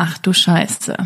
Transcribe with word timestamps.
Ach 0.00 0.16
du 0.18 0.32
Scheiße. 0.32 0.96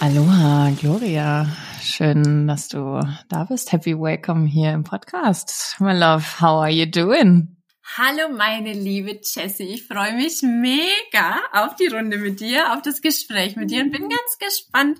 Aloha, 0.00 0.70
Gloria. 0.78 1.46
Schön, 1.80 2.46
dass 2.46 2.68
du 2.68 3.00
da 3.30 3.44
bist. 3.44 3.72
Happy 3.72 3.98
Welcome 3.98 4.46
hier 4.46 4.72
im 4.72 4.84
Podcast. 4.84 5.76
My 5.80 5.94
love, 5.94 6.38
how 6.38 6.60
are 6.60 6.70
you 6.70 6.84
doing? 6.84 7.56
Hallo, 7.96 8.28
meine 8.36 8.74
liebe 8.74 9.18
Jessie. 9.22 9.62
Ich 9.62 9.86
freue 9.86 10.12
mich 10.12 10.42
mega 10.42 11.40
auf 11.52 11.74
die 11.76 11.86
Runde 11.86 12.18
mit 12.18 12.40
dir, 12.40 12.74
auf 12.74 12.82
das 12.82 13.00
Gespräch 13.00 13.56
mit 13.56 13.70
dir 13.70 13.82
und 13.82 13.92
bin 13.92 14.10
ganz 14.10 14.36
gespannt, 14.38 14.98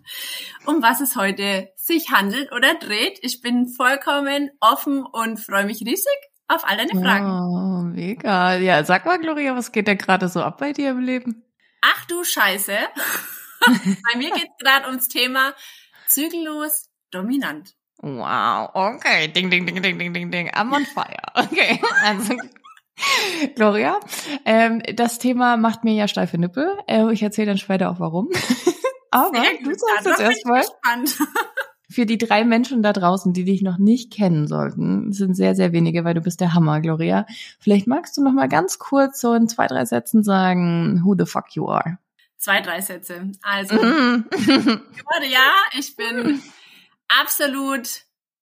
um 0.65 0.81
was 0.81 1.03
es 1.03 1.17
heute 1.17 1.69
sich 1.77 2.13
handelt 2.13 2.51
oder 2.53 2.77
dreht. 2.77 3.19
Ich 3.21 3.43
bin 3.43 3.69
vollkommen 3.69 4.49
offen 4.61 5.05
und 5.05 5.39
freue 5.39 5.67
mich 5.67 5.83
riesig 5.83 6.26
auf 6.49 6.65
all 6.65 6.77
deine 6.77 6.91
Fragen. 6.91 7.27
Oh, 7.27 7.83
mega. 7.83 8.57
Ja, 8.57 8.85
sag 8.85 9.07
mal, 9.07 9.19
Gloria, 9.19 9.57
was 9.57 9.73
geht 9.73 9.89
denn 9.89 9.99
gerade 9.99 10.29
so 10.29 10.43
ab 10.43 10.59
bei 10.59 10.73
dir 10.73 10.91
im 10.91 11.01
Leben? 11.01 11.45
Ach 11.83 12.05
du 12.07 12.25
Scheiße. 12.25 12.77
bei 13.67 14.19
mir 14.19 14.31
geht 14.31 14.49
es 14.49 14.65
gerade 14.65 14.87
ums 14.87 15.09
Thema 15.09 15.55
zügellos 16.07 16.89
dominant. 17.11 17.75
Wow, 17.99 18.71
okay. 18.75 19.29
Ding, 19.29 19.51
ding, 19.51 19.67
ding, 19.67 19.83
ding, 19.83 19.99
ding, 19.99 20.13
ding, 20.13 20.31
ding. 20.31 20.51
I'm 20.51 20.73
on 20.73 20.85
fire. 20.85 21.17
Okay. 21.37 21.81
Also, 22.03 22.35
Gloria, 23.55 24.01
ähm, 24.47 24.83
das 24.95 25.19
Thema 25.19 25.57
macht 25.57 25.85
mir 25.85 25.95
ja 25.95 26.09
steife 26.09 26.39
Nippel. 26.39 26.79
Äh, 26.87 27.13
ich 27.13 27.23
erzähle 27.23 27.49
dann 27.49 27.59
später 27.59 27.91
auch 27.91 28.01
warum. 28.01 28.31
Aber 29.11 29.43
du 29.63 29.75
sagst 29.75 30.07
es 30.07 30.19
erstmal. 30.19 30.65
Für 31.97 32.05
die 32.05 32.19
drei 32.19 32.45
Menschen 32.45 32.83
da 32.83 32.93
draußen, 32.93 33.33
die 33.33 33.47
dich 33.47 33.63
noch 33.63 33.79
nicht 33.79 34.13
kennen 34.13 34.47
sollten, 34.49 35.15
sind 35.15 35.35
sehr, 35.35 35.55
sehr 35.55 35.73
wenige, 35.73 36.05
weil 36.05 36.13
du 36.13 36.21
bist 36.21 36.43
der 36.43 36.53
Hammer, 36.53 36.83
Gloria. 36.83 37.25
Vielleicht 37.59 37.87
magst 37.87 38.19
du 38.19 38.23
noch 38.23 38.35
mal 38.35 38.51
ganz 38.51 38.79
kurz 38.79 39.19
so 39.19 39.33
in 39.33 39.49
zwei, 39.49 39.67
drei 39.67 39.87
Sätzen 39.87 40.23
sagen, 40.23 41.01
who 41.03 41.15
the 41.19 41.25
fuck 41.25 41.57
you 41.57 41.71
are. 41.71 41.97
Zwei, 42.37 42.61
drei 42.61 42.83
Sätze. 42.83 43.33
Also, 43.41 43.77
mm. 43.77 44.27
Gloria, 44.31 45.41
ich 45.79 45.97
bin 45.97 46.43
absolut 47.09 47.89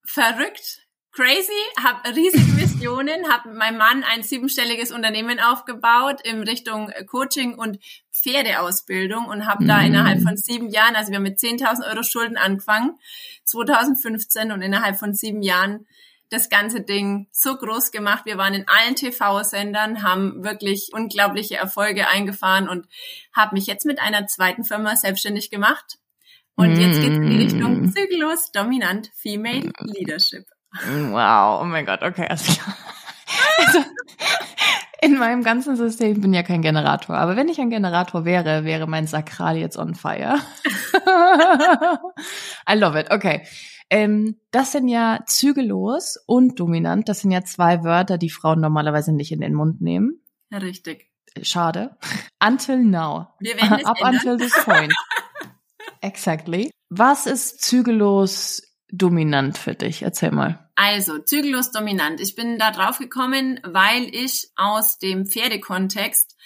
verrückt, 0.05 0.84
crazy, 1.15 1.53
habe 1.81 2.15
riesige 2.15 2.57
Visionen, 2.57 3.31
habe 3.31 3.49
mit 3.51 3.59
meinem 3.59 3.79
Mann 3.79 4.05
ein 4.05 4.23
siebenstelliges 4.23 4.91
Unternehmen 4.91 5.39
aufgebaut 5.39 6.21
in 6.25 6.43
Richtung 6.43 6.91
Coaching 7.07 7.55
und 7.55 7.79
Pferdeausbildung 8.13 9.27
und 9.27 9.47
habe 9.47 9.65
mm. 9.65 9.69
da 9.69 9.81
innerhalb 9.81 10.23
von 10.23 10.37
sieben 10.37 10.69
Jahren, 10.69 10.97
also 10.97 11.11
wir 11.11 11.17
haben 11.17 11.23
mit 11.23 11.39
10.000 11.39 11.89
Euro 11.89 12.03
Schulden 12.03 12.37
angefangen, 12.37 12.99
2015 13.45 14.51
und 14.51 14.61
innerhalb 14.61 14.99
von 14.99 15.15
sieben 15.15 15.43
Jahren 15.43 15.87
das 16.31 16.49
ganze 16.49 16.81
Ding 16.81 17.29
so 17.31 17.57
groß 17.57 17.93
gemacht. 17.93 18.25
Wir 18.27 18.37
waren 18.37 18.55
in 18.55 18.67
allen 18.67 18.97
TV-Sendern, 18.97 20.03
haben 20.03 20.43
wirklich 20.43 20.91
unglaubliche 20.93 21.57
Erfolge 21.57 22.09
eingefahren 22.09 22.69
und 22.69 22.89
habe 23.33 23.55
mich 23.55 23.67
jetzt 23.67 23.87
mit 23.87 24.01
einer 24.01 24.27
zweiten 24.27 24.65
Firma 24.65 24.97
selbstständig 24.97 25.51
gemacht. 25.51 25.99
Und 26.57 26.77
jetzt 26.77 27.01
geht's 27.01 27.17
in 27.17 27.31
die 27.31 27.37
Richtung 27.37 27.83
mm. 27.83 27.93
zügellos, 27.93 28.51
dominant, 28.53 29.11
Female 29.15 29.71
Leadership. 29.81 30.47
Wow, 30.83 31.61
oh 31.63 31.65
mein 31.65 31.87
Gott, 31.87 32.03
okay, 32.03 32.27
alles 32.29 32.59
klar. 32.59 32.77
Also, 33.59 33.79
in 35.01 35.19
meinem 35.19 35.43
ganzen 35.43 35.77
System 35.77 36.21
bin 36.21 36.33
ja 36.33 36.43
kein 36.43 36.63
Generator, 36.63 37.17
aber 37.17 37.37
wenn 37.37 37.49
ich 37.49 37.61
ein 37.61 37.71
Generator 37.71 38.25
wäre, 38.25 38.65
wäre 38.65 38.87
mein 38.87 39.07
Sakral 39.07 39.57
jetzt 39.57 39.77
on 39.77 39.95
fire. 39.95 40.41
I 42.69 42.75
love 42.75 42.99
it. 42.99 43.11
Okay. 43.11 43.43
Ähm, 43.91 44.41
das 44.51 44.73
sind 44.73 44.89
ja 44.89 45.21
zügellos 45.27 46.17
und 46.27 46.59
dominant. 46.59 47.09
Das 47.09 47.21
sind 47.21 47.31
ja 47.31 47.45
zwei 47.45 47.85
Wörter, 47.85 48.19
die 48.19 48.31
Frauen 48.31 48.61
normalerweise 48.61 49.13
nicht 49.13 49.31
in 49.31 49.41
den 49.41 49.55
Mund 49.55 49.83
nehmen. 49.83 50.21
Richtig. 50.53 51.11
Schade. 51.43 51.97
Until 52.43 52.79
now. 52.79 53.29
Wir 53.41 53.57
werden 53.57 53.79
es 53.81 53.85
Up 53.85 53.99
ändern. 54.01 54.15
until 54.15 54.37
this 54.39 54.65
point. 54.65 54.93
exactly. 56.01 56.71
Was 56.89 57.27
ist 57.27 57.61
zügellos 57.63 58.74
dominant 58.91 59.59
für 59.59 59.75
dich? 59.75 60.03
Erzähl 60.03 60.31
mal. 60.31 60.71
Also, 60.77 61.19
zügellos 61.19 61.71
dominant. 61.71 62.21
Ich 62.21 62.35
bin 62.35 62.59
da 62.59 62.71
drauf 62.71 62.99
gekommen, 62.99 63.61
weil 63.63 64.05
ich 64.15 64.51
aus 64.57 64.99
dem 64.99 65.27
Pferdekontext 65.27 66.37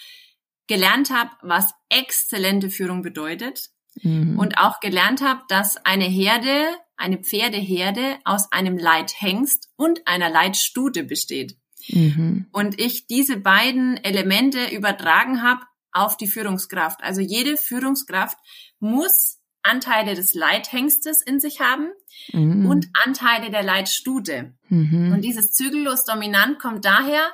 gelernt 0.67 1.09
habe, 1.09 1.31
was 1.41 1.73
exzellente 1.89 2.69
Führung 2.69 3.01
bedeutet. 3.01 3.69
Mhm. 4.01 4.37
Und 4.37 4.59
auch 4.59 4.79
gelernt 4.79 5.21
habe, 5.21 5.41
dass 5.49 5.77
eine 5.77 6.05
Herde, 6.05 6.67
eine 6.95 7.17
Pferdeherde 7.17 8.19
aus 8.23 8.51
einem 8.51 8.77
Leithengst 8.77 9.69
und 9.75 10.07
einer 10.07 10.29
Leitstute 10.29 11.03
besteht. 11.03 11.57
Mhm. 11.87 12.47
Und 12.51 12.79
ich 12.79 13.07
diese 13.07 13.37
beiden 13.37 13.97
Elemente 13.97 14.67
übertragen 14.67 15.41
habe 15.41 15.61
auf 15.91 16.17
die 16.17 16.27
Führungskraft. 16.27 17.01
Also 17.03 17.21
jede 17.21 17.57
Führungskraft 17.57 18.37
muss 18.79 19.38
Anteile 19.63 20.15
des 20.15 20.33
Leithengstes 20.33 21.21
in 21.21 21.39
sich 21.39 21.59
haben 21.59 21.89
mhm. 22.31 22.65
und 22.65 22.87
Anteile 23.05 23.51
der 23.51 23.63
Leitstute. 23.63 24.53
Mhm. 24.69 25.13
Und 25.13 25.21
dieses 25.21 25.51
zügellos 25.51 26.05
dominant 26.05 26.59
kommt 26.59 26.85
daher, 26.85 27.31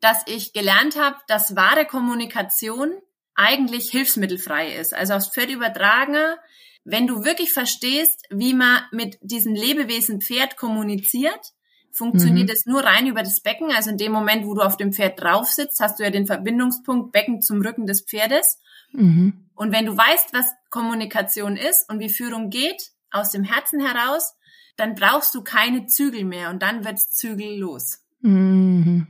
dass 0.00 0.22
ich 0.26 0.52
gelernt 0.52 0.98
habe, 0.98 1.16
dass 1.26 1.56
wahre 1.56 1.84
Kommunikation 1.84 2.92
eigentlich 3.34 3.90
hilfsmittelfrei 3.90 4.74
ist. 4.74 4.94
Also 4.94 5.14
aufs 5.14 5.28
Pferd 5.28 5.50
übertragener, 5.50 6.38
wenn 6.84 7.06
du 7.06 7.24
wirklich 7.24 7.52
verstehst, 7.52 8.24
wie 8.30 8.54
man 8.54 8.80
mit 8.92 9.18
diesem 9.20 9.54
Lebewesen 9.54 10.20
Pferd 10.20 10.56
kommuniziert, 10.56 11.52
funktioniert 11.92 12.48
mhm. 12.48 12.54
es 12.54 12.66
nur 12.66 12.82
rein 12.82 13.06
über 13.06 13.22
das 13.22 13.40
Becken. 13.40 13.70
Also 13.72 13.90
in 13.90 13.96
dem 13.96 14.12
Moment, 14.12 14.46
wo 14.46 14.54
du 14.54 14.62
auf 14.62 14.76
dem 14.76 14.92
Pferd 14.92 15.20
drauf 15.20 15.48
sitzt, 15.48 15.80
hast 15.80 15.98
du 15.98 16.04
ja 16.04 16.10
den 16.10 16.26
Verbindungspunkt 16.26 17.12
Becken 17.12 17.42
zum 17.42 17.60
Rücken 17.60 17.86
des 17.86 18.02
Pferdes. 18.02 18.60
Mhm. 18.92 19.48
Und 19.54 19.72
wenn 19.72 19.86
du 19.86 19.96
weißt, 19.96 20.32
was 20.32 20.46
Kommunikation 20.70 21.56
ist 21.56 21.88
und 21.90 22.00
wie 22.00 22.10
Führung 22.10 22.50
geht, 22.50 22.90
aus 23.10 23.30
dem 23.30 23.44
Herzen 23.44 23.80
heraus, 23.80 24.34
dann 24.76 24.94
brauchst 24.94 25.34
du 25.34 25.42
keine 25.42 25.86
Zügel 25.86 26.24
mehr 26.24 26.50
und 26.50 26.62
dann 26.62 26.84
wird's 26.84 27.10
zügellos. 27.12 28.04
Mhm. 28.20 29.06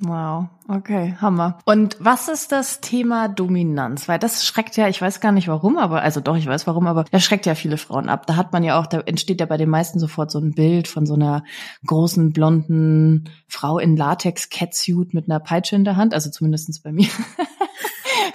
Wow, 0.00 0.46
okay, 0.68 1.16
Hammer. 1.20 1.58
Und 1.64 1.96
was 1.98 2.28
ist 2.28 2.52
das 2.52 2.80
Thema 2.80 3.26
Dominanz? 3.26 4.06
Weil 4.06 4.20
das 4.20 4.46
schreckt 4.46 4.76
ja, 4.76 4.86
ich 4.86 5.02
weiß 5.02 5.20
gar 5.20 5.32
nicht 5.32 5.48
warum, 5.48 5.76
aber, 5.76 6.02
also 6.02 6.20
doch, 6.20 6.36
ich 6.36 6.46
weiß 6.46 6.68
warum, 6.68 6.86
aber 6.86 7.02
das 7.10 7.24
schreckt 7.24 7.46
ja 7.46 7.56
viele 7.56 7.78
Frauen 7.78 8.08
ab. 8.08 8.24
Da 8.28 8.36
hat 8.36 8.52
man 8.52 8.62
ja 8.62 8.78
auch, 8.78 8.86
da 8.86 9.00
entsteht 9.00 9.40
ja 9.40 9.46
bei 9.46 9.56
den 9.56 9.68
meisten 9.68 9.98
sofort 9.98 10.30
so 10.30 10.38
ein 10.38 10.52
Bild 10.52 10.86
von 10.86 11.04
so 11.04 11.14
einer 11.14 11.42
großen, 11.84 12.32
blonden 12.32 13.28
Frau 13.48 13.80
in 13.80 13.96
Latex-Catsuit 13.96 15.14
mit 15.14 15.28
einer 15.28 15.40
Peitsche 15.40 15.74
in 15.74 15.82
der 15.82 15.96
Hand, 15.96 16.14
also 16.14 16.30
zumindestens 16.30 16.80
bei 16.80 16.92
mir. 16.92 17.08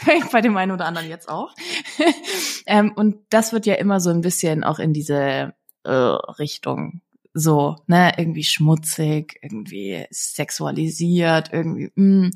bei 0.31 0.41
dem 0.41 0.55
einen 0.57 0.71
oder 0.71 0.85
anderen 0.85 1.09
jetzt 1.09 1.29
auch. 1.29 1.53
ähm, 2.65 2.93
und 2.95 3.17
das 3.29 3.53
wird 3.53 3.65
ja 3.65 3.75
immer 3.75 3.99
so 3.99 4.09
ein 4.09 4.21
bisschen 4.21 4.63
auch 4.63 4.79
in 4.79 4.93
diese 4.93 5.53
äh, 5.83 5.91
Richtung 5.91 7.01
so, 7.33 7.77
ne, 7.87 8.13
irgendwie 8.17 8.43
schmutzig, 8.43 9.39
irgendwie 9.41 10.05
sexualisiert, 10.11 11.49
irgendwie. 11.51 11.91
Mh. 11.95 12.25
Hm. 12.25 12.31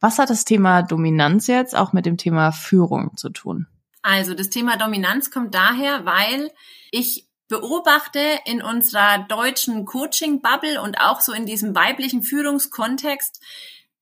Was 0.00 0.18
hat 0.18 0.30
das 0.30 0.44
Thema 0.44 0.82
Dominanz 0.82 1.48
jetzt 1.48 1.76
auch 1.76 1.92
mit 1.92 2.06
dem 2.06 2.16
Thema 2.16 2.52
Führung 2.52 3.16
zu 3.16 3.30
tun? 3.30 3.66
Also 4.02 4.34
das 4.34 4.50
Thema 4.50 4.76
Dominanz 4.76 5.32
kommt 5.32 5.54
daher, 5.54 6.06
weil 6.06 6.52
ich 6.92 7.26
beobachte 7.48 8.20
in 8.44 8.62
unserer 8.62 9.26
deutschen 9.28 9.84
Coaching-Bubble 9.84 10.80
und 10.80 11.00
auch 11.00 11.20
so 11.20 11.32
in 11.32 11.46
diesem 11.46 11.74
weiblichen 11.74 12.22
Führungskontext, 12.22 13.40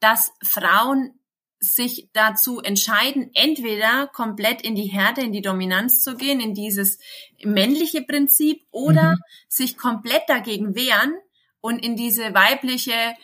dass 0.01 0.33
Frauen 0.43 1.19
sich 1.73 2.09
dazu 2.13 2.61
entscheiden, 2.61 3.31
entweder 3.35 4.09
komplett 4.09 4.63
in 4.63 4.75
die 4.75 4.87
Härte, 4.87 5.23
in 5.23 5.33
die 5.33 5.43
Dominanz 5.43 6.03
zu 6.03 6.17
gehen, 6.17 6.41
in 6.41 6.55
dieses 6.55 6.99
männliche 7.43 8.03
Prinzip, 8.03 8.63
oder 8.71 9.13
mhm. 9.13 9.19
sich 9.49 9.77
komplett 9.77 10.23
dagegen 10.29 10.75
wehren 10.75 11.15
und 11.61 11.85
in 11.85 11.97
diese 11.97 12.35
weibliche, 12.35 13.15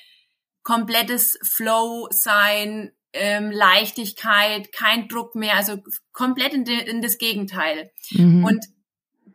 komplettes 0.63 1.39
Flow 1.43 2.09
sein, 2.11 2.93
ähm, 3.13 3.51
Leichtigkeit, 3.51 4.73
kein 4.73 5.09
Druck 5.09 5.35
mehr, 5.35 5.57
also 5.57 5.79
komplett 6.13 6.55
in, 6.55 6.65
de, 6.65 6.89
in 6.89 7.03
das 7.03 7.19
Gegenteil. 7.19 7.91
Mhm. 8.11 8.45
Und 8.45 8.65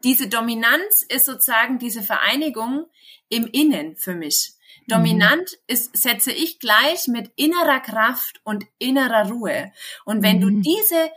diese 0.04 0.28
Dominanz 0.28 1.04
ist 1.08 1.25
sozusagen 1.25 1.80
diese 1.80 2.04
Vereinigung 2.04 2.86
im 3.30 3.48
Innen 3.48 3.96
für 3.96 4.16
mich. 4.16 4.55
Dominant 4.88 5.52
mhm. 5.52 5.58
ist, 5.68 5.98
setze 5.98 6.32
ich 6.32 6.60
gleich 6.60 7.08
mit 7.08 7.32
innerer 7.36 7.80
Kraft 7.80 8.40
und 8.44 8.66
innerer 8.78 9.30
Ruhe. 9.30 9.72
Und 10.06 10.24
wenn 10.24 10.38
mhm. 10.38 10.42
du 10.42 10.50
diese 10.62 11.10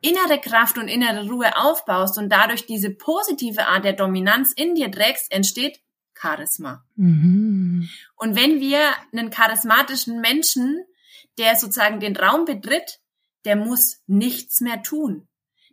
innere 0.00 0.40
Kraft 0.40 0.78
und 0.78 0.88
innere 0.88 1.28
Ruhe 1.28 1.56
aufbaust 1.56 2.18
und 2.18 2.30
dadurch 2.30 2.66
diese 2.66 2.90
positive 2.90 3.66
Art 3.66 3.84
der 3.84 3.94
Dominanz 3.94 4.52
in 4.52 4.74
dir 4.74 4.90
trägst, 4.90 5.32
entsteht 5.32 5.80
Charisma. 6.14 6.84
Mhm. 6.96 7.88
Und 8.16 8.36
wenn 8.36 8.60
wir 8.60 8.80
einen 9.12 9.30
charismatischen 9.30 10.20
Menschen, 10.20 10.84
der 11.38 11.56
sozusagen 11.56 12.00
den 12.00 12.16
Raum 12.16 12.44
betritt, 12.44 13.00
der 13.44 13.56
muss 13.56 14.02
nichts 14.06 14.60
mehr 14.60 14.82
tun. 14.82 15.28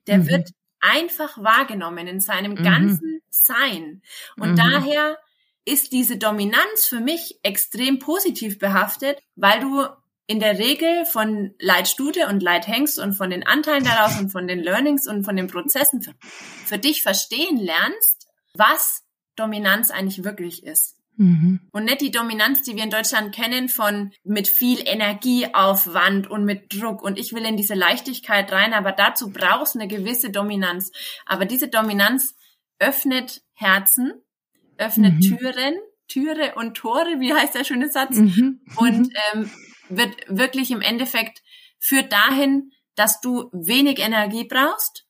Der 0.07 0.19
mhm. 0.19 0.27
wird 0.27 0.49
einfach 0.79 1.37
wahrgenommen 1.37 2.07
in 2.07 2.19
seinem 2.19 2.51
mhm. 2.51 2.63
ganzen 2.63 3.21
Sein. 3.29 4.01
Und 4.37 4.51
mhm. 4.51 4.55
daher 4.55 5.17
ist 5.65 5.91
diese 5.91 6.17
Dominanz 6.17 6.85
für 6.87 6.99
mich 6.99 7.39
extrem 7.43 7.99
positiv 7.99 8.59
behaftet, 8.59 9.19
weil 9.35 9.59
du 9.59 9.85
in 10.27 10.39
der 10.39 10.57
Regel 10.57 11.05
von 11.05 11.53
Leitstute 11.59 12.27
und 12.27 12.41
Leithengst 12.41 12.97
und 12.99 13.13
von 13.13 13.29
den 13.29 13.45
Anteilen 13.45 13.83
daraus 13.83 14.17
und 14.19 14.31
von 14.31 14.47
den 14.47 14.59
Learnings 14.59 15.07
und 15.07 15.23
von 15.23 15.35
den 15.35 15.47
Prozessen 15.47 16.01
für, 16.01 16.13
für 16.19 16.77
dich 16.77 17.03
verstehen 17.03 17.57
lernst, 17.57 18.27
was 18.53 19.03
Dominanz 19.35 19.91
eigentlich 19.91 20.23
wirklich 20.23 20.63
ist. 20.63 20.95
Mhm. 21.17 21.61
Und 21.71 21.85
nicht 21.85 22.01
die 22.01 22.11
Dominanz, 22.11 22.61
die 22.63 22.75
wir 22.75 22.83
in 22.83 22.89
Deutschland 22.89 23.33
kennen, 23.33 23.69
von 23.69 24.11
mit 24.23 24.47
viel 24.47 24.79
Energieaufwand 24.85 26.29
und 26.29 26.43
mit 26.43 26.73
Druck. 26.73 27.01
Und 27.01 27.17
ich 27.17 27.33
will 27.33 27.45
in 27.45 27.57
diese 27.57 27.75
Leichtigkeit 27.75 28.51
rein, 28.51 28.73
aber 28.73 28.91
dazu 28.91 29.31
brauchst 29.31 29.75
eine 29.75 29.87
gewisse 29.87 30.29
Dominanz. 30.29 30.91
Aber 31.25 31.45
diese 31.45 31.67
Dominanz 31.67 32.35
öffnet 32.79 33.43
Herzen, 33.53 34.13
öffnet 34.77 35.15
mhm. 35.15 35.21
Türen, 35.21 35.75
Türe 36.07 36.55
und 36.55 36.75
Tore, 36.75 37.19
wie 37.19 37.33
heißt 37.33 37.55
der 37.55 37.63
schöne 37.63 37.89
Satz? 37.89 38.15
Mhm. 38.15 38.61
Und 38.75 39.09
ähm, 39.33 39.49
wird 39.89 40.15
wirklich 40.27 40.71
im 40.71 40.81
Endeffekt 40.81 41.41
führt 41.79 42.11
dahin, 42.11 42.71
dass 42.95 43.21
du 43.21 43.49
wenig 43.51 43.99
Energie 43.99 44.45
brauchst 44.45 45.05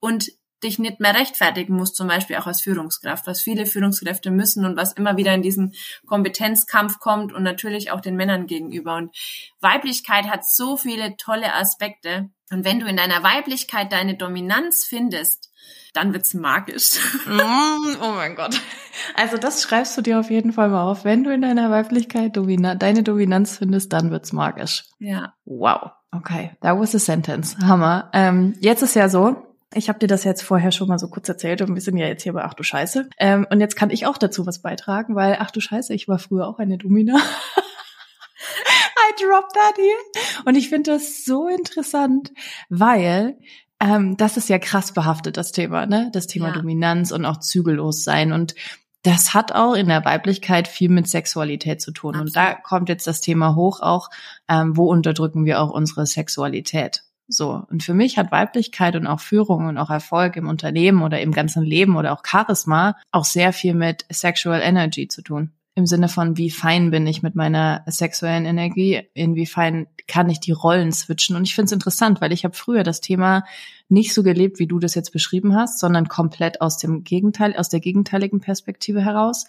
und 0.00 0.32
dich 0.62 0.78
nicht 0.78 1.00
mehr 1.00 1.14
rechtfertigen 1.14 1.74
musst, 1.74 1.96
zum 1.96 2.08
Beispiel 2.08 2.36
auch 2.36 2.46
als 2.46 2.62
Führungskraft, 2.62 3.26
was 3.26 3.42
viele 3.42 3.66
Führungskräfte 3.66 4.30
müssen 4.30 4.64
und 4.64 4.76
was 4.76 4.92
immer 4.92 5.16
wieder 5.16 5.34
in 5.34 5.42
diesen 5.42 5.74
Kompetenzkampf 6.06 6.98
kommt 6.98 7.32
und 7.32 7.42
natürlich 7.42 7.90
auch 7.90 8.00
den 8.00 8.16
Männern 8.16 8.46
gegenüber. 8.46 8.96
Und 8.96 9.14
Weiblichkeit 9.60 10.26
hat 10.26 10.46
so 10.46 10.76
viele 10.76 11.16
tolle 11.16 11.54
Aspekte. 11.54 12.30
Und 12.50 12.64
wenn 12.64 12.80
du 12.80 12.86
in 12.86 12.96
deiner 12.96 13.22
Weiblichkeit 13.22 13.92
deine 13.92 14.16
Dominanz 14.16 14.84
findest, 14.84 15.50
dann 15.92 16.12
wird's 16.12 16.34
magisch. 16.34 16.98
Mm, 17.26 17.96
oh 18.00 18.12
mein 18.12 18.36
Gott. 18.36 18.60
Also 19.14 19.36
das 19.36 19.62
schreibst 19.62 19.96
du 19.96 20.02
dir 20.02 20.20
auf 20.20 20.30
jeden 20.30 20.52
Fall 20.52 20.68
mal 20.68 20.82
auf. 20.82 21.04
Wenn 21.04 21.24
du 21.24 21.32
in 21.32 21.42
deiner 21.42 21.70
Weiblichkeit 21.70 22.36
Domina 22.36 22.74
deine 22.74 23.02
Dominanz 23.02 23.58
findest, 23.58 23.92
dann 23.92 24.10
wird's 24.10 24.32
magisch. 24.32 24.84
Ja. 24.98 25.34
Wow. 25.44 25.90
Okay, 26.12 26.52
that 26.60 26.78
was 26.78 26.94
a 26.94 26.98
sentence. 26.98 27.56
Hammer. 27.58 28.10
Ähm, 28.12 28.54
jetzt 28.60 28.82
ist 28.82 28.94
ja 28.94 29.08
so, 29.08 29.55
ich 29.76 29.88
habe 29.88 29.98
dir 29.98 30.06
das 30.06 30.24
jetzt 30.24 30.42
vorher 30.42 30.72
schon 30.72 30.88
mal 30.88 30.98
so 30.98 31.08
kurz 31.08 31.28
erzählt 31.28 31.62
und 31.62 31.74
wir 31.74 31.82
sind 31.82 31.96
ja 31.96 32.06
jetzt 32.06 32.22
hier 32.22 32.32
bei 32.32 32.44
Ach 32.44 32.54
du 32.54 32.62
Scheiße. 32.62 33.08
Ähm, 33.18 33.46
und 33.50 33.60
jetzt 33.60 33.76
kann 33.76 33.90
ich 33.90 34.06
auch 34.06 34.18
dazu 34.18 34.46
was 34.46 34.60
beitragen, 34.60 35.14
weil 35.14 35.36
Ach 35.38 35.50
du 35.50 35.60
Scheiße, 35.60 35.94
ich 35.94 36.08
war 36.08 36.18
früher 36.18 36.48
auch 36.48 36.58
eine 36.58 36.78
Domina. 36.78 37.16
I 37.16 39.22
dropped 39.22 39.54
that 39.54 39.76
here. 39.76 40.44
Und 40.44 40.56
ich 40.56 40.68
finde 40.68 40.92
das 40.92 41.24
so 41.24 41.48
interessant, 41.48 42.32
weil 42.68 43.38
ähm, 43.80 44.16
das 44.16 44.36
ist 44.36 44.48
ja 44.48 44.58
krass 44.58 44.92
behaftet, 44.92 45.36
das 45.36 45.52
Thema, 45.52 45.86
ne? 45.86 46.10
Das 46.12 46.26
Thema 46.26 46.48
ja. 46.48 46.54
Dominanz 46.54 47.12
und 47.12 47.24
auch 47.24 47.40
zügellos 47.40 48.04
sein. 48.04 48.32
Und 48.32 48.54
das 49.02 49.34
hat 49.34 49.52
auch 49.52 49.74
in 49.74 49.88
der 49.88 50.04
Weiblichkeit 50.04 50.66
viel 50.66 50.88
mit 50.88 51.08
Sexualität 51.08 51.80
zu 51.80 51.92
tun. 51.92 52.14
Absolut. 52.14 52.28
Und 52.28 52.36
da 52.36 52.54
kommt 52.54 52.88
jetzt 52.88 53.06
das 53.06 53.20
Thema 53.20 53.54
hoch 53.54 53.80
auch, 53.80 54.10
ähm, 54.48 54.76
wo 54.76 54.90
unterdrücken 54.90 55.44
wir 55.44 55.60
auch 55.60 55.70
unsere 55.70 56.06
Sexualität? 56.06 57.05
So. 57.28 57.62
Und 57.70 57.82
für 57.82 57.94
mich 57.94 58.18
hat 58.18 58.30
Weiblichkeit 58.30 58.94
und 58.94 59.06
auch 59.06 59.20
Führung 59.20 59.66
und 59.66 59.78
auch 59.78 59.90
Erfolg 59.90 60.36
im 60.36 60.48
Unternehmen 60.48 61.02
oder 61.02 61.20
im 61.20 61.32
ganzen 61.32 61.64
Leben 61.64 61.96
oder 61.96 62.12
auch 62.12 62.22
Charisma 62.24 62.96
auch 63.10 63.24
sehr 63.24 63.52
viel 63.52 63.74
mit 63.74 64.04
Sexual 64.12 64.60
Energy 64.62 65.08
zu 65.08 65.22
tun. 65.22 65.50
Im 65.74 65.86
Sinne 65.86 66.08
von, 66.08 66.38
wie 66.38 66.50
fein 66.50 66.90
bin 66.90 67.06
ich 67.06 67.22
mit 67.22 67.34
meiner 67.34 67.82
sexuellen 67.86 68.46
Energie, 68.46 69.02
inwiefern 69.12 69.88
kann 70.08 70.30
ich 70.30 70.40
die 70.40 70.52
Rollen 70.52 70.90
switchen. 70.90 71.36
Und 71.36 71.44
ich 71.44 71.54
finde 71.54 71.66
es 71.66 71.72
interessant, 71.72 72.22
weil 72.22 72.32
ich 72.32 72.44
habe 72.44 72.54
früher 72.54 72.82
das 72.82 73.02
Thema 73.02 73.44
nicht 73.90 74.14
so 74.14 74.22
gelebt, 74.22 74.58
wie 74.58 74.66
du 74.66 74.78
das 74.78 74.94
jetzt 74.94 75.12
beschrieben 75.12 75.54
hast, 75.54 75.78
sondern 75.78 76.08
komplett 76.08 76.62
aus 76.62 76.78
dem 76.78 77.04
Gegenteil, 77.04 77.54
aus 77.56 77.68
der 77.68 77.80
gegenteiligen 77.80 78.40
Perspektive 78.40 79.04
heraus. 79.04 79.46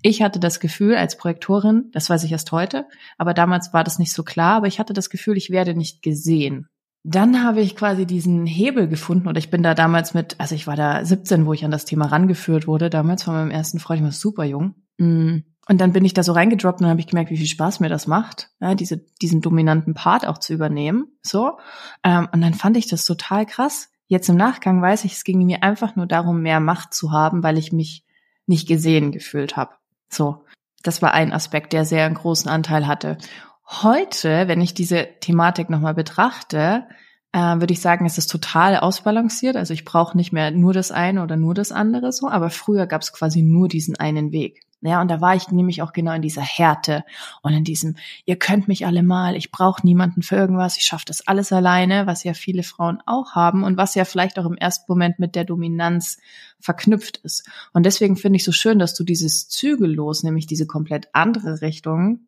Ich 0.00 0.22
hatte 0.22 0.40
das 0.40 0.60
Gefühl 0.60 0.96
als 0.96 1.18
Projektorin, 1.18 1.90
das 1.92 2.08
weiß 2.08 2.24
ich 2.24 2.32
erst 2.32 2.52
heute, 2.52 2.86
aber 3.18 3.34
damals 3.34 3.74
war 3.74 3.84
das 3.84 3.98
nicht 3.98 4.12
so 4.12 4.22
klar, 4.22 4.56
aber 4.56 4.68
ich 4.68 4.78
hatte 4.78 4.94
das 4.94 5.10
Gefühl, 5.10 5.36
ich 5.36 5.50
werde 5.50 5.74
nicht 5.74 6.00
gesehen 6.00 6.68
dann 7.08 7.44
habe 7.44 7.60
ich 7.60 7.76
quasi 7.76 8.04
diesen 8.04 8.46
Hebel 8.46 8.88
gefunden 8.88 9.28
und 9.28 9.38
ich 9.38 9.48
bin 9.48 9.62
da 9.62 9.74
damals 9.74 10.12
mit, 10.12 10.34
also 10.40 10.56
ich 10.56 10.66
war 10.66 10.74
da 10.74 11.04
17, 11.04 11.46
wo 11.46 11.52
ich 11.52 11.64
an 11.64 11.70
das 11.70 11.84
Thema 11.84 12.06
rangeführt 12.06 12.66
wurde, 12.66 12.90
damals 12.90 13.22
von 13.22 13.34
meinem 13.34 13.52
ersten 13.52 13.78
Freund, 13.78 14.00
ich 14.00 14.04
war 14.04 14.12
super 14.12 14.44
jung. 14.44 14.74
Mm. 14.98 15.38
Und 15.68 15.80
dann 15.80 15.92
bin 15.92 16.04
ich 16.04 16.14
da 16.14 16.24
so 16.24 16.32
reingedroppt 16.32 16.80
und 16.80 16.82
dann 16.82 16.90
habe 16.90 17.00
ich 17.00 17.06
gemerkt, 17.06 17.30
wie 17.30 17.36
viel 17.36 17.46
Spaß 17.46 17.78
mir 17.78 17.88
das 17.88 18.08
macht, 18.08 18.50
ja, 18.60 18.74
diese, 18.74 18.98
diesen 19.22 19.40
dominanten 19.40 19.94
Part 19.94 20.26
auch 20.26 20.38
zu 20.38 20.52
übernehmen. 20.52 21.06
So. 21.22 21.58
Ähm, 22.02 22.28
und 22.32 22.40
dann 22.40 22.54
fand 22.54 22.76
ich 22.76 22.88
das 22.88 23.04
total 23.04 23.46
krass. 23.46 23.88
Jetzt 24.08 24.28
im 24.28 24.36
Nachgang 24.36 24.82
weiß 24.82 25.04
ich, 25.04 25.12
es 25.12 25.22
ging 25.22 25.44
mir 25.44 25.62
einfach 25.62 25.94
nur 25.94 26.06
darum, 26.06 26.42
mehr 26.42 26.58
Macht 26.58 26.92
zu 26.92 27.12
haben, 27.12 27.44
weil 27.44 27.56
ich 27.56 27.72
mich 27.72 28.04
nicht 28.46 28.66
gesehen 28.66 29.12
gefühlt 29.12 29.56
habe. 29.56 29.74
So. 30.08 30.44
Das 30.82 31.02
war 31.02 31.12
ein 31.14 31.32
Aspekt, 31.32 31.72
der 31.72 31.84
sehr 31.84 32.06
einen 32.06 32.14
großen 32.14 32.50
Anteil 32.50 32.86
hatte. 32.88 33.18
Heute, 33.68 34.46
wenn 34.46 34.60
ich 34.60 34.74
diese 34.74 35.08
Thematik 35.20 35.70
nochmal 35.70 35.94
betrachte, 35.94 36.86
äh, 37.32 37.38
würde 37.38 37.72
ich 37.72 37.80
sagen, 37.80 38.06
es 38.06 38.16
ist 38.16 38.30
total 38.30 38.76
ausbalanciert. 38.76 39.56
Also 39.56 39.74
ich 39.74 39.84
brauche 39.84 40.16
nicht 40.16 40.32
mehr 40.32 40.52
nur 40.52 40.72
das 40.72 40.92
eine 40.92 41.22
oder 41.22 41.36
nur 41.36 41.52
das 41.52 41.72
andere 41.72 42.12
so, 42.12 42.28
aber 42.28 42.50
früher 42.50 42.86
gab 42.86 43.02
es 43.02 43.12
quasi 43.12 43.42
nur 43.42 43.68
diesen 43.68 43.96
einen 43.96 44.30
Weg. 44.30 44.62
Ja, 44.82 45.00
und 45.00 45.10
da 45.10 45.20
war 45.20 45.34
ich 45.34 45.48
nämlich 45.50 45.82
auch 45.82 45.92
genau 45.92 46.12
in 46.12 46.22
dieser 46.22 46.42
Härte 46.42 47.02
und 47.42 47.54
in 47.54 47.64
diesem, 47.64 47.96
ihr 48.24 48.36
könnt 48.36 48.68
mich 48.68 48.86
alle 48.86 49.02
mal, 49.02 49.34
ich 49.34 49.50
brauche 49.50 49.84
niemanden 49.84 50.22
für 50.22 50.36
irgendwas, 50.36 50.76
ich 50.76 50.84
schaffe 50.84 51.06
das 51.06 51.26
alles 51.26 51.50
alleine, 51.50 52.06
was 52.06 52.22
ja 52.24 52.34
viele 52.34 52.62
Frauen 52.62 53.02
auch 53.04 53.34
haben 53.34 53.64
und 53.64 53.76
was 53.76 53.94
ja 53.94 54.04
vielleicht 54.04 54.38
auch 54.38 54.44
im 54.44 54.56
ersten 54.56 54.84
Moment 54.86 55.18
mit 55.18 55.34
der 55.34 55.44
Dominanz 55.44 56.18
verknüpft 56.60 57.16
ist. 57.18 57.48
Und 57.72 57.84
deswegen 57.84 58.16
finde 58.16 58.36
ich 58.36 58.44
so 58.44 58.52
schön, 58.52 58.78
dass 58.78 58.94
du 58.94 59.02
dieses 59.02 59.48
Zügellos, 59.48 60.22
nämlich 60.22 60.46
diese 60.46 60.66
komplett 60.66 61.08
andere 61.14 61.62
Richtung, 61.62 62.26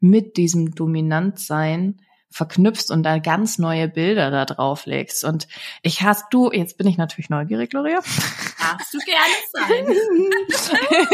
mit 0.00 0.36
diesem 0.36 0.74
Dominantsein 0.74 2.00
verknüpfst 2.30 2.90
und 2.90 3.02
da 3.02 3.18
ganz 3.18 3.58
neue 3.58 3.88
Bilder 3.88 4.30
da 4.30 4.44
drauf 4.44 4.86
legst. 4.86 5.24
Und 5.24 5.48
ich 5.82 6.02
hast 6.02 6.26
du, 6.30 6.50
jetzt 6.52 6.78
bin 6.78 6.86
ich 6.86 6.96
natürlich 6.96 7.28
neugierig, 7.28 7.70
Gloria. 7.70 7.96
Darfst 7.96 8.94
du 8.94 8.98
gerne 8.98 9.34
sein. 9.52 11.08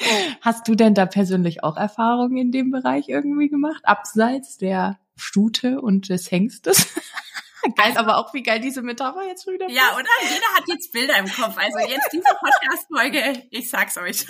hast 0.40 0.66
du 0.66 0.74
denn 0.74 0.94
da 0.94 1.04
persönlich 1.04 1.62
auch 1.62 1.76
Erfahrungen 1.76 2.38
in 2.38 2.52
dem 2.52 2.70
Bereich 2.70 3.08
irgendwie 3.08 3.48
gemacht? 3.48 3.82
Abseits 3.84 4.56
der 4.56 4.98
Stute 5.14 5.80
und 5.80 6.08
des 6.08 6.30
Hengstes? 6.30 6.86
geil, 7.76 7.92
aber 7.96 8.16
auch 8.16 8.32
wie 8.32 8.42
geil 8.42 8.60
diese 8.60 8.80
Metapher 8.80 9.26
jetzt 9.26 9.46
wieder 9.46 9.68
Ja, 9.68 9.94
oder? 9.94 10.08
Jeder 10.22 10.56
hat 10.56 10.64
jetzt 10.68 10.90
Bilder 10.92 11.18
im 11.18 11.26
Kopf. 11.26 11.56
Also 11.58 11.78
jetzt 11.80 12.08
diese 12.12 12.24
Podcast-Folge, 12.24 13.46
ich 13.50 13.68
sag's 13.68 13.98
euch. 13.98 14.26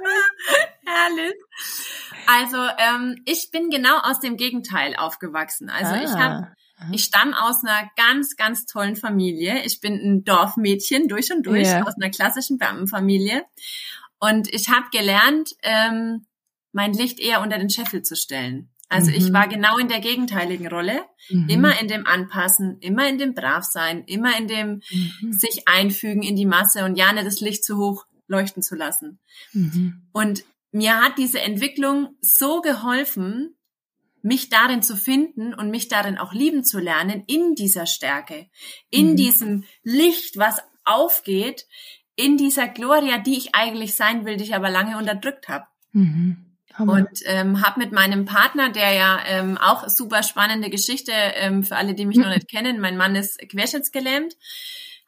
Herrlich. 0.84 1.34
Also 2.26 2.58
ähm, 2.78 3.22
ich 3.26 3.50
bin 3.50 3.70
genau 3.70 3.98
aus 3.98 4.20
dem 4.20 4.36
Gegenteil 4.36 4.94
aufgewachsen. 4.96 5.70
Also 5.70 5.94
ah. 5.94 6.02
ich 6.02 6.10
habe 6.10 6.48
ich 6.92 7.04
stamme 7.04 7.40
aus 7.42 7.62
einer 7.62 7.90
ganz, 7.96 8.36
ganz 8.36 8.64
tollen 8.64 8.96
Familie. 8.96 9.62
Ich 9.64 9.80
bin 9.80 9.94
ein 9.94 10.24
Dorfmädchen 10.24 11.08
durch 11.08 11.30
und 11.30 11.44
durch, 11.44 11.68
yeah. 11.68 11.86
aus 11.86 11.94
einer 12.00 12.10
klassischen 12.10 12.56
Beamtenfamilie. 12.56 13.44
Und 14.18 14.52
ich 14.52 14.70
habe 14.70 14.86
gelernt, 14.90 15.50
ähm, 15.62 16.24
mein 16.72 16.92
Licht 16.92 17.20
eher 17.20 17.42
unter 17.42 17.58
den 17.58 17.70
Scheffel 17.70 18.02
zu 18.02 18.16
stellen. 18.16 18.70
Also 18.88 19.10
mhm. 19.10 19.16
ich 19.16 19.32
war 19.32 19.46
genau 19.46 19.78
in 19.78 19.88
der 19.88 20.00
gegenteiligen 20.00 20.66
Rolle, 20.66 21.04
mhm. 21.28 21.48
immer 21.48 21.80
in 21.80 21.86
dem 21.86 22.06
Anpassen, 22.06 22.78
immer 22.80 23.08
in 23.08 23.18
dem 23.18 23.34
Bravsein, 23.34 24.04
immer 24.04 24.36
in 24.36 24.48
dem 24.48 24.82
mhm. 24.90 25.32
sich 25.32 25.68
einfügen 25.68 26.22
in 26.22 26.34
die 26.34 26.46
Masse 26.46 26.84
und 26.84 26.96
ja 26.96 27.12
nicht 27.12 27.26
das 27.26 27.40
Licht 27.40 27.64
zu 27.64 27.76
hoch 27.76 28.04
leuchten 28.30 28.62
zu 28.62 28.74
lassen. 28.74 29.18
Mhm. 29.52 30.02
Und 30.12 30.44
mir 30.72 31.00
hat 31.00 31.18
diese 31.18 31.40
Entwicklung 31.40 32.16
so 32.20 32.60
geholfen, 32.60 33.56
mich 34.22 34.50
darin 34.50 34.82
zu 34.82 34.96
finden 34.96 35.54
und 35.54 35.70
mich 35.70 35.88
darin 35.88 36.18
auch 36.18 36.32
lieben 36.32 36.64
zu 36.64 36.78
lernen, 36.78 37.24
in 37.26 37.54
dieser 37.54 37.86
Stärke, 37.86 38.48
in 38.90 39.12
mhm. 39.12 39.16
diesem 39.16 39.64
Licht, 39.82 40.36
was 40.36 40.58
aufgeht, 40.84 41.66
in 42.16 42.36
dieser 42.36 42.68
Gloria, 42.68 43.18
die 43.18 43.36
ich 43.36 43.54
eigentlich 43.54 43.94
sein 43.94 44.24
will, 44.24 44.36
die 44.36 44.44
ich 44.44 44.54
aber 44.54 44.70
lange 44.70 44.98
unterdrückt 44.98 45.48
habe. 45.48 45.66
Mhm. 45.92 46.46
Und 46.78 47.20
ähm, 47.24 47.66
habe 47.66 47.80
mit 47.80 47.92
meinem 47.92 48.24
Partner, 48.24 48.70
der 48.70 48.92
ja 48.92 49.20
ähm, 49.26 49.58
auch 49.58 49.88
super 49.88 50.22
spannende 50.22 50.70
Geschichte 50.70 51.12
ähm, 51.12 51.62
für 51.62 51.76
alle, 51.76 51.94
die 51.94 52.06
mich 52.06 52.16
noch 52.16 52.28
nicht 52.28 52.48
kennen, 52.48 52.80
mein 52.80 52.96
Mann 52.96 53.16
ist 53.16 53.38
querschnittsgelähmt, 53.38 54.36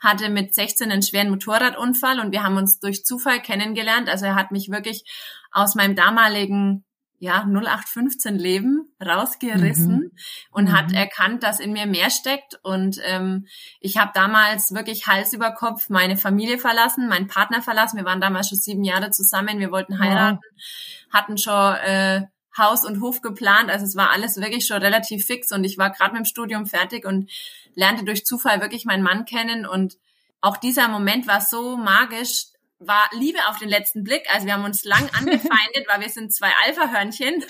hatte 0.03 0.29
mit 0.29 0.55
16 0.55 0.91
einen 0.91 1.03
schweren 1.03 1.31
Motorradunfall 1.31 2.21
und 2.21 2.33
wir 2.33 2.43
haben 2.43 2.57
uns 2.57 2.81
durch 2.81 3.05
Zufall 3.05 3.41
kennengelernt. 3.41 4.09
Also 4.09 4.27
er 4.27 4.35
hat 4.35 4.51
mich 4.51 4.71
wirklich 4.71 5.05
aus 5.53 5.75
meinem 5.75 5.95
damaligen 5.95 6.85
ja, 7.23 7.45
0815 7.45 8.37
Leben 8.37 8.93
rausgerissen 9.01 9.95
mhm. 9.95 10.11
und 10.51 10.65
mhm. 10.65 10.73
hat 10.73 10.93
erkannt, 10.93 11.45
dass 11.45 11.61
in 11.61 11.73
mir 11.73 11.87
mehr 11.87 12.11
steckt. 12.11 12.59
Und 12.65 12.99
ähm, 13.05 13.47
ich 13.79 13.97
habe 13.97 14.11
damals 14.13 14.75
wirklich 14.75 15.07
Hals 15.07 15.33
über 15.33 15.53
Kopf 15.53 15.89
meine 15.89 16.17
Familie 16.17 16.59
verlassen, 16.59 17.09
meinen 17.09 17.29
Partner 17.29 17.63
verlassen. 17.63 17.97
Wir 17.97 18.05
waren 18.05 18.21
damals 18.21 18.49
schon 18.49 18.59
sieben 18.59 18.83
Jahre 18.83 19.11
zusammen, 19.11 19.61
wir 19.61 19.71
wollten 19.71 20.01
heiraten, 20.01 20.41
wow. 20.43 21.13
hatten 21.13 21.39
schon 21.39 21.75
äh, 21.77 22.23
Haus 22.59 22.85
und 22.85 23.01
Hof 23.01 23.23
geplant. 23.23 23.71
Also 23.71 23.87
es 23.87 23.95
war 23.95 24.11
alles 24.11 24.37
wirklich 24.39 24.67
schon 24.67 24.83
relativ 24.83 25.25
fix 25.25 25.53
und 25.53 25.63
ich 25.63 25.79
war 25.79 25.91
gerade 25.91 26.15
mit 26.15 26.23
dem 26.23 26.25
Studium 26.25 26.67
fertig 26.67 27.07
und 27.07 27.31
lernte 27.75 28.05
durch 28.05 28.25
Zufall 28.25 28.61
wirklich 28.61 28.85
meinen 28.85 29.03
Mann 29.03 29.25
kennen. 29.25 29.67
Und 29.67 29.97
auch 30.41 30.57
dieser 30.57 30.89
Moment 30.89 31.27
war 31.27 31.41
so 31.41 31.77
magisch, 31.77 32.47
war 32.79 33.09
Liebe 33.13 33.39
auf 33.49 33.59
den 33.59 33.69
letzten 33.69 34.05
Blick. 34.05 34.23
Also 34.33 34.47
wir 34.47 34.55
haben 34.55 34.65
uns 34.65 34.85
lang 34.85 35.09
angefeindet, 35.13 35.87
weil 35.89 36.01
wir 36.01 36.09
sind 36.09 36.33
zwei 36.33 36.51
Alpha-Hörnchen. 36.67 37.45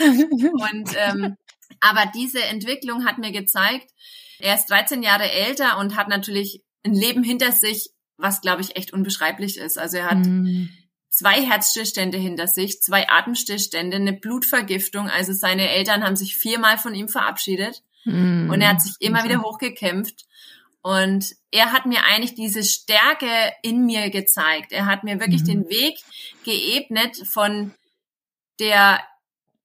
und 0.00 0.90
ähm, 0.96 1.36
aber 1.80 2.10
diese 2.14 2.42
Entwicklung 2.42 3.06
hat 3.06 3.18
mir 3.18 3.32
gezeigt, 3.32 3.90
er 4.38 4.54
ist 4.54 4.66
13 4.70 5.02
Jahre 5.02 5.30
älter 5.30 5.78
und 5.78 5.96
hat 5.96 6.08
natürlich 6.08 6.62
ein 6.84 6.94
Leben 6.94 7.22
hinter 7.22 7.52
sich, 7.52 7.90
was 8.16 8.40
glaube 8.40 8.62
ich 8.62 8.76
echt 8.76 8.92
unbeschreiblich 8.92 9.58
ist. 9.58 9.78
Also 9.78 9.98
er 9.98 10.10
hat 10.10 10.18
mm. 10.18 10.68
zwei 11.10 11.42
Herzstillstände 11.42 12.16
hinter 12.16 12.46
sich, 12.46 12.80
zwei 12.80 13.08
Atemstillstände, 13.08 13.96
eine 13.96 14.14
Blutvergiftung. 14.14 15.08
Also 15.08 15.32
seine 15.32 15.68
Eltern 15.68 16.04
haben 16.04 16.16
sich 16.16 16.36
viermal 16.36 16.78
von 16.78 16.94
ihm 16.94 17.08
verabschiedet 17.08 17.82
mm. 18.04 18.50
und 18.50 18.60
er 18.60 18.70
hat 18.70 18.82
sich 18.82 18.94
immer 19.00 19.24
wieder 19.24 19.42
hochgekämpft. 19.42 20.26
Und 20.82 21.36
er 21.50 21.72
hat 21.72 21.84
mir 21.84 22.04
eigentlich 22.04 22.34
diese 22.34 22.64
Stärke 22.64 23.52
in 23.62 23.84
mir 23.84 24.08
gezeigt. 24.08 24.72
Er 24.72 24.86
hat 24.86 25.04
mir 25.04 25.20
wirklich 25.20 25.42
mhm. 25.42 25.46
den 25.46 25.68
Weg 25.68 25.98
geebnet 26.44 27.22
von 27.28 27.74
der 28.58 29.00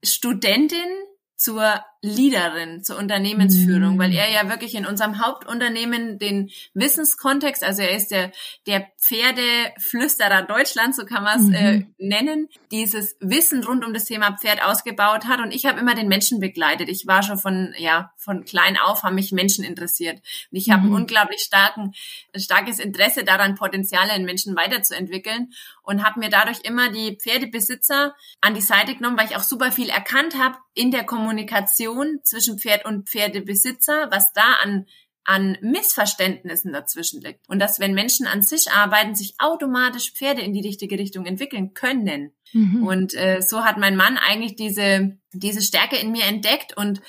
Studentin 0.03 0.89
zur 1.37 1.83
Leaderin, 2.05 2.83
zur 2.83 2.97
Unternehmensführung, 2.97 3.95
mhm. 3.95 3.99
weil 3.99 4.13
er 4.13 4.29
ja 4.29 4.47
wirklich 4.49 4.75
in 4.75 4.85
unserem 4.85 5.19
Hauptunternehmen 5.25 6.19
den 6.19 6.51
Wissenskontext, 6.73 7.63
also 7.63 7.81
er 7.81 7.95
ist 7.95 8.11
der, 8.11 8.31
der 8.67 8.87
Pferdeflüsterer 8.99 10.43
Deutschlands, 10.43 10.97
so 10.97 11.05
kann 11.05 11.23
man 11.23 11.39
es 11.39 11.59
äh, 11.59 11.71
mhm. 11.73 11.81
äh, 11.97 12.05
nennen, 12.07 12.49
dieses 12.71 13.15
Wissen 13.19 13.63
rund 13.63 13.83
um 13.83 13.93
das 13.93 14.05
Thema 14.05 14.37
Pferd 14.37 14.63
ausgebaut 14.63 15.25
hat 15.25 15.39
und 15.39 15.51
ich 15.51 15.65
habe 15.65 15.79
immer 15.79 15.95
den 15.95 16.07
Menschen 16.07 16.39
begleitet. 16.39 16.89
Ich 16.89 17.07
war 17.07 17.23
schon 17.23 17.39
von, 17.39 17.73
ja, 17.77 18.11
von 18.17 18.45
klein 18.45 18.77
auf, 18.77 19.03
haben 19.03 19.15
mich 19.15 19.31
Menschen 19.31 19.63
interessiert 19.63 20.17
und 20.51 20.57
ich 20.57 20.69
habe 20.69 20.83
mhm. 20.83 20.93
ein 20.93 21.01
unglaublich 21.01 21.41
starken, 21.41 21.93
starkes 22.35 22.79
Interesse 22.79 23.23
daran, 23.23 23.55
Potenziale 23.55 24.15
in 24.15 24.25
Menschen 24.25 24.55
weiterzuentwickeln 24.55 25.51
und 25.81 26.03
habe 26.03 26.19
mir 26.19 26.29
dadurch 26.29 26.59
immer 26.63 26.89
die 26.89 27.17
Pferdebesitzer 27.17 28.15
an 28.41 28.53
die 28.53 28.61
Seite 28.61 28.95
genommen, 28.95 29.17
weil 29.17 29.27
ich 29.27 29.35
auch 29.35 29.43
super 29.43 29.71
viel 29.71 29.89
erkannt 29.89 30.37
habe 30.37 30.57
in 30.73 30.91
der 30.91 31.05
Kommunikation 31.05 31.94
Kommunikation 31.95 32.23
zwischen 32.23 32.59
Pferd 32.59 32.85
und 32.85 33.09
Pferdebesitzer, 33.09 34.09
was 34.11 34.33
da 34.33 34.53
an 34.61 34.85
an 35.27 35.57
Missverständnissen 35.61 36.71
dazwischen 36.71 37.19
liegt. 37.19 37.49
Und 37.49 37.57
dass, 37.57 37.79
wenn 37.79 37.95
Menschen 37.95 38.27
an 38.27 38.43
sich 38.43 38.69
arbeiten, 38.69 39.15
sich 39.15 39.33
automatisch 39.39 40.11
Pferde 40.11 40.41
in 40.41 40.53
die 40.53 40.61
richtige 40.61 40.99
Richtung 40.99 41.25
entwickeln 41.25 41.73
können. 41.73 42.31
Mhm. 42.53 42.85
Und 42.85 43.15
äh, 43.15 43.41
so 43.41 43.65
hat 43.65 43.79
mein 43.79 43.95
Mann 43.95 44.19
eigentlich 44.19 44.55
diese, 44.55 45.17
diese 45.33 45.63
Stärke 45.63 45.95
in 45.97 46.11
mir 46.11 46.25
entdeckt 46.25 46.77
und 46.77 47.01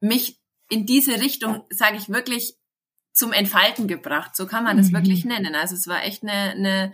mich 0.00 0.40
in 0.70 0.86
diese 0.86 1.20
Richtung, 1.20 1.62
sage 1.70 1.98
ich 1.98 2.08
wirklich, 2.08 2.56
zum 3.12 3.32
Entfalten 3.32 3.88
gebracht. 3.88 4.34
So 4.34 4.46
kann 4.46 4.64
man 4.64 4.76
das 4.76 4.88
mhm. 4.88 4.94
wirklich 4.94 5.24
nennen. 5.24 5.54
Also 5.54 5.74
es 5.74 5.86
war 5.86 6.02
echt 6.04 6.22
eine, 6.22 6.52
eine, 6.52 6.92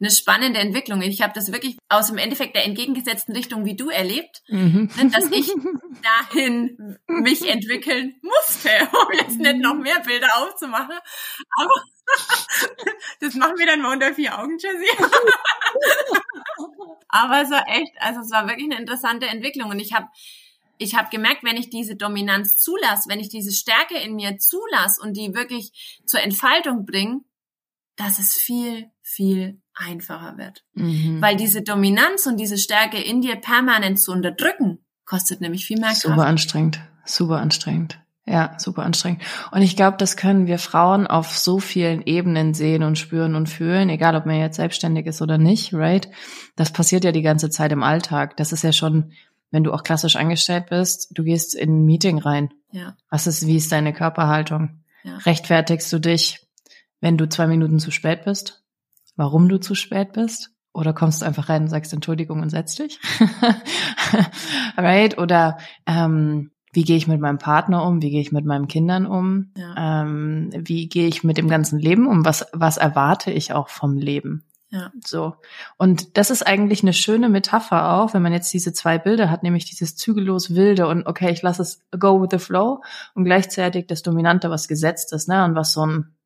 eine 0.00 0.10
spannende 0.10 0.60
Entwicklung. 0.60 1.02
Ich 1.02 1.22
habe 1.22 1.32
das 1.34 1.52
wirklich 1.52 1.76
aus 1.88 2.06
dem 2.06 2.18
Endeffekt 2.18 2.54
der 2.54 2.64
entgegengesetzten 2.64 3.34
Richtung 3.34 3.64
wie 3.64 3.74
du 3.74 3.90
erlebt, 3.90 4.42
mhm. 4.48 4.90
Ne, 4.96 5.10
dass 5.10 5.30
ich 5.30 5.50
dahin 6.02 6.98
mich 7.08 7.48
entwickeln 7.48 8.14
musste, 8.22 8.68
um 8.92 9.12
jetzt 9.12 9.38
nicht 9.38 9.58
noch 9.58 9.74
mehr 9.74 10.00
Bilder 10.00 10.28
aufzumachen. 10.36 10.96
Aber 11.58 11.74
das 13.20 13.34
machen 13.34 13.58
wir 13.58 13.66
dann 13.66 13.82
mal 13.82 13.92
unter 13.92 14.14
vier 14.14 14.38
Augen, 14.38 14.58
Jessie. 14.58 15.04
Aber 17.08 17.42
es 17.42 17.50
war 17.50 17.66
echt, 17.68 17.92
also 17.98 18.20
es 18.20 18.30
war 18.30 18.46
wirklich 18.46 18.70
eine 18.70 18.80
interessante 18.80 19.26
Entwicklung 19.26 19.70
und 19.70 19.80
ich 19.80 19.92
habe 19.94 20.06
ich 20.78 20.94
habe 20.94 21.08
gemerkt, 21.10 21.44
wenn 21.44 21.56
ich 21.56 21.70
diese 21.70 21.96
Dominanz 21.96 22.58
zulasse, 22.58 23.08
wenn 23.08 23.20
ich 23.20 23.28
diese 23.28 23.52
Stärke 23.52 23.98
in 23.98 24.14
mir 24.14 24.38
zulasse 24.38 25.00
und 25.02 25.16
die 25.16 25.34
wirklich 25.34 26.00
zur 26.06 26.20
Entfaltung 26.20 26.84
bringe, 26.84 27.20
dass 27.96 28.18
es 28.18 28.34
viel, 28.34 28.90
viel 29.02 29.60
einfacher 29.74 30.36
wird. 30.36 30.64
Mhm. 30.74 31.20
Weil 31.20 31.36
diese 31.36 31.62
Dominanz 31.62 32.26
und 32.26 32.38
diese 32.38 32.58
Stärke 32.58 32.98
in 32.98 33.20
dir 33.20 33.36
permanent 33.36 33.98
zu 33.98 34.12
unterdrücken, 34.12 34.84
kostet 35.04 35.40
nämlich 35.40 35.66
viel 35.66 35.78
mehr 35.78 35.90
Kraft. 35.90 36.02
Super 36.02 36.26
anstrengend, 36.26 36.80
super 37.04 37.38
anstrengend. 37.38 37.98
Ja, 38.28 38.56
super 38.58 38.82
anstrengend. 38.82 39.22
Und 39.52 39.62
ich 39.62 39.76
glaube, 39.76 39.98
das 39.98 40.16
können 40.16 40.48
wir 40.48 40.58
Frauen 40.58 41.06
auf 41.06 41.38
so 41.38 41.60
vielen 41.60 42.02
Ebenen 42.02 42.54
sehen 42.54 42.82
und 42.82 42.98
spüren 42.98 43.36
und 43.36 43.48
fühlen, 43.48 43.88
egal 43.88 44.16
ob 44.16 44.26
man 44.26 44.40
jetzt 44.40 44.56
selbstständig 44.56 45.06
ist 45.06 45.22
oder 45.22 45.38
nicht, 45.38 45.72
right? 45.72 46.10
Das 46.56 46.72
passiert 46.72 47.04
ja 47.04 47.12
die 47.12 47.22
ganze 47.22 47.50
Zeit 47.50 47.70
im 47.70 47.84
Alltag. 47.84 48.36
Das 48.36 48.50
ist 48.50 48.64
ja 48.64 48.72
schon 48.72 49.12
wenn 49.56 49.64
du 49.64 49.72
auch 49.72 49.84
klassisch 49.84 50.16
angestellt 50.16 50.66
bist, 50.68 51.08
du 51.16 51.24
gehst 51.24 51.54
in 51.54 51.78
ein 51.78 51.86
Meeting 51.86 52.18
rein. 52.18 52.50
Ja. 52.72 52.94
Was 53.08 53.26
ist, 53.26 53.46
wie 53.46 53.56
ist 53.56 53.72
deine 53.72 53.94
Körperhaltung? 53.94 54.82
Ja. 55.02 55.16
Rechtfertigst 55.16 55.90
du 55.90 55.98
dich, 55.98 56.46
wenn 57.00 57.16
du 57.16 57.26
zwei 57.26 57.46
Minuten 57.46 57.78
zu 57.78 57.90
spät 57.90 58.26
bist? 58.26 58.62
Warum 59.16 59.48
du 59.48 59.56
zu 59.56 59.74
spät 59.74 60.12
bist? 60.12 60.50
Oder 60.74 60.92
kommst 60.92 61.22
du 61.22 61.26
einfach 61.26 61.48
rein 61.48 61.62
und 61.62 61.68
sagst 61.70 61.94
Entschuldigung 61.94 62.42
und 62.42 62.50
setz 62.50 62.74
dich? 62.74 63.00
right? 64.76 65.16
Oder 65.16 65.56
ähm, 65.86 66.50
wie 66.74 66.84
gehe 66.84 66.98
ich 66.98 67.06
mit 67.06 67.22
meinem 67.22 67.38
Partner 67.38 67.82
um? 67.86 68.02
Wie 68.02 68.10
gehe 68.10 68.20
ich 68.20 68.32
mit 68.32 68.44
meinen 68.44 68.68
Kindern 68.68 69.06
um? 69.06 69.52
Ja. 69.56 70.02
Ähm, 70.02 70.50
wie 70.54 70.86
gehe 70.90 71.08
ich 71.08 71.24
mit 71.24 71.38
dem 71.38 71.48
ganzen 71.48 71.78
Leben 71.78 72.06
um? 72.06 72.26
Was, 72.26 72.44
was 72.52 72.76
erwarte 72.76 73.30
ich 73.30 73.54
auch 73.54 73.70
vom 73.70 73.96
Leben? 73.96 74.44
Ja. 74.70 74.90
So. 75.04 75.36
Und 75.78 76.16
das 76.16 76.30
ist 76.30 76.44
eigentlich 76.44 76.82
eine 76.82 76.92
schöne 76.92 77.28
Metapher 77.28 77.92
auch, 77.92 78.14
wenn 78.14 78.22
man 78.22 78.32
jetzt 78.32 78.52
diese 78.52 78.72
zwei 78.72 78.98
Bilder 78.98 79.30
hat, 79.30 79.42
nämlich 79.42 79.64
dieses 79.64 79.96
zügellos 79.96 80.54
wilde 80.54 80.88
und 80.88 81.06
okay, 81.06 81.30
ich 81.30 81.42
lasse 81.42 81.62
es 81.62 81.86
go 81.98 82.20
with 82.20 82.28
the 82.32 82.38
flow 82.38 82.82
und 83.14 83.24
gleichzeitig 83.24 83.86
das 83.86 84.02
Dominante, 84.02 84.50
was 84.50 84.66
gesetzt 84.66 85.12
ist, 85.12 85.28
ne, 85.28 85.44
und 85.44 85.54
was 85.54 85.72
so 85.72 85.86
ein, 85.86 86.16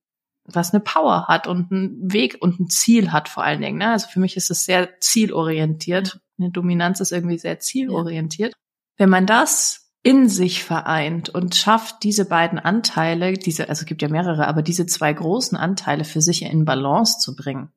was 0.46 0.72
eine 0.72 0.80
Power 0.80 1.26
hat 1.28 1.46
und 1.46 1.70
einen 1.70 2.12
Weg 2.12 2.38
und 2.40 2.60
ein 2.60 2.70
Ziel 2.70 3.12
hat 3.12 3.28
vor 3.28 3.44
allen 3.44 3.60
Dingen, 3.60 3.78
ne. 3.78 3.90
Also 3.90 4.08
für 4.08 4.20
mich 4.20 4.36
ist 4.36 4.50
es 4.50 4.64
sehr 4.64 4.98
zielorientiert. 5.00 6.20
Eine 6.38 6.50
Dominanz 6.50 7.00
ist 7.00 7.12
irgendwie 7.12 7.38
sehr 7.38 7.60
zielorientiert. 7.60 8.52
Ja. 8.52 8.58
Wenn 8.96 9.10
man 9.10 9.26
das 9.26 9.92
in 10.02 10.30
sich 10.30 10.64
vereint 10.64 11.28
und 11.28 11.54
schafft, 11.54 12.04
diese 12.04 12.24
beiden 12.24 12.58
Anteile, 12.58 13.34
diese, 13.34 13.68
also 13.68 13.82
es 13.82 13.86
gibt 13.86 14.00
ja 14.00 14.08
mehrere, 14.08 14.48
aber 14.48 14.62
diese 14.62 14.86
zwei 14.86 15.12
großen 15.12 15.58
Anteile 15.58 16.04
für 16.04 16.22
sich 16.22 16.42
in 16.42 16.64
Balance 16.64 17.18
zu 17.18 17.36
bringen, 17.36 17.70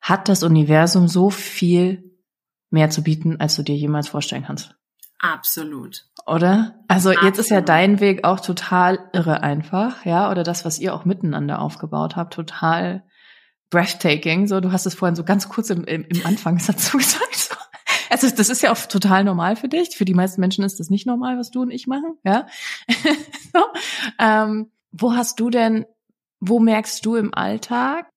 hat 0.00 0.28
das 0.28 0.42
Universum 0.42 1.08
so 1.08 1.30
viel 1.30 2.18
mehr 2.70 2.90
zu 2.90 3.02
bieten, 3.02 3.40
als 3.40 3.56
du 3.56 3.62
dir 3.62 3.76
jemals 3.76 4.08
vorstellen 4.08 4.44
kannst. 4.44 4.74
Absolut. 5.18 6.06
Oder? 6.26 6.82
Also 6.88 7.10
Absolut. 7.10 7.28
jetzt 7.28 7.38
ist 7.38 7.50
ja 7.50 7.60
dein 7.60 8.00
Weg 8.00 8.24
auch 8.24 8.40
total 8.40 9.10
irre 9.12 9.42
einfach, 9.42 10.06
ja, 10.06 10.30
oder 10.30 10.42
das, 10.42 10.64
was 10.64 10.78
ihr 10.78 10.94
auch 10.94 11.04
miteinander 11.04 11.60
aufgebaut 11.60 12.16
habt, 12.16 12.32
total 12.32 13.04
breathtaking. 13.68 14.46
So, 14.46 14.60
du 14.60 14.72
hast 14.72 14.86
es 14.86 14.94
vorhin 14.94 15.16
so 15.16 15.24
ganz 15.24 15.48
kurz 15.48 15.70
im, 15.70 15.84
im, 15.84 16.04
im 16.04 16.26
Anfangssatz 16.26 16.92
gesagt. 16.92 17.36
So. 17.36 17.54
Also 18.08 18.30
das 18.34 18.48
ist 18.48 18.62
ja 18.62 18.72
auch 18.72 18.78
total 18.78 19.24
normal 19.24 19.56
für 19.56 19.68
dich. 19.68 19.96
Für 19.96 20.04
die 20.04 20.14
meisten 20.14 20.40
Menschen 20.40 20.64
ist 20.64 20.80
das 20.80 20.90
nicht 20.90 21.06
normal, 21.06 21.38
was 21.38 21.50
du 21.50 21.62
und 21.62 21.70
ich 21.70 21.86
machen, 21.86 22.16
ja. 22.24 22.46
so. 23.52 23.60
ähm, 24.18 24.70
wo 24.90 25.14
hast 25.14 25.38
du 25.38 25.50
denn, 25.50 25.86
wo 26.40 26.58
merkst 26.58 27.04
du 27.04 27.14
im 27.16 27.32
Alltag, 27.32 28.09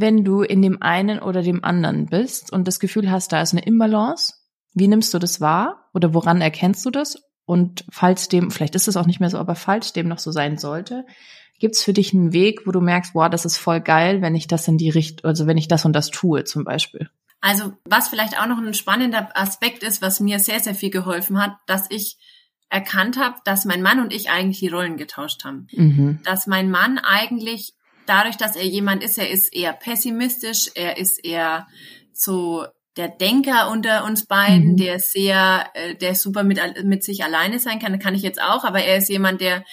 wenn 0.00 0.24
du 0.24 0.42
in 0.42 0.62
dem 0.62 0.82
einen 0.82 1.18
oder 1.18 1.42
dem 1.42 1.64
anderen 1.64 2.06
bist 2.06 2.52
und 2.52 2.66
das 2.66 2.80
Gefühl 2.80 3.10
hast, 3.10 3.32
da 3.32 3.42
ist 3.42 3.52
eine 3.52 3.64
Imbalance? 3.64 4.34
Wie 4.72 4.88
nimmst 4.88 5.12
du 5.12 5.18
das 5.18 5.40
wahr? 5.40 5.88
Oder 5.92 6.14
woran 6.14 6.40
erkennst 6.40 6.84
du 6.86 6.90
das? 6.90 7.22
Und 7.44 7.84
falls 7.90 8.28
dem, 8.28 8.50
vielleicht 8.50 8.74
ist 8.74 8.88
es 8.88 8.96
auch 8.96 9.06
nicht 9.06 9.20
mehr 9.20 9.30
so, 9.30 9.38
aber 9.38 9.54
falls 9.54 9.92
dem 9.92 10.08
noch 10.08 10.18
so 10.18 10.30
sein 10.30 10.58
sollte, 10.58 11.04
gibt 11.58 11.74
es 11.74 11.82
für 11.82 11.92
dich 11.92 12.14
einen 12.14 12.32
Weg, 12.32 12.66
wo 12.66 12.70
du 12.70 12.80
merkst, 12.80 13.12
boah, 13.12 13.28
das 13.28 13.44
ist 13.44 13.56
voll 13.56 13.80
geil, 13.80 14.22
wenn 14.22 14.34
ich 14.34 14.46
das 14.46 14.68
in 14.68 14.78
die 14.78 14.90
Richtung, 14.90 15.28
also 15.28 15.46
wenn 15.46 15.58
ich 15.58 15.68
das 15.68 15.84
und 15.84 15.92
das 15.92 16.10
tue 16.10 16.44
zum 16.44 16.64
Beispiel? 16.64 17.10
Also 17.40 17.72
was 17.84 18.08
vielleicht 18.08 18.38
auch 18.38 18.46
noch 18.46 18.58
ein 18.58 18.74
spannender 18.74 19.30
Aspekt 19.34 19.82
ist, 19.82 20.02
was 20.02 20.20
mir 20.20 20.38
sehr, 20.38 20.60
sehr 20.60 20.74
viel 20.74 20.90
geholfen 20.90 21.42
hat, 21.42 21.56
dass 21.66 21.86
ich 21.90 22.18
erkannt 22.68 23.18
habe, 23.18 23.36
dass 23.44 23.64
mein 23.64 23.82
Mann 23.82 24.00
und 24.00 24.12
ich 24.12 24.30
eigentlich 24.30 24.60
die 24.60 24.68
Rollen 24.68 24.96
getauscht 24.96 25.44
haben. 25.44 25.66
Mhm. 25.72 26.20
Dass 26.24 26.46
mein 26.46 26.70
Mann 26.70 26.98
eigentlich 26.98 27.74
dadurch, 28.10 28.36
dass 28.36 28.56
er 28.56 28.64
jemand 28.64 29.04
ist, 29.04 29.18
er 29.18 29.30
ist 29.30 29.54
eher 29.54 29.72
pessimistisch, 29.72 30.70
er 30.74 30.98
ist 30.98 31.24
eher 31.24 31.68
so 32.12 32.66
der 32.96 33.08
Denker 33.08 33.70
unter 33.70 34.04
uns 34.04 34.26
beiden, 34.26 34.72
mhm. 34.72 34.76
der 34.76 34.98
sehr, 34.98 35.70
äh, 35.74 35.94
der 35.94 36.16
super 36.16 36.42
mit, 36.42 36.60
mit 36.84 37.04
sich 37.04 37.22
alleine 37.22 37.60
sein 37.60 37.78
kann, 37.78 38.00
kann 38.00 38.16
ich 38.16 38.22
jetzt 38.22 38.42
auch, 38.42 38.64
aber 38.64 38.82
er 38.82 38.98
ist 38.98 39.08
jemand, 39.08 39.40
der, 39.40 39.64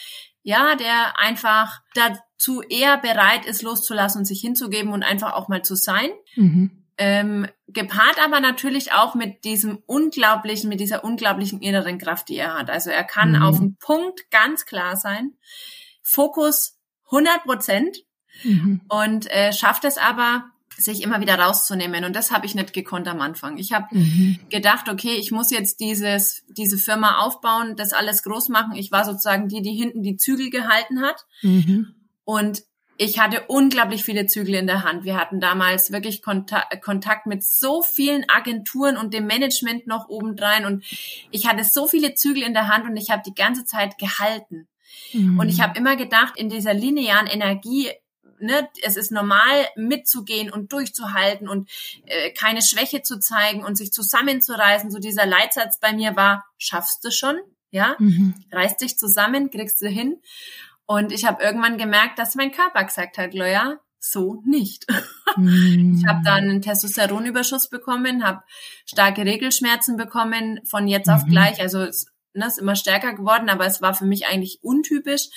ja, 0.43 0.75
der 0.75 1.19
einfach 1.19 1.81
dazu 1.95 2.61
eher 2.61 2.97
bereit 2.97 3.45
ist, 3.45 3.63
loszulassen 3.63 4.19
und 4.19 4.25
sich 4.25 4.39
hinzugeben 4.39 4.93
und 4.93 5.01
einfach 5.01 5.33
auch 5.33 5.47
mal 5.47 5.63
zu 5.63 5.75
sein. 5.75 6.09
Mhm. 6.35 6.83
Ähm, 6.99 7.47
gepaart 7.67 8.23
aber 8.23 8.39
natürlich 8.39 8.93
auch 8.93 9.13
mit 9.13 9.43
diesem 9.45 9.83
unglaublichen, 9.87 10.69
mit 10.69 10.79
dieser 10.79 11.03
unglaublichen 11.03 11.59
inneren 11.61 11.97
Kraft, 11.97 12.29
die 12.29 12.37
er 12.37 12.53
hat. 12.53 12.69
Also 12.69 12.91
er 12.91 13.03
kann 13.03 13.31
mhm. 13.31 13.41
auf 13.43 13.57
den 13.57 13.77
Punkt 13.77 14.29
ganz 14.29 14.65
klar 14.65 14.95
sein. 14.95 15.33
Fokus 16.01 16.77
100 17.11 17.43
Prozent 17.43 17.97
mhm. 18.43 18.81
und 18.89 19.29
äh, 19.31 19.53
schafft 19.53 19.85
es 19.85 19.97
aber, 19.97 20.45
sich 20.77 21.01
immer 21.01 21.19
wieder 21.19 21.39
rauszunehmen. 21.39 22.05
Und 22.05 22.15
das 22.15 22.31
habe 22.31 22.45
ich 22.45 22.55
nicht 22.55 22.73
gekonnt 22.73 23.07
am 23.07 23.19
Anfang. 23.19 23.57
Ich 23.57 23.73
habe 23.73 23.87
mhm. 23.91 24.39
gedacht, 24.49 24.89
okay, 24.89 25.15
ich 25.15 25.31
muss 25.31 25.49
jetzt 25.49 25.79
dieses, 25.79 26.43
diese 26.49 26.77
Firma 26.77 27.19
aufbauen, 27.19 27.75
das 27.75 27.93
alles 27.93 28.23
groß 28.23 28.49
machen. 28.49 28.75
Ich 28.75 28.91
war 28.91 29.03
sozusagen 29.03 29.47
die, 29.47 29.61
die 29.61 29.73
hinten 29.73 30.03
die 30.03 30.17
Zügel 30.17 30.49
gehalten 30.49 31.01
hat. 31.01 31.25
Mhm. 31.41 31.95
Und 32.23 32.63
ich 32.99 33.19
hatte 33.19 33.43
unglaublich 33.47 34.03
viele 34.03 34.25
Zügel 34.25 34.55
in 34.55 34.67
der 34.67 34.83
Hand. 34.83 35.03
Wir 35.03 35.17
hatten 35.17 35.39
damals 35.39 35.91
wirklich 35.91 36.21
Kontakt, 36.21 36.81
Kontakt 36.81 37.27
mit 37.27 37.43
so 37.43 37.81
vielen 37.81 38.25
Agenturen 38.27 38.97
und 38.97 39.13
dem 39.13 39.27
Management 39.27 39.87
noch 39.87 40.09
obendrein. 40.09 40.65
Und 40.65 40.83
ich 41.31 41.47
hatte 41.47 41.63
so 41.63 41.87
viele 41.87 42.15
Zügel 42.15 42.43
in 42.43 42.53
der 42.53 42.67
Hand 42.67 42.85
und 42.85 42.97
ich 42.97 43.11
habe 43.11 43.21
die 43.25 43.35
ganze 43.35 43.65
Zeit 43.65 43.97
gehalten. 43.97 44.67
Mhm. 45.13 45.39
Und 45.39 45.49
ich 45.49 45.61
habe 45.61 45.77
immer 45.77 45.95
gedacht, 45.95 46.33
in 46.37 46.49
dieser 46.49 46.73
linearen 46.73 47.27
Energie, 47.27 47.89
ne, 48.39 48.69
es 48.83 48.97
ist 48.97 49.11
normal 49.11 49.67
mitzugehen 49.75 50.51
und 50.51 50.71
durchzuhalten 50.71 51.47
und 51.47 51.69
äh, 52.05 52.31
keine 52.31 52.61
Schwäche 52.61 53.01
zu 53.01 53.19
zeigen 53.19 53.63
und 53.63 53.77
sich 53.77 53.91
zusammenzureißen. 53.91 54.91
So 54.91 54.99
dieser 54.99 55.25
Leitsatz 55.25 55.79
bei 55.79 55.93
mir 55.93 56.15
war, 56.15 56.45
schaffst 56.57 57.03
du 57.03 57.11
schon, 57.11 57.37
ja, 57.71 57.95
mhm. 57.99 58.33
reißt 58.51 58.81
dich 58.81 58.97
zusammen, 58.97 59.49
kriegst 59.49 59.81
du 59.81 59.87
hin. 59.87 60.21
Und 60.85 61.11
ich 61.11 61.25
habe 61.25 61.43
irgendwann 61.43 61.77
gemerkt, 61.77 62.17
dass 62.17 62.35
mein 62.35 62.51
Körper 62.51 62.83
gesagt 62.83 63.17
hat, 63.17 63.31
Gloria, 63.31 63.79
so 63.99 64.41
nicht. 64.45 64.85
Ich 65.39 66.07
habe 66.07 66.21
dann 66.23 66.45
einen 66.45 66.61
Testosteronüberschuss 66.63 67.69
bekommen, 67.69 68.25
habe 68.25 68.41
starke 68.87 69.23
Regelschmerzen 69.23 69.95
bekommen 69.95 70.61
von 70.65 70.87
jetzt 70.87 71.09
auf 71.09 71.25
mhm. 71.25 71.29
gleich. 71.29 71.61
Also 71.61 71.81
es 71.81 72.07
ne, 72.37 72.47
ist 72.47 72.59
immer 72.59 72.75
stärker 72.75 73.13
geworden, 73.13 73.49
aber 73.49 73.65
es 73.65 73.81
war 73.81 73.93
für 73.93 74.05
mich 74.05 74.27
eigentlich 74.27 74.59
untypisch 74.61 75.29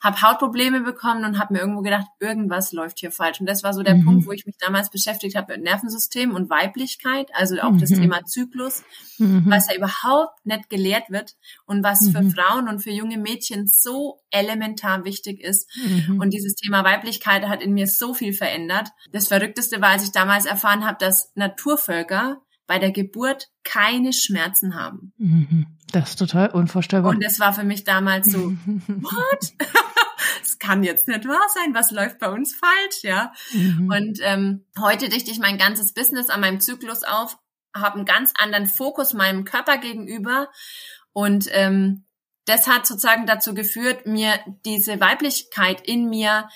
habe 0.00 0.22
Hautprobleme 0.22 0.80
bekommen 0.80 1.24
und 1.24 1.38
habe 1.38 1.52
mir 1.52 1.60
irgendwo 1.60 1.82
gedacht, 1.82 2.06
irgendwas 2.20 2.72
läuft 2.72 3.00
hier 3.00 3.12
falsch. 3.12 3.38
Und 3.38 3.46
das 3.46 3.62
war 3.62 3.74
so 3.74 3.82
der 3.82 3.96
mhm. 3.96 4.04
Punkt, 4.04 4.26
wo 4.26 4.32
ich 4.32 4.46
mich 4.46 4.56
damals 4.56 4.88
beschäftigt 4.88 5.36
habe 5.36 5.52
mit 5.52 5.62
Nervensystem 5.62 6.34
und 6.34 6.48
Weiblichkeit, 6.48 7.28
also 7.34 7.60
auch 7.60 7.72
mhm. 7.72 7.80
das 7.80 7.90
Thema 7.90 8.24
Zyklus, 8.24 8.82
mhm. 9.18 9.44
was 9.46 9.68
ja 9.68 9.76
überhaupt 9.76 10.44
nicht 10.44 10.70
gelehrt 10.70 11.10
wird 11.10 11.36
und 11.66 11.84
was 11.84 12.08
für 12.10 12.22
mhm. 12.22 12.30
Frauen 12.30 12.68
und 12.68 12.80
für 12.80 12.90
junge 12.90 13.18
Mädchen 13.18 13.66
so 13.66 14.22
elementar 14.30 15.04
wichtig 15.04 15.40
ist. 15.40 15.68
Mhm. 15.76 16.18
Und 16.18 16.32
dieses 16.32 16.54
Thema 16.54 16.82
Weiblichkeit 16.82 17.46
hat 17.46 17.62
in 17.62 17.74
mir 17.74 17.86
so 17.86 18.14
viel 18.14 18.32
verändert. 18.32 18.88
Das 19.12 19.28
Verrückteste 19.28 19.82
war, 19.82 19.90
als 19.90 20.04
ich 20.04 20.12
damals 20.12 20.46
erfahren 20.46 20.86
habe, 20.86 20.96
dass 20.98 21.30
Naturvölker 21.34 22.40
bei 22.66 22.78
der 22.78 22.92
Geburt 22.92 23.48
keine 23.64 24.12
Schmerzen 24.12 24.76
haben. 24.76 25.12
Das 25.90 26.10
ist 26.10 26.18
total 26.18 26.50
unvorstellbar. 26.50 27.10
Und 27.10 27.22
es 27.22 27.40
war 27.40 27.52
für 27.52 27.64
mich 27.64 27.84
damals 27.84 28.30
so, 28.30 28.38
what? 28.86 29.52
Es 30.42 30.58
kann 30.58 30.82
jetzt 30.82 31.08
nicht 31.08 31.26
wahr 31.26 31.46
sein, 31.54 31.74
was 31.74 31.90
läuft 31.90 32.18
bei 32.18 32.28
uns 32.28 32.54
falsch, 32.54 33.02
ja? 33.02 33.32
Mhm. 33.52 33.90
Und 33.90 34.18
ähm, 34.22 34.66
heute 34.78 35.06
richte 35.06 35.30
ich 35.30 35.38
mein 35.38 35.56
ganzes 35.56 35.94
Business 35.94 36.28
an 36.28 36.40
meinem 36.40 36.60
Zyklus 36.60 37.04
auf, 37.04 37.38
habe 37.74 37.96
einen 37.96 38.04
ganz 38.04 38.32
anderen 38.36 38.66
Fokus 38.66 39.14
meinem 39.14 39.44
Körper 39.44 39.78
gegenüber 39.78 40.48
und 41.12 41.48
ähm, 41.52 42.04
das 42.44 42.66
hat 42.66 42.86
sozusagen 42.86 43.26
dazu 43.26 43.54
geführt, 43.54 44.06
mir 44.06 44.38
diese 44.64 45.00
Weiblichkeit 45.00 45.86
in 45.86 46.08
mir 46.08 46.48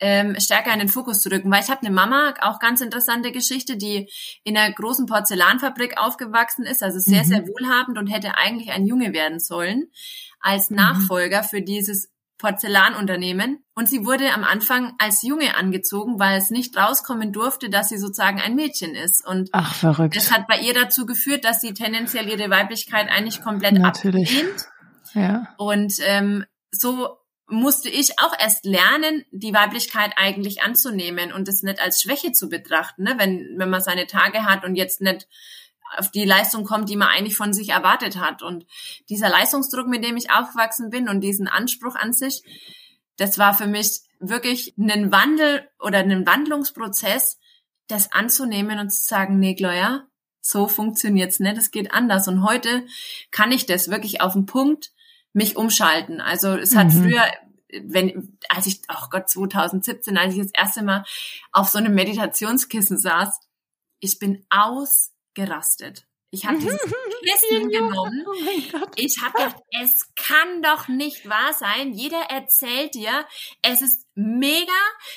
ähm, 0.00 0.36
stärker 0.38 0.72
in 0.72 0.78
den 0.78 0.88
Fokus 0.88 1.20
zu 1.20 1.30
rücken. 1.30 1.50
Weil 1.50 1.62
ich 1.62 1.70
habe 1.70 1.82
eine 1.82 1.94
Mama, 1.94 2.34
auch 2.40 2.58
ganz 2.58 2.80
interessante 2.80 3.32
Geschichte, 3.32 3.76
die 3.76 4.08
in 4.44 4.56
einer 4.56 4.72
großen 4.72 5.06
Porzellanfabrik 5.06 5.98
aufgewachsen 5.98 6.64
ist, 6.64 6.82
also 6.82 6.98
sehr, 6.98 7.24
mhm. 7.24 7.28
sehr 7.28 7.48
wohlhabend 7.48 7.98
und 7.98 8.06
hätte 8.06 8.36
eigentlich 8.36 8.70
ein 8.70 8.86
Junge 8.86 9.12
werden 9.12 9.40
sollen 9.40 9.90
als 10.40 10.70
mhm. 10.70 10.76
Nachfolger 10.76 11.42
mhm. 11.42 11.46
für 11.46 11.62
dieses 11.62 12.10
Porzellanunternehmen. 12.38 13.64
Und 13.74 13.88
sie 13.88 14.06
wurde 14.06 14.32
am 14.32 14.44
Anfang 14.44 14.94
als 14.98 15.22
Junge 15.22 15.56
angezogen, 15.56 16.18
weil 16.20 16.38
es 16.38 16.50
nicht 16.50 16.76
rauskommen 16.76 17.32
durfte, 17.32 17.68
dass 17.68 17.88
sie 17.88 17.98
sozusagen 17.98 18.40
ein 18.40 18.54
Mädchen 18.54 18.94
ist. 18.94 19.26
Und 19.26 19.50
Ach, 19.52 19.74
verrückt. 19.74 20.16
das 20.16 20.32
hat 20.32 20.46
bei 20.46 20.58
ihr 20.60 20.72
dazu 20.72 21.04
geführt, 21.04 21.44
dass 21.44 21.60
sie 21.60 21.74
tendenziell 21.74 22.28
ihre 22.28 22.48
Weiblichkeit 22.48 23.08
eigentlich 23.10 23.42
komplett 23.42 23.74
Natürlich. 23.74 24.30
ablehnt. 24.30 24.68
Ja. 25.14 25.48
Und 25.58 25.94
ähm, 26.06 26.44
so 26.70 27.17
musste 27.48 27.88
ich 27.88 28.18
auch 28.20 28.32
erst 28.38 28.64
lernen, 28.64 29.24
die 29.30 29.54
Weiblichkeit 29.54 30.12
eigentlich 30.16 30.62
anzunehmen 30.62 31.32
und 31.32 31.48
es 31.48 31.62
nicht 31.62 31.80
als 31.80 32.02
Schwäche 32.02 32.32
zu 32.32 32.48
betrachten, 32.48 33.04
ne? 33.04 33.14
wenn, 33.16 33.54
wenn 33.56 33.70
man 33.70 33.80
seine 33.80 34.06
Tage 34.06 34.44
hat 34.44 34.64
und 34.64 34.74
jetzt 34.74 35.00
nicht 35.00 35.26
auf 35.96 36.10
die 36.10 36.26
Leistung 36.26 36.64
kommt, 36.64 36.90
die 36.90 36.96
man 36.96 37.08
eigentlich 37.08 37.36
von 37.36 37.54
sich 37.54 37.70
erwartet 37.70 38.18
hat. 38.18 38.42
Und 38.42 38.66
dieser 39.08 39.30
Leistungsdruck, 39.30 39.86
mit 39.86 40.04
dem 40.04 40.18
ich 40.18 40.30
aufgewachsen 40.30 40.90
bin 40.90 41.08
und 41.08 41.22
diesen 41.22 41.48
Anspruch 41.48 41.94
an 41.94 42.12
sich, 42.12 42.42
das 43.16 43.38
war 43.38 43.54
für 43.54 43.66
mich 43.66 44.02
wirklich 44.20 44.74
ein 44.78 45.10
Wandel 45.10 45.68
oder 45.80 45.98
ein 45.98 46.26
Wandlungsprozess, 46.26 47.38
das 47.86 48.12
anzunehmen 48.12 48.78
und 48.78 48.90
zu 48.90 49.02
sagen, 49.02 49.38
nee, 49.38 49.54
Gloria, 49.54 50.06
so 50.40 50.68
funktioniert's 50.68 51.40
nicht, 51.40 51.56
es 51.56 51.70
geht 51.70 51.92
anders. 51.92 52.28
Und 52.28 52.42
heute 52.42 52.86
kann 53.30 53.50
ich 53.50 53.64
das 53.64 53.90
wirklich 53.90 54.20
auf 54.20 54.34
den 54.34 54.44
Punkt 54.44 54.92
mich 55.38 55.56
umschalten. 55.56 56.20
Also 56.20 56.56
es 56.56 56.74
hat 56.74 56.88
mhm. 56.88 57.04
früher, 57.04 57.24
wenn, 57.84 58.36
als 58.48 58.66
ich, 58.66 58.82
oh 58.90 59.06
Gott, 59.10 59.28
2017, 59.30 60.18
als 60.18 60.34
ich 60.34 60.42
das 60.42 60.52
erste 60.52 60.82
Mal 60.82 61.04
auf 61.52 61.68
so 61.68 61.78
einem 61.78 61.94
Meditationskissen 61.94 62.98
saß, 62.98 63.40
ich 64.00 64.18
bin 64.18 64.44
ausgerastet. 64.50 66.08
Ich 66.30 66.44
habe 66.44 66.58
dieses 66.58 66.78
Kissen 66.80 67.68
genommen. 67.70 68.24
Oh 68.26 68.32
ich 68.96 69.22
habe 69.22 69.32
gedacht, 69.32 69.62
es 69.82 70.12
kann 70.14 70.62
doch 70.62 70.88
nicht 70.88 71.26
wahr 71.26 71.54
sein. 71.58 71.94
Jeder 71.94 72.20
erzählt 72.28 72.94
dir, 72.94 73.24
es 73.62 73.80
ist 73.80 74.06
mega, 74.14 74.72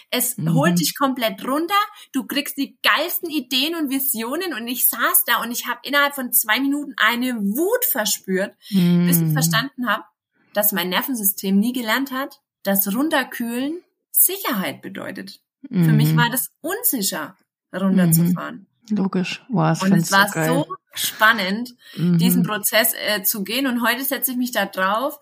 es 0.10 0.38
mhm. 0.38 0.54
holt 0.54 0.80
dich 0.80 0.98
komplett 0.98 1.44
runter, 1.46 1.76
du 2.14 2.26
kriegst 2.26 2.58
die 2.58 2.78
geilsten 2.82 3.30
Ideen 3.30 3.76
und 3.76 3.90
Visionen 3.90 4.54
und 4.54 4.68
ich 4.68 4.88
saß 4.88 5.24
da 5.26 5.42
und 5.42 5.52
ich 5.52 5.68
habe 5.68 5.82
innerhalb 5.84 6.16
von 6.16 6.32
zwei 6.32 6.62
Minuten 6.62 6.94
eine 6.96 7.36
Wut 7.36 7.84
verspürt, 7.84 8.56
mhm. 8.70 9.08
bis 9.08 9.18
ich 9.18 9.24
mhm. 9.24 9.34
verstanden 9.34 9.90
habe, 9.90 10.06
dass 10.54 10.72
mein 10.72 10.90
Nervensystem 10.90 11.58
nie 11.58 11.74
gelernt 11.74 12.12
hat, 12.12 12.40
dass 12.64 12.94
runterkühlen 12.94 13.82
Sicherheit 14.12 14.82
bedeutet. 14.82 15.40
Mhm. 15.70 15.86
Für 15.86 15.92
mich 15.92 16.14
mhm. 16.14 16.18
war 16.18 16.30
das 16.30 16.52
unsicher, 16.62 17.36
runterzufahren. 17.74 18.68
Mhm. 18.90 18.98
Logisch. 18.98 19.44
Wow, 19.50 19.82
und 19.84 19.94
es 19.94 20.12
war 20.12 20.28
so, 20.28 20.66
so 20.66 20.76
spannend, 20.94 21.74
mhm. 21.96 22.18
diesen 22.18 22.44
Prozess 22.44 22.94
äh, 22.94 23.24
zu 23.24 23.44
gehen. 23.44 23.68
Und 23.68 23.82
heute 23.84 24.04
setze 24.04 24.32
ich 24.32 24.38
mich 24.38 24.52
da 24.52 24.66
drauf. 24.66 25.20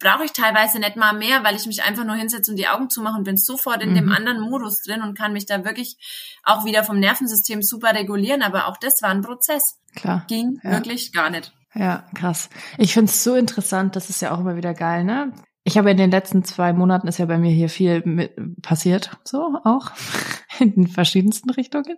Brauche 0.00 0.24
ich 0.24 0.32
teilweise 0.32 0.80
nicht 0.80 0.96
mal 0.96 1.12
mehr, 1.12 1.44
weil 1.44 1.54
ich 1.54 1.66
mich 1.66 1.82
einfach 1.82 2.04
nur 2.04 2.16
hinsetze 2.16 2.50
und 2.50 2.56
die 2.58 2.66
Augen 2.66 2.90
zumache 2.90 3.16
und 3.16 3.24
bin 3.24 3.36
sofort 3.36 3.82
in 3.82 3.94
dem 3.94 4.06
mhm. 4.06 4.12
anderen 4.12 4.40
Modus 4.40 4.82
drin 4.82 5.02
und 5.02 5.16
kann 5.16 5.32
mich 5.32 5.46
da 5.46 5.64
wirklich 5.64 5.96
auch 6.42 6.64
wieder 6.64 6.82
vom 6.82 6.98
Nervensystem 6.98 7.62
super 7.62 7.94
regulieren. 7.94 8.42
Aber 8.42 8.66
auch 8.66 8.76
das 8.76 9.00
war 9.02 9.10
ein 9.10 9.22
Prozess. 9.22 9.78
Klar. 9.94 10.24
Ging 10.28 10.60
ja. 10.64 10.72
wirklich 10.72 11.12
gar 11.12 11.30
nicht. 11.30 11.52
Ja, 11.74 12.04
krass. 12.14 12.50
Ich 12.78 12.94
finde 12.94 13.10
es 13.10 13.24
so 13.24 13.34
interessant, 13.34 13.96
das 13.96 14.10
ist 14.10 14.22
ja 14.22 14.32
auch 14.32 14.40
immer 14.40 14.56
wieder 14.56 14.74
geil, 14.74 15.04
ne? 15.04 15.32
Ich 15.64 15.78
habe 15.78 15.90
in 15.90 15.96
den 15.96 16.10
letzten 16.10 16.44
zwei 16.44 16.72
Monaten 16.72 17.08
ist 17.08 17.18
ja 17.18 17.24
bei 17.24 17.38
mir 17.38 17.50
hier 17.50 17.70
viel 17.70 18.30
passiert, 18.60 19.18
so 19.24 19.58
auch 19.64 19.92
in 20.60 20.74
den 20.74 20.86
verschiedensten 20.86 21.50
Richtungen. 21.50 21.96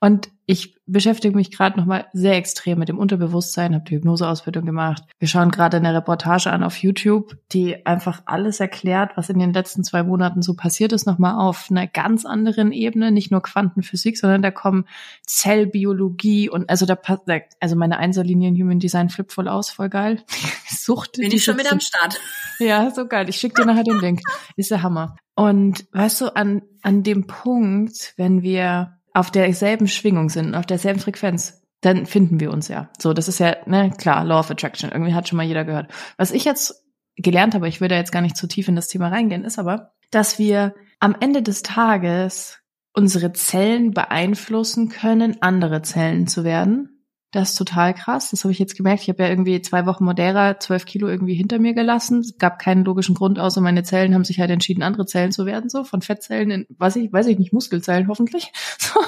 Und 0.00 0.30
ich 0.50 0.74
beschäftige 0.86 1.36
mich 1.36 1.50
gerade 1.50 1.78
nochmal 1.78 2.06
sehr 2.14 2.34
extrem 2.36 2.78
mit 2.78 2.88
dem 2.88 2.98
Unterbewusstsein, 2.98 3.74
habe 3.74 3.84
die 3.84 3.96
Hypnoseausbildung 3.96 4.64
gemacht. 4.64 5.02
Wir 5.18 5.28
schauen 5.28 5.50
gerade 5.50 5.76
eine 5.76 5.92
Reportage 5.94 6.50
an 6.50 6.62
auf 6.62 6.78
YouTube, 6.78 7.36
die 7.52 7.84
einfach 7.84 8.22
alles 8.24 8.58
erklärt, 8.58 9.10
was 9.14 9.28
in 9.28 9.38
den 9.38 9.52
letzten 9.52 9.84
zwei 9.84 10.02
Monaten 10.02 10.40
so 10.40 10.54
passiert 10.54 10.94
ist, 10.94 11.06
nochmal 11.06 11.34
auf 11.34 11.66
einer 11.70 11.86
ganz 11.86 12.24
anderen 12.24 12.72
Ebene, 12.72 13.12
nicht 13.12 13.30
nur 13.30 13.42
Quantenphysik, 13.42 14.16
sondern 14.16 14.40
da 14.40 14.50
kommen 14.50 14.86
Zellbiologie 15.26 16.48
und 16.48 16.70
also 16.70 16.86
da 16.86 16.94
passt, 16.94 17.24
also 17.60 17.76
meine 17.76 17.98
Einserlinien 17.98 18.56
Human 18.56 18.78
Design 18.78 19.10
flippt 19.10 19.34
voll 19.34 19.48
aus, 19.48 19.68
voll 19.68 19.90
geil. 19.90 20.22
Sucht. 20.66 21.18
Bin 21.18 21.30
ich 21.30 21.44
schon 21.44 21.56
mit 21.56 21.70
am 21.70 21.80
Start. 21.80 22.18
Ja, 22.58 22.90
so 22.90 23.06
geil. 23.06 23.28
Ich 23.28 23.36
schicke 23.36 23.60
dir 23.60 23.66
nachher 23.66 23.84
den 23.84 24.00
Link. 24.00 24.22
Ist 24.56 24.70
der 24.70 24.82
Hammer. 24.82 25.16
Und 25.34 25.84
weißt 25.92 26.22
du, 26.22 26.34
an, 26.34 26.62
an 26.80 27.02
dem 27.02 27.26
Punkt, 27.26 28.14
wenn 28.16 28.40
wir 28.40 28.97
auf 29.18 29.32
derselben 29.32 29.88
Schwingung 29.88 30.28
sind, 30.28 30.54
auf 30.54 30.64
derselben 30.64 31.00
Frequenz, 31.00 31.60
dann 31.80 32.06
finden 32.06 32.38
wir 32.38 32.52
uns 32.52 32.68
ja. 32.68 32.88
So, 33.00 33.12
das 33.12 33.26
ist 33.26 33.40
ja, 33.40 33.56
ne, 33.66 33.90
klar, 33.90 34.24
Law 34.24 34.38
of 34.38 34.50
Attraction. 34.52 34.92
Irgendwie 34.92 35.12
hat 35.12 35.28
schon 35.28 35.36
mal 35.36 35.46
jeder 35.46 35.64
gehört. 35.64 35.90
Was 36.16 36.30
ich 36.30 36.44
jetzt 36.44 36.84
gelernt 37.16 37.56
habe, 37.56 37.66
ich 37.66 37.80
würde 37.80 37.96
jetzt 37.96 38.12
gar 38.12 38.22
nicht 38.22 38.36
zu 38.36 38.46
tief 38.46 38.68
in 38.68 38.76
das 38.76 38.86
Thema 38.86 39.08
reingehen, 39.08 39.42
ist 39.42 39.58
aber, 39.58 39.90
dass 40.12 40.38
wir 40.38 40.72
am 41.00 41.16
Ende 41.18 41.42
des 41.42 41.62
Tages 41.62 42.60
unsere 42.92 43.32
Zellen 43.32 43.90
beeinflussen 43.90 44.88
können, 44.88 45.42
andere 45.42 45.82
Zellen 45.82 46.28
zu 46.28 46.44
werden. 46.44 46.97
Das 47.30 47.50
ist 47.50 47.56
total 47.56 47.92
krass. 47.92 48.30
Das 48.30 48.44
habe 48.44 48.52
ich 48.52 48.58
jetzt 48.58 48.74
gemerkt. 48.76 49.02
Ich 49.02 49.10
habe 49.10 49.22
ja 49.22 49.28
irgendwie 49.28 49.60
zwei 49.60 49.84
Wochen 49.84 50.04
Modera, 50.04 50.58
zwölf 50.58 50.86
Kilo 50.86 51.08
irgendwie 51.08 51.34
hinter 51.34 51.58
mir 51.58 51.74
gelassen. 51.74 52.20
Es 52.20 52.38
gab 52.38 52.58
keinen 52.58 52.84
logischen 52.84 53.14
Grund, 53.14 53.38
außer 53.38 53.60
meine 53.60 53.82
Zellen 53.82 54.14
haben 54.14 54.24
sich 54.24 54.40
halt 54.40 54.50
entschieden, 54.50 54.82
andere 54.82 55.04
Zellen 55.04 55.30
zu 55.30 55.44
werden, 55.44 55.68
so 55.68 55.84
von 55.84 56.00
Fettzellen 56.00 56.50
in, 56.50 56.66
weiß 56.78 56.96
ich, 56.96 57.12
weiß 57.12 57.26
ich 57.26 57.38
nicht, 57.38 57.52
Muskelzellen 57.52 58.08
hoffentlich. 58.08 58.52
So. 58.78 59.00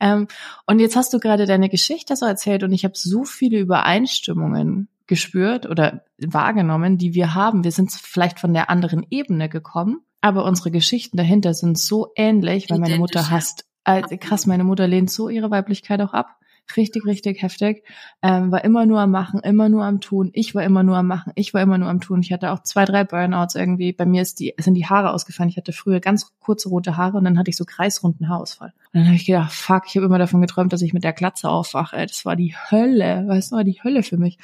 ähm, 0.00 0.28
und 0.66 0.78
jetzt 0.78 0.96
hast 0.96 1.12
du 1.12 1.18
gerade 1.18 1.46
deine 1.46 1.68
Geschichte 1.68 2.14
so 2.14 2.26
erzählt 2.26 2.62
und 2.62 2.72
ich 2.72 2.84
habe 2.84 2.94
so 2.96 3.24
viele 3.24 3.58
Übereinstimmungen 3.58 4.88
gespürt 5.06 5.66
oder 5.66 6.04
wahrgenommen, 6.18 6.98
die 6.98 7.14
wir 7.14 7.34
haben. 7.34 7.64
Wir 7.64 7.72
sind 7.72 7.90
vielleicht 7.90 8.38
von 8.38 8.52
der 8.52 8.70
anderen 8.70 9.04
Ebene 9.10 9.48
gekommen, 9.48 10.02
aber 10.20 10.44
unsere 10.44 10.70
Geschichten 10.70 11.16
dahinter 11.16 11.54
sind 11.54 11.78
so 11.78 12.12
ähnlich, 12.16 12.68
weil 12.68 12.78
meine 12.78 12.98
Mutter 12.98 13.30
hasst. 13.30 13.64
Also 13.82 14.16
krass, 14.18 14.46
meine 14.46 14.64
Mutter 14.64 14.86
lehnt 14.86 15.10
so 15.10 15.28
ihre 15.28 15.50
Weiblichkeit 15.50 16.00
auch 16.00 16.12
ab 16.12 16.36
Richtig, 16.74 17.04
richtig 17.04 17.42
heftig. 17.42 17.84
Ähm, 18.22 18.50
war 18.50 18.64
immer 18.64 18.86
nur 18.86 19.00
am 19.00 19.10
Machen, 19.10 19.40
immer 19.40 19.68
nur 19.68 19.84
am 19.84 20.00
Tun. 20.00 20.30
Ich 20.32 20.54
war 20.54 20.64
immer 20.64 20.82
nur 20.82 20.96
am 20.96 21.06
Machen, 21.06 21.32
ich 21.36 21.54
war 21.54 21.62
immer 21.62 21.78
nur 21.78 21.88
am 21.88 22.00
Tun. 22.00 22.20
Ich 22.20 22.32
hatte 22.32 22.50
auch 22.50 22.62
zwei, 22.62 22.84
drei 22.84 23.04
Burnouts 23.04 23.54
irgendwie. 23.54 23.92
Bei 23.92 24.04
mir 24.04 24.22
ist 24.22 24.40
die, 24.40 24.54
sind 24.58 24.74
die 24.74 24.86
Haare 24.86 25.12
ausgefallen. 25.12 25.48
Ich 25.48 25.56
hatte 25.56 25.72
früher 25.72 26.00
ganz 26.00 26.32
kurze 26.40 26.68
rote 26.68 26.96
Haare 26.96 27.18
und 27.18 27.24
dann 27.24 27.38
hatte 27.38 27.50
ich 27.50 27.56
so 27.56 27.64
kreisrunden 27.64 28.28
Haarausfall. 28.28 28.72
Und 28.92 29.00
dann 29.00 29.06
habe 29.06 29.16
ich 29.16 29.26
gedacht, 29.26 29.52
fuck, 29.52 29.84
ich 29.86 29.96
habe 29.96 30.06
immer 30.06 30.18
davon 30.18 30.40
geträumt, 30.40 30.72
dass 30.72 30.82
ich 30.82 30.92
mit 30.92 31.04
der 31.04 31.12
Glatze 31.12 31.48
aufwache. 31.48 32.04
Das 32.04 32.24
war 32.24 32.34
die 32.34 32.54
Hölle, 32.70 33.26
weißt 33.28 33.52
du, 33.52 33.56
war 33.56 33.64
die 33.64 33.82
Hölle 33.82 34.02
für 34.02 34.16
mich. 34.16 34.38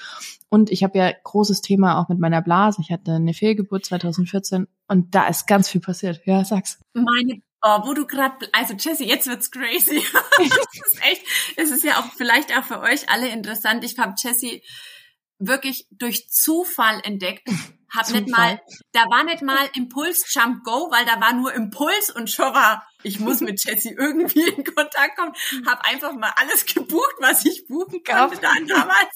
Und 0.48 0.70
ich 0.70 0.84
habe 0.84 0.98
ja 0.98 1.10
großes 1.24 1.60
Thema 1.60 1.98
auch 1.98 2.08
mit 2.08 2.18
meiner 2.18 2.42
Blase. 2.42 2.82
Ich 2.82 2.92
hatte 2.92 3.12
eine 3.12 3.34
Fehlgeburt 3.34 3.84
2014 3.84 4.68
und 4.86 5.14
da 5.14 5.26
ist 5.26 5.46
ganz 5.46 5.68
viel 5.68 5.80
passiert. 5.80 6.20
Ja, 6.24 6.44
sag's. 6.44 6.78
Meine 6.94 7.40
Oh, 7.64 7.78
wo 7.84 7.94
du 7.94 8.06
gerade, 8.06 8.48
also 8.52 8.74
Jesse, 8.74 9.04
jetzt 9.04 9.28
wird's 9.28 9.52
crazy. 9.52 10.04
das 10.38 10.92
ist 10.92 11.02
echt, 11.04 11.22
es 11.56 11.70
ist 11.70 11.84
ja 11.84 12.00
auch 12.00 12.12
vielleicht 12.16 12.56
auch 12.56 12.64
für 12.64 12.80
euch 12.80 13.08
alle 13.08 13.28
interessant. 13.28 13.84
Ich 13.84 13.98
habe 13.98 14.14
Jesse 14.18 14.60
wirklich 15.38 15.86
durch 15.90 16.28
Zufall 16.28 17.00
entdeckt. 17.04 17.48
Hab 17.94 18.06
Zufall. 18.06 18.22
nicht 18.22 18.36
mal, 18.36 18.60
da 18.92 19.02
war 19.10 19.22
nicht 19.22 19.42
mal 19.42 19.68
Impuls 19.74 20.32
Jump 20.34 20.64
Go, 20.64 20.90
weil 20.90 21.04
da 21.04 21.20
war 21.20 21.34
nur 21.34 21.52
Impuls 21.52 22.10
und 22.10 22.30
schon 22.30 22.52
war, 22.52 22.86
ich 23.02 23.20
muss 23.20 23.40
mit 23.40 23.64
Jesse 23.64 23.90
irgendwie 23.90 24.48
in 24.48 24.64
Kontakt 24.64 25.16
kommen. 25.16 25.32
Hab 25.66 25.86
einfach 25.88 26.14
mal 26.14 26.32
alles 26.36 26.66
gebucht, 26.66 27.14
was 27.20 27.44
ich 27.44 27.66
buchen 27.68 28.02
konnte 28.02 28.38
dann 28.40 28.66
damals. 28.66 29.10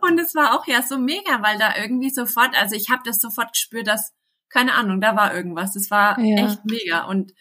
und 0.00 0.18
es 0.18 0.34
war 0.34 0.58
auch 0.58 0.66
ja 0.66 0.82
so 0.82 0.98
mega, 0.98 1.42
weil 1.42 1.58
da 1.58 1.76
irgendwie 1.76 2.10
sofort, 2.10 2.56
also 2.56 2.74
ich 2.74 2.90
habe 2.90 3.02
das 3.04 3.20
sofort 3.20 3.52
gespürt, 3.52 3.86
dass 3.86 4.12
keine 4.50 4.74
Ahnung, 4.74 5.00
da 5.00 5.16
war 5.16 5.34
irgendwas. 5.34 5.74
Das 5.74 5.90
war 5.90 6.18
ja. 6.20 6.46
echt 6.46 6.64
mega. 6.64 7.04
Und 7.04 7.32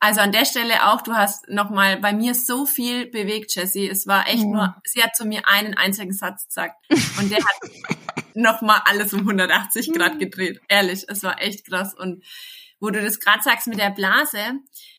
also 0.00 0.20
an 0.20 0.32
der 0.32 0.44
Stelle 0.44 0.86
auch, 0.86 1.02
du 1.02 1.14
hast 1.14 1.48
nochmal 1.48 1.98
bei 1.98 2.12
mir 2.12 2.34
so 2.34 2.66
viel 2.66 3.06
bewegt, 3.06 3.54
Jessie. 3.54 3.88
Es 3.88 4.06
war 4.06 4.28
echt 4.28 4.44
ja. 4.44 4.48
nur, 4.48 4.76
sie 4.84 5.02
hat 5.02 5.16
zu 5.16 5.24
mir 5.24 5.48
einen 5.48 5.74
einzigen 5.74 6.12
Satz 6.12 6.46
gesagt. 6.46 6.76
Und 7.18 7.30
der 7.30 7.38
hat 7.38 7.96
nochmal 8.34 8.80
alles 8.84 9.12
um 9.12 9.20
180 9.20 9.92
Grad 9.92 10.18
gedreht. 10.20 10.60
Ehrlich, 10.68 11.04
es 11.08 11.22
war 11.24 11.42
echt 11.42 11.66
krass. 11.66 11.94
Und 11.94 12.24
wo 12.78 12.90
du 12.90 13.02
das 13.02 13.18
gerade 13.18 13.42
sagst 13.42 13.66
mit 13.66 13.78
der 13.78 13.90
Blase, 13.90 14.38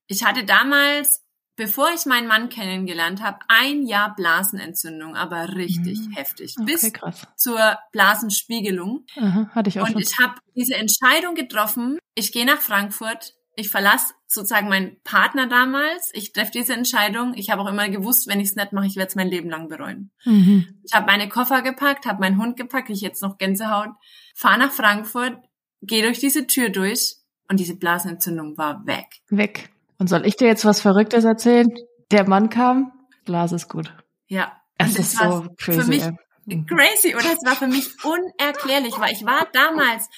ich 0.07 0.25
hatte 0.25 0.43
damals 0.43 1.23
bevor 1.59 1.89
ich 1.93 2.05
meinen 2.05 2.27
Mann 2.27 2.47
kennengelernt 2.47 3.21
habe, 3.21 3.39
ein 3.49 3.85
Jahr 3.85 4.15
Blasenentzündung, 4.15 5.17
aber 5.17 5.57
richtig 5.57 5.99
mhm. 5.99 6.11
heftig. 6.13 6.55
Okay, 6.57 6.71
bis 6.71 6.93
krass. 6.93 7.27
zur 7.35 7.77
Blasenspiegelung. 7.91 9.05
Aha, 9.17 9.49
hatte 9.53 9.67
ich 9.67 9.77
auch 9.77 9.83
Und 9.83 9.91
schon. 9.91 10.01
ich 10.01 10.17
habe 10.19 10.35
diese 10.55 10.75
Entscheidung 10.75 11.35
getroffen, 11.35 11.99
ich 12.15 12.31
gehe 12.31 12.45
nach 12.45 12.61
Frankfurt, 12.61 13.35
ich 13.57 13.67
verlasse 13.67 14.13
sozusagen 14.25 14.69
meinen 14.69 15.01
Partner 15.03 15.47
damals, 15.47 16.11
ich 16.13 16.31
treffe 16.31 16.51
diese 16.53 16.73
Entscheidung. 16.73 17.33
Ich 17.35 17.49
habe 17.49 17.61
auch 17.61 17.67
immer 17.67 17.89
gewusst, 17.89 18.27
wenn 18.27 18.39
ich 18.39 18.51
es 18.51 18.55
nicht 18.55 18.71
mache, 18.71 18.87
ich 18.87 18.95
werde 18.95 19.09
es 19.09 19.15
mein 19.15 19.27
Leben 19.27 19.49
lang 19.49 19.67
bereuen. 19.67 20.11
Mhm. 20.23 20.79
Ich 20.85 20.93
habe 20.93 21.07
meine 21.07 21.27
Koffer 21.27 21.61
gepackt, 21.61 22.05
habe 22.05 22.21
meinen 22.21 22.41
Hund 22.41 22.55
gepackt, 22.55 22.89
ich 22.89 23.01
jetzt 23.01 23.21
noch 23.21 23.37
Gänsehaut, 23.37 23.89
fahre 24.33 24.59
nach 24.59 24.71
Frankfurt, 24.71 25.37
gehe 25.81 26.03
durch 26.03 26.19
diese 26.19 26.47
Tür 26.47 26.69
durch 26.69 27.17
und 27.49 27.59
diese 27.59 27.75
Blasenentzündung 27.75 28.57
war 28.57 28.87
weg. 28.87 29.07
Weg. 29.27 29.71
Und 29.99 30.07
soll 30.07 30.25
ich 30.25 30.37
dir 30.37 30.47
jetzt 30.47 30.65
was 30.65 30.81
Verrücktes 30.81 31.25
erzählen? 31.25 31.67
Der 32.11 32.27
Mann 32.27 32.49
kam, 32.49 32.91
Glas 33.25 33.51
ist 33.51 33.69
gut. 33.69 33.93
Ja. 34.27 34.51
Es 34.77 34.97
ist 34.97 35.17
so 35.17 35.45
crazy. 35.57 35.81
Für 35.81 35.87
mich 35.87 36.03
ey. 36.47 36.65
crazy 36.65 37.15
oder 37.15 37.33
es 37.33 37.45
war 37.45 37.55
für 37.55 37.67
mich 37.67 37.87
unerklärlich, 38.03 38.97
weil 38.97 39.11
ich 39.11 39.25
war 39.25 39.47
damals 39.51 40.09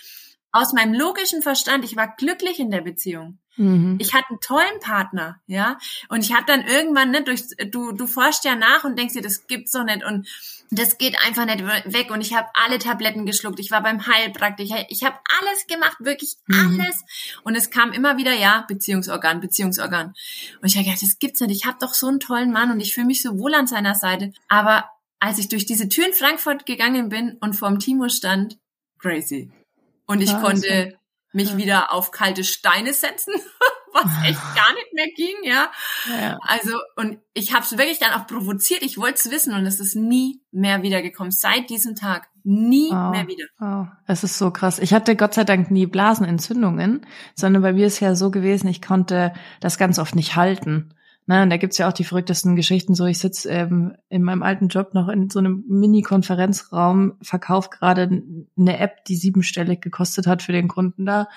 aus 0.52 0.74
meinem 0.74 0.94
logischen 0.94 1.42
Verstand, 1.42 1.84
ich 1.84 1.96
war 1.96 2.16
glücklich 2.16 2.60
in 2.60 2.72
der 2.72 2.82
Beziehung. 2.82 3.40
Mhm. 3.56 3.98
Ich 4.00 4.14
hatte 4.14 4.30
einen 4.30 4.40
tollen 4.40 4.80
Partner, 4.82 5.42
ja. 5.48 5.78
Und 6.10 6.24
ich 6.24 6.34
habe 6.34 6.46
dann 6.46 6.62
irgendwann, 6.62 7.12
ne, 7.12 7.24
durch, 7.24 7.44
du, 7.72 7.92
du 7.92 8.08
forschst 8.08 8.46
ja 8.46 8.56
nach 8.56 8.84
und 8.84 8.98
denkst 8.98 9.14
dir, 9.14 9.22
das 9.22 9.48
gibt's 9.48 9.72
doch 9.72 9.84
nicht. 9.84 10.04
Und 10.04 10.28
das 10.74 10.98
geht 10.98 11.18
einfach 11.26 11.46
nicht 11.46 11.64
weg. 11.66 12.12
Und 12.12 12.22
ich 12.22 12.34
habe 12.34 12.48
alle 12.54 12.80
Tabletten 12.80 13.26
geschluckt. 13.26 13.60
Ich 13.60 13.72
war 13.72 13.84
beim 13.84 14.08
Heilpraktiker. 14.08 14.86
Ich 14.90 15.04
habe 15.04 15.18
alles 15.40 15.68
gemacht, 15.68 15.98
wirklich 16.00 16.38
mhm. 16.48 16.80
alles. 16.80 17.02
Und 17.44 17.56
es 17.56 17.70
kam 17.70 17.92
immer 17.92 18.18
wieder, 18.18 18.34
ja, 18.34 18.64
Beziehungsorgan, 18.68 19.42
Beziehungsorgan. 19.42 20.14
Und 20.62 20.68
ich 20.68 20.76
habe 20.76 20.86
gedacht, 20.86 21.04
das 21.04 21.20
gibt's 21.20 21.42
nicht. 21.42 21.52
Ich 21.52 21.66
habe 21.66 21.78
doch 21.80 21.94
so 21.94 22.08
einen 22.08 22.22
tollen 22.22 22.54
Mann 22.54 22.72
und 22.72 22.80
ich 22.80 22.94
fühle 22.94 23.08
mich 23.08 23.22
so 23.22 23.38
wohl 23.38 23.54
an 23.54 23.68
seiner 23.68 23.96
Seite. 23.96 24.32
Aber 24.48 24.90
als 25.20 25.40
ich 25.40 25.50
durch 25.50 25.66
diese 25.66 25.90
Tür 25.90 26.08
in 26.08 26.14
Frankfurt 26.14 26.66
gegangen 26.66 27.10
bin 27.10 27.38
und 27.42 27.54
vorm 27.54 27.80
Timo 27.80 28.08
stand, 28.08 28.58
crazy. 28.98 29.52
Und 30.08 30.22
ich 30.22 30.32
ja, 30.32 30.40
konnte 30.40 30.98
mich 31.34 31.52
ja. 31.52 31.58
wieder 31.58 31.92
auf 31.92 32.12
kalte 32.12 32.46
Steine 32.46 32.94
setzen, 32.94 33.34
was 33.94 34.12
echt 34.24 34.56
gar 34.56 34.74
nicht 34.74 34.94
mehr 34.94 35.08
ging, 35.16 35.36
ja. 35.44 35.72
ja. 36.10 36.38
Also, 36.42 36.78
und 36.96 37.20
ich 37.34 37.54
habe 37.54 37.64
es 37.64 37.78
wirklich 37.78 38.00
dann 38.00 38.14
auch 38.14 38.28
provoziert, 38.28 38.84
ich 38.84 38.98
wollte 38.98 39.16
es 39.16 39.32
wissen 39.32 39.54
und 39.54 39.66
es 39.66 39.80
ist 39.80 39.96
nie 39.96 40.42
mehr 40.52 40.84
wiedergekommen. 40.84 41.32
Seit 41.32 41.70
diesem 41.70 41.96
Tag. 41.96 42.28
Nie 42.44 42.90
oh, 42.92 43.12
mehr 43.12 43.28
wieder. 43.28 43.46
Oh, 43.60 43.86
es 44.08 44.24
ist 44.24 44.40
so 44.40 44.50
krass. 44.50 44.80
Ich 44.80 44.94
hatte 44.94 45.16
Gott 45.16 45.36
sei 45.36 45.44
Dank 45.44 45.70
nie 45.70 45.86
Blasenentzündungen, 45.86 47.06
sondern 47.36 47.62
bei 47.62 47.74
mir 47.74 47.86
ist 47.86 48.00
ja 48.00 48.16
so 48.16 48.32
gewesen, 48.32 48.68
ich 48.68 48.82
konnte 48.82 49.34
das 49.60 49.78
ganz 49.78 50.00
oft 50.00 50.16
nicht 50.16 50.36
halten. 50.36 50.96
Ne, 51.28 51.44
und 51.44 51.52
da 51.52 51.58
gibt's 51.58 51.78
ja 51.78 51.88
auch 51.88 51.94
die 51.94 52.04
verrücktesten 52.04 52.56
Geschichten. 52.56 52.96
So, 52.96 53.06
ich 53.06 53.20
sitze 53.20 53.48
ähm, 53.50 53.96
in 54.10 54.24
meinem 54.24 54.42
alten 54.42 54.70
Job 54.70 54.96
noch 54.96 55.08
in 55.08 55.30
so 55.30 55.38
einem 55.38 55.64
Mini-Konferenzraum, 55.68 57.14
verkaufe 57.22 57.70
gerade 57.70 58.24
eine 58.58 58.80
App, 58.80 59.06
die 59.06 59.16
siebenstellig 59.16 59.82
gekostet 59.82 60.26
hat 60.26 60.42
für 60.42 60.52
den 60.52 60.68
Kunden 60.68 61.06
da 61.06 61.30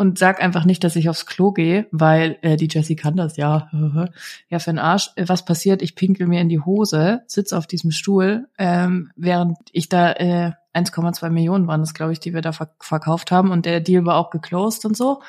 und 0.00 0.18
sag 0.18 0.42
einfach 0.42 0.64
nicht, 0.64 0.82
dass 0.82 0.96
ich 0.96 1.10
aufs 1.10 1.26
Klo 1.26 1.52
gehe, 1.52 1.86
weil 1.92 2.38
äh, 2.40 2.56
die 2.56 2.68
Jessie 2.70 2.96
kann 2.96 3.16
das, 3.16 3.36
ja. 3.36 3.68
ja, 4.48 4.58
für 4.58 4.70
den 4.70 4.78
Arsch. 4.78 5.10
Äh, 5.16 5.24
was 5.28 5.44
passiert? 5.44 5.82
Ich 5.82 5.94
pinkel 5.94 6.26
mir 6.26 6.40
in 6.40 6.48
die 6.48 6.60
Hose, 6.60 7.20
sitz 7.26 7.52
auf 7.52 7.66
diesem 7.66 7.90
Stuhl, 7.90 8.48
ähm, 8.56 9.10
während 9.14 9.58
ich 9.72 9.90
da 9.90 10.12
äh, 10.12 10.52
1,2 10.74 11.28
Millionen 11.30 11.66
waren 11.66 11.80
das, 11.80 11.94
glaube 11.94 12.12
ich, 12.12 12.20
die 12.20 12.32
wir 12.32 12.40
da 12.40 12.52
verkauft 12.52 13.30
haben 13.30 13.50
und 13.50 13.66
der 13.66 13.80
Deal 13.80 14.06
war 14.06 14.16
auch 14.16 14.30
geclosed 14.30 14.84
und 14.86 14.96
so. 14.96 15.20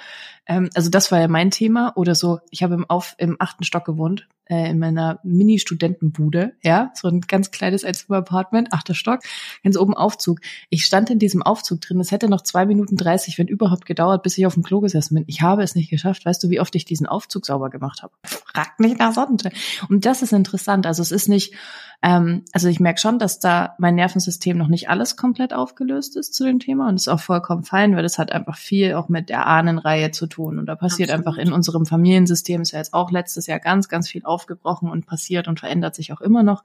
Ähm, 0.45 0.69
also 0.73 0.89
das 0.89 1.11
war 1.11 1.19
ja 1.19 1.27
mein 1.27 1.51
Thema. 1.51 1.93
Oder 1.95 2.15
so, 2.15 2.39
ich 2.49 2.63
habe 2.63 2.75
im, 2.75 2.89
auf, 2.89 3.15
im 3.17 3.37
achten 3.39 3.63
Stock 3.63 3.85
gewohnt, 3.85 4.27
äh, 4.45 4.69
in 4.69 4.79
meiner 4.79 5.19
Mini-Studentenbude, 5.23 6.53
ja, 6.61 6.91
so 6.93 7.07
ein 7.07 7.21
ganz 7.21 7.51
kleines 7.51 7.83
Einzimmer-Apartment, 7.83 8.73
achter 8.73 8.93
Stock, 8.93 9.21
ganz 9.63 9.77
oben 9.77 9.93
Aufzug. 9.93 10.39
Ich 10.69 10.85
stand 10.85 11.09
in 11.09 11.19
diesem 11.19 11.41
Aufzug 11.41 11.81
drin, 11.81 11.99
es 11.99 12.11
hätte 12.11 12.27
noch 12.27 12.41
zwei 12.41 12.65
Minuten 12.65 12.97
dreißig, 12.97 13.37
wenn 13.37 13.47
überhaupt 13.47 13.85
gedauert, 13.85 14.23
bis 14.23 14.37
ich 14.37 14.45
auf 14.45 14.55
dem 14.55 14.63
Klo 14.63 14.81
gesessen 14.81 15.15
bin. 15.15 15.23
Ich 15.27 15.41
habe 15.41 15.63
es 15.63 15.75
nicht 15.75 15.89
geschafft. 15.89 16.25
Weißt 16.25 16.43
du, 16.43 16.49
wie 16.49 16.59
oft 16.59 16.75
ich 16.75 16.85
diesen 16.85 17.05
Aufzug 17.05 17.45
sauber 17.45 17.69
gemacht 17.69 18.03
habe? 18.03 18.13
Fragt 18.23 18.79
mich 18.79 18.97
nach 18.97 19.13
Sonne. 19.13 19.51
Und 19.87 20.05
das 20.05 20.21
ist 20.21 20.33
interessant. 20.33 20.85
Also 20.85 21.01
es 21.01 21.11
ist 21.11 21.29
nicht, 21.29 21.53
ähm, 22.01 22.43
also 22.51 22.67
ich 22.67 22.81
merke 22.81 22.99
schon, 22.99 23.19
dass 23.19 23.39
da 23.39 23.75
mein 23.77 23.95
Nervensystem 23.95 24.57
noch 24.57 24.67
nicht 24.67 24.89
alles 24.89 25.15
komplett 25.15 25.53
aufgelöst 25.53 26.17
ist 26.17 26.33
zu 26.33 26.43
dem 26.43 26.59
Thema 26.59 26.89
und 26.89 26.95
es 26.95 27.03
ist 27.03 27.07
auch 27.07 27.21
vollkommen 27.21 27.63
fein, 27.63 27.95
weil 27.95 28.03
es 28.03 28.17
hat 28.17 28.31
einfach 28.31 28.57
viel 28.57 28.95
auch 28.95 29.07
mit 29.07 29.29
der 29.29 29.47
Ahnenreihe 29.47 30.11
zu 30.11 30.27
tun. 30.31 30.57
Und 30.57 30.65
da 30.65 30.75
passiert 30.75 31.09
Absolut. 31.09 31.27
einfach 31.27 31.41
in 31.41 31.53
unserem 31.53 31.85
Familiensystem, 31.85 32.61
ist 32.61 32.71
ja 32.71 32.79
jetzt 32.79 32.93
auch 32.93 33.11
letztes 33.11 33.47
Jahr 33.47 33.59
ganz, 33.59 33.89
ganz 33.89 34.09
viel 34.09 34.23
aufgebrochen 34.23 34.89
und 34.89 35.05
passiert 35.05 35.47
und 35.47 35.59
verändert 35.59 35.93
sich 35.95 36.11
auch 36.11 36.21
immer 36.21 36.41
noch. 36.41 36.63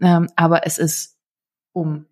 Ähm, 0.00 0.28
aber 0.36 0.66
es 0.66 0.78
ist 0.78 1.16
um 1.72 2.04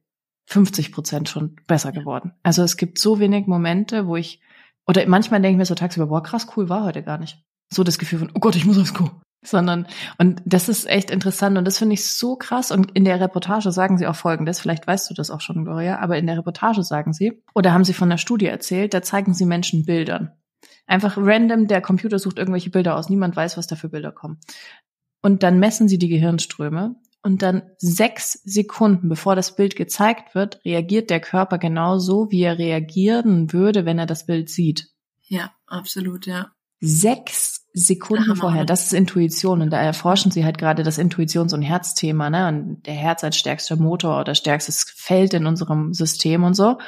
50 0.46 0.92
Prozent 0.92 1.28
schon 1.28 1.56
besser 1.66 1.92
geworden. 1.92 2.32
Also 2.42 2.62
es 2.62 2.76
gibt 2.76 2.98
so 2.98 3.18
wenig 3.18 3.46
Momente, 3.46 4.06
wo 4.06 4.16
ich, 4.16 4.40
oder 4.86 5.06
manchmal 5.06 5.42
denke 5.42 5.54
ich 5.54 5.58
mir 5.58 5.66
so 5.66 5.74
tagsüber, 5.74 6.06
boah, 6.06 6.22
krass, 6.22 6.46
cool 6.56 6.68
war 6.68 6.84
heute 6.84 7.02
gar 7.02 7.18
nicht. 7.18 7.42
So 7.68 7.82
das 7.82 7.98
Gefühl 7.98 8.20
von, 8.20 8.30
oh 8.34 8.38
Gott, 8.38 8.56
ich 8.56 8.64
muss 8.64 8.78
aufs 8.78 8.94
Klo 8.94 9.10
sondern 9.48 9.86
und 10.18 10.42
das 10.44 10.68
ist 10.68 10.88
echt 10.88 11.10
interessant 11.10 11.56
und 11.58 11.64
das 11.64 11.78
finde 11.78 11.94
ich 11.94 12.06
so 12.06 12.36
krass 12.36 12.70
und 12.70 12.92
in 12.92 13.04
der 13.04 13.20
Reportage 13.20 13.72
sagen 13.72 13.98
sie 13.98 14.06
auch 14.06 14.16
folgendes, 14.16 14.60
vielleicht 14.60 14.86
weißt 14.86 15.08
du 15.10 15.14
das 15.14 15.30
auch 15.30 15.40
schon, 15.40 15.64
Gloria, 15.64 15.98
aber 15.98 16.18
in 16.18 16.26
der 16.26 16.38
Reportage 16.38 16.82
sagen 16.82 17.12
sie 17.12 17.42
oder 17.54 17.72
haben 17.72 17.84
sie 17.84 17.94
von 17.94 18.10
der 18.10 18.18
Studie 18.18 18.46
erzählt, 18.46 18.94
da 18.94 19.02
zeigen 19.02 19.34
sie 19.34 19.46
Menschen 19.46 19.84
Bildern. 19.84 20.32
Einfach 20.86 21.16
random, 21.16 21.66
der 21.66 21.80
Computer 21.80 22.18
sucht 22.18 22.38
irgendwelche 22.38 22.70
Bilder 22.70 22.96
aus, 22.96 23.08
niemand 23.08 23.36
weiß, 23.36 23.56
was 23.56 23.66
da 23.66 23.76
für 23.76 23.88
Bilder 23.88 24.12
kommen. 24.12 24.38
Und 25.22 25.42
dann 25.42 25.58
messen 25.58 25.88
sie 25.88 25.98
die 25.98 26.08
Gehirnströme 26.08 26.96
und 27.22 27.42
dann 27.42 27.62
sechs 27.78 28.34
Sekunden, 28.44 29.08
bevor 29.08 29.34
das 29.34 29.56
Bild 29.56 29.74
gezeigt 29.74 30.36
wird, 30.36 30.64
reagiert 30.64 31.10
der 31.10 31.18
Körper 31.20 31.58
genauso, 31.58 32.30
wie 32.30 32.42
er 32.42 32.58
reagieren 32.58 33.52
würde, 33.52 33.84
wenn 33.84 33.98
er 33.98 34.06
das 34.06 34.26
Bild 34.26 34.48
sieht. 34.48 34.90
Ja, 35.22 35.52
absolut, 35.66 36.26
ja. 36.26 36.52
Sechs 36.78 37.65
Sekunden 37.78 38.24
Hammer. 38.24 38.36
vorher. 38.36 38.64
Das 38.64 38.86
ist 38.86 38.94
Intuition 38.94 39.60
und 39.60 39.68
da 39.68 39.78
erforschen 39.78 40.30
sie 40.30 40.46
halt 40.46 40.56
gerade 40.56 40.82
das 40.82 40.98
Intuitions- 40.98 41.52
und 41.52 41.60
Herzthema, 41.60 42.30
ne? 42.30 42.48
Und 42.48 42.86
der 42.86 42.94
Herz 42.94 43.22
als 43.22 43.36
stärkster 43.36 43.76
Motor 43.76 44.18
oder 44.18 44.34
stärkstes 44.34 44.86
Feld 44.96 45.34
in 45.34 45.44
unserem 45.44 45.92
System 45.92 46.44
und 46.44 46.54
so. 46.54 46.78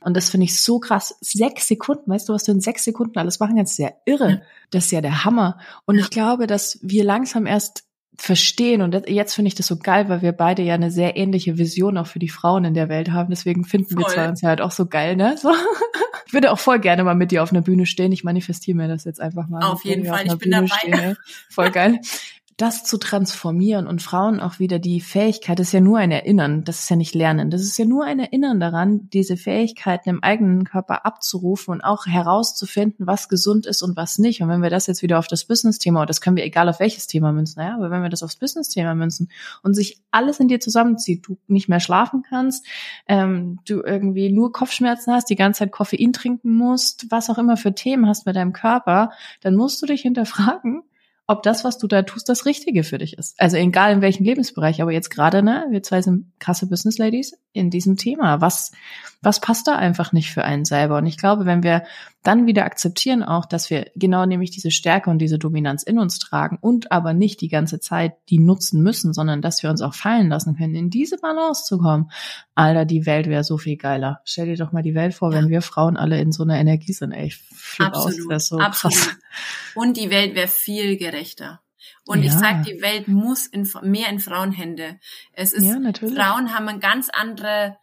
Und 0.00 0.16
das 0.16 0.30
finde 0.30 0.44
ich 0.44 0.62
so 0.62 0.78
krass. 0.78 1.16
Sechs 1.20 1.66
Sekunden, 1.66 2.08
weißt 2.08 2.28
du, 2.28 2.34
was 2.34 2.44
du 2.44 2.52
in 2.52 2.60
sechs 2.60 2.84
Sekunden 2.84 3.18
alles 3.18 3.40
machen 3.40 3.56
kannst? 3.56 3.74
Sehr 3.74 3.96
irre. 4.04 4.30
Ja. 4.30 4.40
Das 4.70 4.84
ist 4.84 4.90
ja 4.92 5.00
der 5.00 5.24
Hammer. 5.24 5.58
Und 5.86 5.98
ich 5.98 6.08
glaube, 6.08 6.46
dass 6.46 6.78
wir 6.82 7.02
langsam 7.02 7.44
erst 7.44 7.82
verstehen 8.16 8.82
und 8.82 9.08
jetzt 9.08 9.34
finde 9.34 9.48
ich 9.48 9.54
das 9.54 9.66
so 9.68 9.76
geil, 9.76 10.08
weil 10.08 10.22
wir 10.22 10.32
beide 10.32 10.62
ja 10.62 10.74
eine 10.74 10.90
sehr 10.90 11.16
ähnliche 11.16 11.56
Vision 11.56 11.96
auch 11.96 12.08
für 12.08 12.18
die 12.18 12.28
Frauen 12.28 12.64
in 12.64 12.74
der 12.74 12.88
Welt 12.88 13.10
haben. 13.10 13.30
Deswegen 13.30 13.64
finden 13.64 13.94
voll. 13.94 14.04
wir 14.04 14.08
zwei 14.08 14.28
uns 14.28 14.40
ja 14.40 14.48
halt 14.50 14.60
auch 14.60 14.72
so 14.72 14.86
geil, 14.86 15.16
ne? 15.16 15.36
So. 15.36 15.50
Ich 16.28 16.34
würde 16.34 16.52
auch 16.52 16.58
voll 16.58 16.78
gerne 16.78 17.04
mal 17.04 17.14
mit 17.14 17.30
dir 17.30 17.42
auf 17.42 17.52
einer 17.52 17.62
Bühne 17.62 17.86
stehen. 17.86 18.12
Ich 18.12 18.22
manifestiere 18.22 18.76
mir 18.76 18.86
das 18.86 19.04
jetzt 19.04 19.18
einfach 19.18 19.48
mal. 19.48 19.62
Auf 19.62 19.82
jeden 19.86 20.04
Fall, 20.04 20.26
ich 20.26 20.28
bin 20.28 20.50
Bühne 20.50 20.66
dabei. 20.68 20.78
Stehen, 20.78 21.16
Voll 21.48 21.70
geil. 21.70 22.00
das 22.58 22.82
zu 22.82 22.98
transformieren 22.98 23.86
und 23.86 24.02
Frauen 24.02 24.40
auch 24.40 24.58
wieder 24.58 24.80
die 24.80 25.00
Fähigkeit, 25.00 25.60
das 25.60 25.68
ist 25.68 25.72
ja 25.72 25.80
nur 25.80 25.98
ein 25.98 26.10
Erinnern, 26.10 26.64
das 26.64 26.80
ist 26.80 26.90
ja 26.90 26.96
nicht 26.96 27.14
Lernen, 27.14 27.50
das 27.50 27.62
ist 27.62 27.78
ja 27.78 27.84
nur 27.84 28.04
ein 28.04 28.18
Erinnern 28.18 28.58
daran, 28.58 29.08
diese 29.12 29.36
Fähigkeiten 29.36 30.08
im 30.08 30.24
eigenen 30.24 30.64
Körper 30.64 31.06
abzurufen 31.06 31.72
und 31.72 31.82
auch 31.82 32.06
herauszufinden, 32.06 33.06
was 33.06 33.28
gesund 33.28 33.64
ist 33.64 33.82
und 33.82 33.96
was 33.96 34.18
nicht. 34.18 34.42
Und 34.42 34.48
wenn 34.48 34.60
wir 34.60 34.70
das 34.70 34.88
jetzt 34.88 35.02
wieder 35.02 35.20
auf 35.20 35.28
das 35.28 35.44
Business-Thema, 35.44 36.04
das 36.04 36.20
können 36.20 36.34
wir 36.34 36.44
egal 36.44 36.68
auf 36.68 36.80
welches 36.80 37.06
Thema 37.06 37.30
münzen, 37.30 37.62
naja, 37.62 37.76
aber 37.76 37.92
wenn 37.92 38.02
wir 38.02 38.08
das 38.08 38.24
aufs 38.24 38.36
Business-Thema 38.36 38.96
münzen 38.96 39.30
und 39.62 39.74
sich 39.74 40.02
alles 40.10 40.40
in 40.40 40.48
dir 40.48 40.58
zusammenzieht, 40.58 41.28
du 41.28 41.38
nicht 41.46 41.68
mehr 41.68 41.80
schlafen 41.80 42.24
kannst, 42.28 42.66
ähm, 43.06 43.60
du 43.68 43.82
irgendwie 43.82 44.32
nur 44.32 44.50
Kopfschmerzen 44.50 45.14
hast, 45.14 45.30
die 45.30 45.36
ganze 45.36 45.60
Zeit 45.60 45.70
Koffein 45.70 46.12
trinken 46.12 46.54
musst, 46.54 47.06
was 47.10 47.30
auch 47.30 47.38
immer 47.38 47.56
für 47.56 47.72
Themen 47.72 48.08
hast 48.08 48.26
mit 48.26 48.34
deinem 48.34 48.52
Körper, 48.52 49.12
dann 49.42 49.54
musst 49.54 49.80
du 49.80 49.86
dich 49.86 50.02
hinterfragen, 50.02 50.82
ob 51.28 51.42
das, 51.42 51.62
was 51.62 51.76
du 51.76 51.86
da 51.86 52.02
tust, 52.02 52.28
das 52.30 52.46
Richtige 52.46 52.82
für 52.82 52.96
dich 52.96 53.16
ist. 53.18 53.38
Also 53.38 53.58
egal 53.58 53.92
in 53.92 54.00
welchem 54.00 54.24
Lebensbereich, 54.24 54.80
aber 54.80 54.92
jetzt 54.92 55.10
gerade, 55.10 55.42
ne, 55.42 55.66
wir 55.70 55.82
zwei 55.82 56.00
sind 56.00 56.32
krasse 56.38 56.66
Business 56.66 56.96
Ladies 56.96 57.34
in 57.52 57.68
diesem 57.68 57.96
Thema. 57.96 58.40
Was, 58.40 58.72
was 59.20 59.40
passt 59.40 59.66
da 59.66 59.74
einfach 59.74 60.12
nicht 60.12 60.30
für 60.30 60.44
einen 60.44 60.64
selber? 60.64 60.98
Und 60.98 61.06
ich 61.06 61.18
glaube, 61.18 61.44
wenn 61.44 61.62
wir 61.62 61.84
dann 62.22 62.46
wieder 62.46 62.64
akzeptieren 62.64 63.22
auch, 63.22 63.46
dass 63.46 63.70
wir 63.70 63.90
genau 63.96 64.26
nämlich 64.26 64.50
diese 64.50 64.70
Stärke 64.70 65.10
und 65.10 65.18
diese 65.18 65.38
Dominanz 65.38 65.82
in 65.82 65.98
uns 65.98 66.18
tragen 66.18 66.58
und 66.60 66.92
aber 66.92 67.14
nicht 67.14 67.40
die 67.40 67.48
ganze 67.48 67.80
Zeit 67.80 68.14
die 68.28 68.38
nutzen 68.38 68.82
müssen, 68.82 69.12
sondern 69.12 69.42
dass 69.42 69.62
wir 69.62 69.70
uns 69.70 69.82
auch 69.82 69.94
fallen 69.94 70.28
lassen 70.28 70.56
können, 70.56 70.74
in 70.74 70.90
diese 70.90 71.16
Balance 71.18 71.64
zu 71.64 71.78
kommen. 71.78 72.10
Alter, 72.54 72.84
die 72.84 73.06
Welt 73.06 73.26
wäre 73.26 73.44
so 73.44 73.58
viel 73.58 73.76
geiler. 73.76 74.20
Stell 74.24 74.46
dir 74.46 74.56
doch 74.56 74.72
mal 74.72 74.82
die 74.82 74.94
Welt 74.94 75.14
vor, 75.14 75.32
ja. 75.32 75.38
wenn 75.38 75.48
wir 75.48 75.62
Frauen 75.62 75.96
alle 75.96 76.20
in 76.20 76.32
so 76.32 76.42
einer 76.42 76.58
Energie 76.58 76.92
sind. 76.92 77.12
Ey, 77.12 77.26
ich 77.26 77.40
absolut, 77.80 78.20
aus, 78.20 78.28
das 78.28 78.48
so 78.48 78.58
absolut. 78.58 78.96
Krass. 78.96 79.16
Und 79.74 79.96
die 79.96 80.10
Welt 80.10 80.34
wäre 80.34 80.48
viel 80.48 80.96
gerechter. 80.96 81.60
Und 82.04 82.22
ja. 82.22 82.26
ich 82.26 82.32
sag, 82.32 82.62
die 82.64 82.80
Welt 82.80 83.06
muss 83.08 83.46
in, 83.46 83.68
mehr 83.82 84.08
in 84.08 84.18
Frauenhände. 84.18 84.98
Es 85.32 85.52
ist, 85.52 85.64
ja, 85.64 85.78
Frauen 85.92 86.54
haben 86.54 86.68
eine 86.68 86.78
ganz 86.78 87.10
andere, 87.12 87.76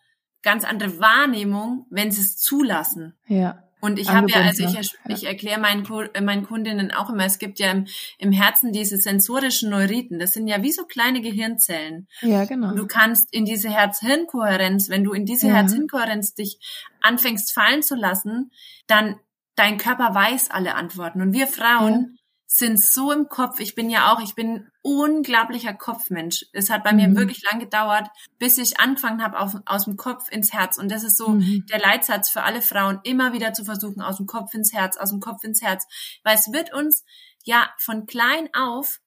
ganz 0.45 0.63
andere 0.63 0.99
Wahrnehmung, 0.99 1.88
wenn 1.89 2.12
sie 2.12 2.21
es 2.21 2.38
zulassen. 2.38 3.15
Ja. 3.27 3.63
Und 3.81 3.99
ich 3.99 4.10
habe 4.10 4.31
ja, 4.31 4.38
also 4.41 4.63
ich, 4.63 4.95
ich 5.10 5.25
erkläre 5.25 5.60
meinen, 5.60 5.86
meinen 6.23 6.43
Kundinnen 6.43 6.91
auch 6.91 7.10
immer, 7.10 7.25
es 7.25 7.38
gibt 7.38 7.60
ja 7.60 7.69
im, 7.71 7.86
im 8.17 8.31
Herzen 8.31 8.71
diese 8.71 8.97
sensorischen 8.97 9.69
Neuriten. 9.69 10.17
Das 10.17 10.34
sind 10.34 10.47
ja 10.47 10.63
wie 10.63 10.71
so 10.71 10.86
kleine 10.86 11.21
Gehirnzellen. 11.21 12.08
Ja, 12.21 12.45
genau. 12.45 12.69
Und 12.69 12.77
du 12.77 12.88
kannst 12.88 13.31
in 13.31 13.45
diese 13.45 13.69
Herz-Hirn-Kohärenz, 13.69 14.89
wenn 14.89 15.03
du 15.03 15.13
in 15.13 15.25
diese 15.25 15.47
ja. 15.47 15.55
Herz-Hirn-Kohärenz 15.55 16.34
dich 16.34 16.58
anfängst 17.01 17.53
fallen 17.53 17.84
zu 17.84 17.95
lassen, 17.95 18.51
dann 18.88 19.17
dein 19.55 19.77
Körper 19.77 20.15
weiß 20.15 20.49
alle 20.49 20.75
Antworten. 20.75 21.21
Und 21.21 21.34
wir 21.34 21.45
Frauen, 21.45 22.17
sind 22.58 22.82
so 22.82 23.12
im 23.12 23.28
Kopf. 23.28 23.60
Ich 23.60 23.76
bin 23.76 23.89
ja 23.89 24.13
auch, 24.13 24.22
ich 24.22 24.34
bin 24.34 24.72
unglaublicher 24.82 25.74
Kopfmensch. 25.74 26.46
Es 26.54 26.70
hat 26.70 26.86
bei 26.86 26.94
mhm. 26.94 26.98
mir 26.98 27.15
wirklich 27.15 27.44
lang 27.44 27.60
gedauert, 27.60 28.08
bis 28.39 28.58
ich 28.58 28.80
angefangen 28.80 29.22
habe, 29.22 29.39
auf, 29.39 29.56
aus 29.65 29.86
dem 29.86 29.98
Kopf 29.98 30.30
ins 30.32 30.54
Herz. 30.54 30.78
Und 30.78 30.89
das 30.89 31.04
ist 31.04 31.18
so 31.18 31.30
mhm. 31.30 31.65
der 31.70 31.80
Leitsatz 31.80 32.30
für 32.30 32.44
alle 32.44 32.62
Frauen, 32.62 33.00
immer 33.04 33.34
wieder 33.34 33.54
zu 33.54 33.65
versuchen, 33.65 34.02
aus 34.02 34.18
dem 34.18 34.26
Kopf 34.26 34.54
ins 34.54 34.72
Herz, 34.72 34.96
aus 34.96 35.10
dem 35.10 35.20
Kopf 35.20 35.44
ins 35.44 35.62
Herz. 35.62 35.86
Weil 36.24 36.36
es 36.36 36.54
wird 36.54 36.74
uns 36.74 37.04
ja 37.44 37.70
von 37.78 38.06
klein 38.06 38.48
auf 38.54 39.02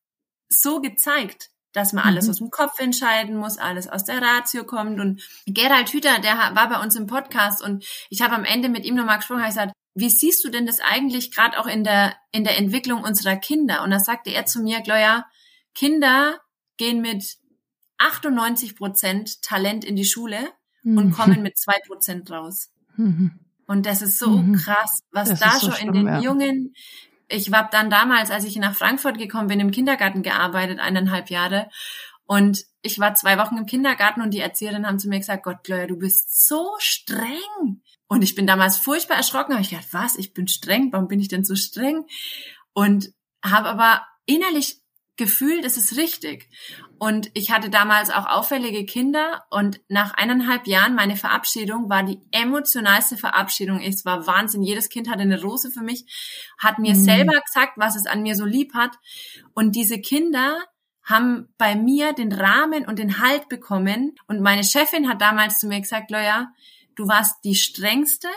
so 0.51 0.81
gezeigt, 0.83 1.49
dass 1.73 1.95
man 1.95 2.05
alles 2.05 2.27
mhm. 2.27 2.31
aus 2.31 2.39
dem 2.39 2.51
Kopf 2.51 2.79
entscheiden 2.81 3.37
muss, 3.37 3.57
alles 3.57 3.89
aus 3.89 4.05
der 4.05 4.21
Ratio 4.21 4.65
kommt. 4.65 5.01
Und 5.01 5.23
Gerald 5.47 5.89
Hüther, 5.91 6.19
der 6.19 6.37
war 6.37 6.69
bei 6.69 6.83
uns 6.83 6.97
im 6.97 7.07
Podcast 7.07 7.63
und 7.63 7.85
ich 8.11 8.21
habe 8.21 8.35
am 8.35 8.45
Ende 8.45 8.69
mit 8.69 8.85
ihm 8.85 8.95
nochmal 8.95 9.19
gesprochen, 9.19 9.41
habe 9.41 9.49
gesagt, 9.49 9.73
wie 9.99 10.11
siehst 10.11 10.45
du 10.45 10.49
denn 10.49 10.67
das 10.67 10.81
eigentlich 10.81 11.33
gerade 11.35 11.59
auch 11.59 11.67
in 11.67 11.83
der, 11.83 12.15
in 12.31 12.45
der 12.45 12.57
Entwicklung 12.57 13.03
unserer 13.03 13.37
Kinder? 13.37 13.83
Und 13.83 13.91
da 13.91 13.99
sagte 13.99 14.31
er 14.31 14.47
zu 14.47 14.61
mir, 14.61 14.81
Gloria, 14.81 15.27
Kinder 15.75 16.39
gehen 16.77 17.01
mit 17.01 17.37
98 17.99 18.77
Prozent 18.77 19.43
Talent 19.43 19.85
in 19.85 19.97
die 19.97 20.05
Schule 20.05 20.39
mhm. 20.83 20.99
und 20.99 21.13
kommen 21.13 21.43
mit 21.43 21.59
zwei 21.59 21.77
Prozent 21.87 22.31
raus. 22.31 22.71
Mhm. 22.97 23.41
Und 23.67 23.87
das 23.87 24.01
ist 24.01 24.19
so 24.19 24.31
mhm. 24.31 24.57
krass, 24.57 25.01
was 25.11 25.31
das 25.31 25.41
da 25.41 25.51
so 25.59 25.67
schon 25.67 25.73
schlimm, 25.73 25.89
in 25.89 25.95
den 25.95 26.07
ja. 26.07 26.21
jungen, 26.21 26.75
ich 27.29 27.51
war 27.51 27.69
dann 27.71 27.91
damals, 27.91 28.31
als 28.31 28.45
ich 28.45 28.57
nach 28.57 28.75
Frankfurt 28.75 29.19
gekommen 29.19 29.49
bin, 29.49 29.61
im 29.61 29.71
Kindergarten 29.71 30.23
gearbeitet, 30.23 30.79
eineinhalb 30.79 31.29
Jahre. 31.29 31.69
Und 32.25 32.65
ich 32.83 32.99
war 32.99 33.15
zwei 33.15 33.37
Wochen 33.37 33.57
im 33.57 33.67
Kindergarten 33.67 34.23
und 34.23 34.33
die 34.33 34.41
Erzieherinnen 34.41 34.87
haben 34.87 34.99
zu 34.99 35.09
mir 35.09 35.19
gesagt, 35.19 35.43
Gott, 35.43 35.65
Gloria, 35.65 35.87
du 35.87 35.99
bist 35.99 36.47
so 36.47 36.75
streng. 36.79 37.83
Und 38.09 38.23
ich 38.23 38.35
bin 38.35 38.47
damals 38.47 38.79
furchtbar 38.79 39.16
erschrocken, 39.16 39.53
habe 39.53 39.62
ich 39.62 39.71
gedacht, 39.71 39.88
was, 39.92 40.16
ich 40.16 40.33
bin 40.33 40.49
streng, 40.49 40.92
warum 40.92 41.09
bin 41.09 41.21
ich 41.21 41.29
denn 41.29 41.44
so 41.44 41.55
streng? 41.55 42.07
Und 42.73 43.12
habe 43.44 43.68
aber 43.68 44.07
innerlich 44.27 44.81
gefühlt, 45.18 45.64
es 45.64 45.77
ist 45.77 45.97
richtig. 45.97 46.49
Und 46.99 47.31
ich 47.35 47.51
hatte 47.51 47.68
damals 47.68 48.09
auch 48.09 48.27
auffällige 48.27 48.87
Kinder 48.87 49.44
und 49.51 49.81
nach 49.88 50.14
eineinhalb 50.14 50.66
Jahren 50.66 50.94
meine 50.94 51.16
Verabschiedung 51.16 51.90
war 51.90 52.03
die 52.03 52.21
emotionalste 52.31 53.16
Verabschiedung. 53.16 53.81
Es 53.81 54.05
war 54.05 54.27
Wahnsinn. 54.27 54.62
Jedes 54.62 54.88
Kind 54.88 55.09
hatte 55.11 55.21
eine 55.21 55.42
Rose 55.42 55.71
für 55.71 55.83
mich, 55.83 56.07
hat 56.59 56.79
mir 56.79 56.94
mhm. 56.94 57.05
selber 57.05 57.40
gesagt, 57.40 57.75
was 57.77 57.94
es 57.94 58.07
an 58.07 58.23
mir 58.23 58.35
so 58.35 58.44
lieb 58.44 58.75
hat. 58.75 58.97
Und 59.55 59.77
diese 59.77 60.01
Kinder 60.01 60.59
haben 61.03 61.49
bei 61.59 61.75
mir 61.75 62.12
den 62.12 62.33
Rahmen 62.33 62.87
und 62.87 62.99
den 62.99 63.21
Halt 63.21 63.49
bekommen. 63.49 64.14
Und 64.27 64.40
meine 64.40 64.64
Chefin 64.64 65.09
hat 65.09 65.21
damals 65.21 65.59
zu 65.59 65.66
mir 65.66 65.81
gesagt, 65.81 66.11
Loya, 66.11 66.53
du 66.99 67.09
warst 67.09 67.45
die 67.45 67.55
strengste 67.55 68.29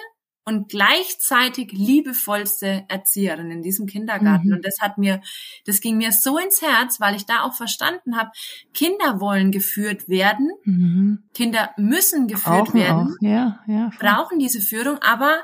und 0.43 0.69
gleichzeitig 0.69 1.71
liebevollste 1.71 2.85
Erzieherin 2.87 3.51
in 3.51 3.61
diesem 3.61 3.85
Kindergarten. 3.85 4.49
Mhm. 4.49 4.55
Und 4.55 4.65
das 4.65 4.79
hat 4.81 4.97
mir, 4.97 5.21
das 5.65 5.81
ging 5.81 5.97
mir 5.97 6.11
so 6.11 6.37
ins 6.37 6.61
Herz, 6.61 6.99
weil 6.99 7.15
ich 7.15 7.25
da 7.25 7.43
auch 7.43 7.53
verstanden 7.53 8.17
habe, 8.17 8.31
Kinder 8.73 9.19
wollen 9.19 9.51
geführt 9.51 10.09
werden, 10.09 10.51
mhm. 10.63 11.23
Kinder 11.33 11.71
müssen 11.77 12.27
geführt 12.27 12.65
brauchen 12.65 12.79
werden, 12.79 13.17
ja, 13.21 13.59
ja, 13.67 13.91
brauchen 13.99 14.39
diese 14.39 14.61
Führung, 14.61 14.97
aber 14.99 15.43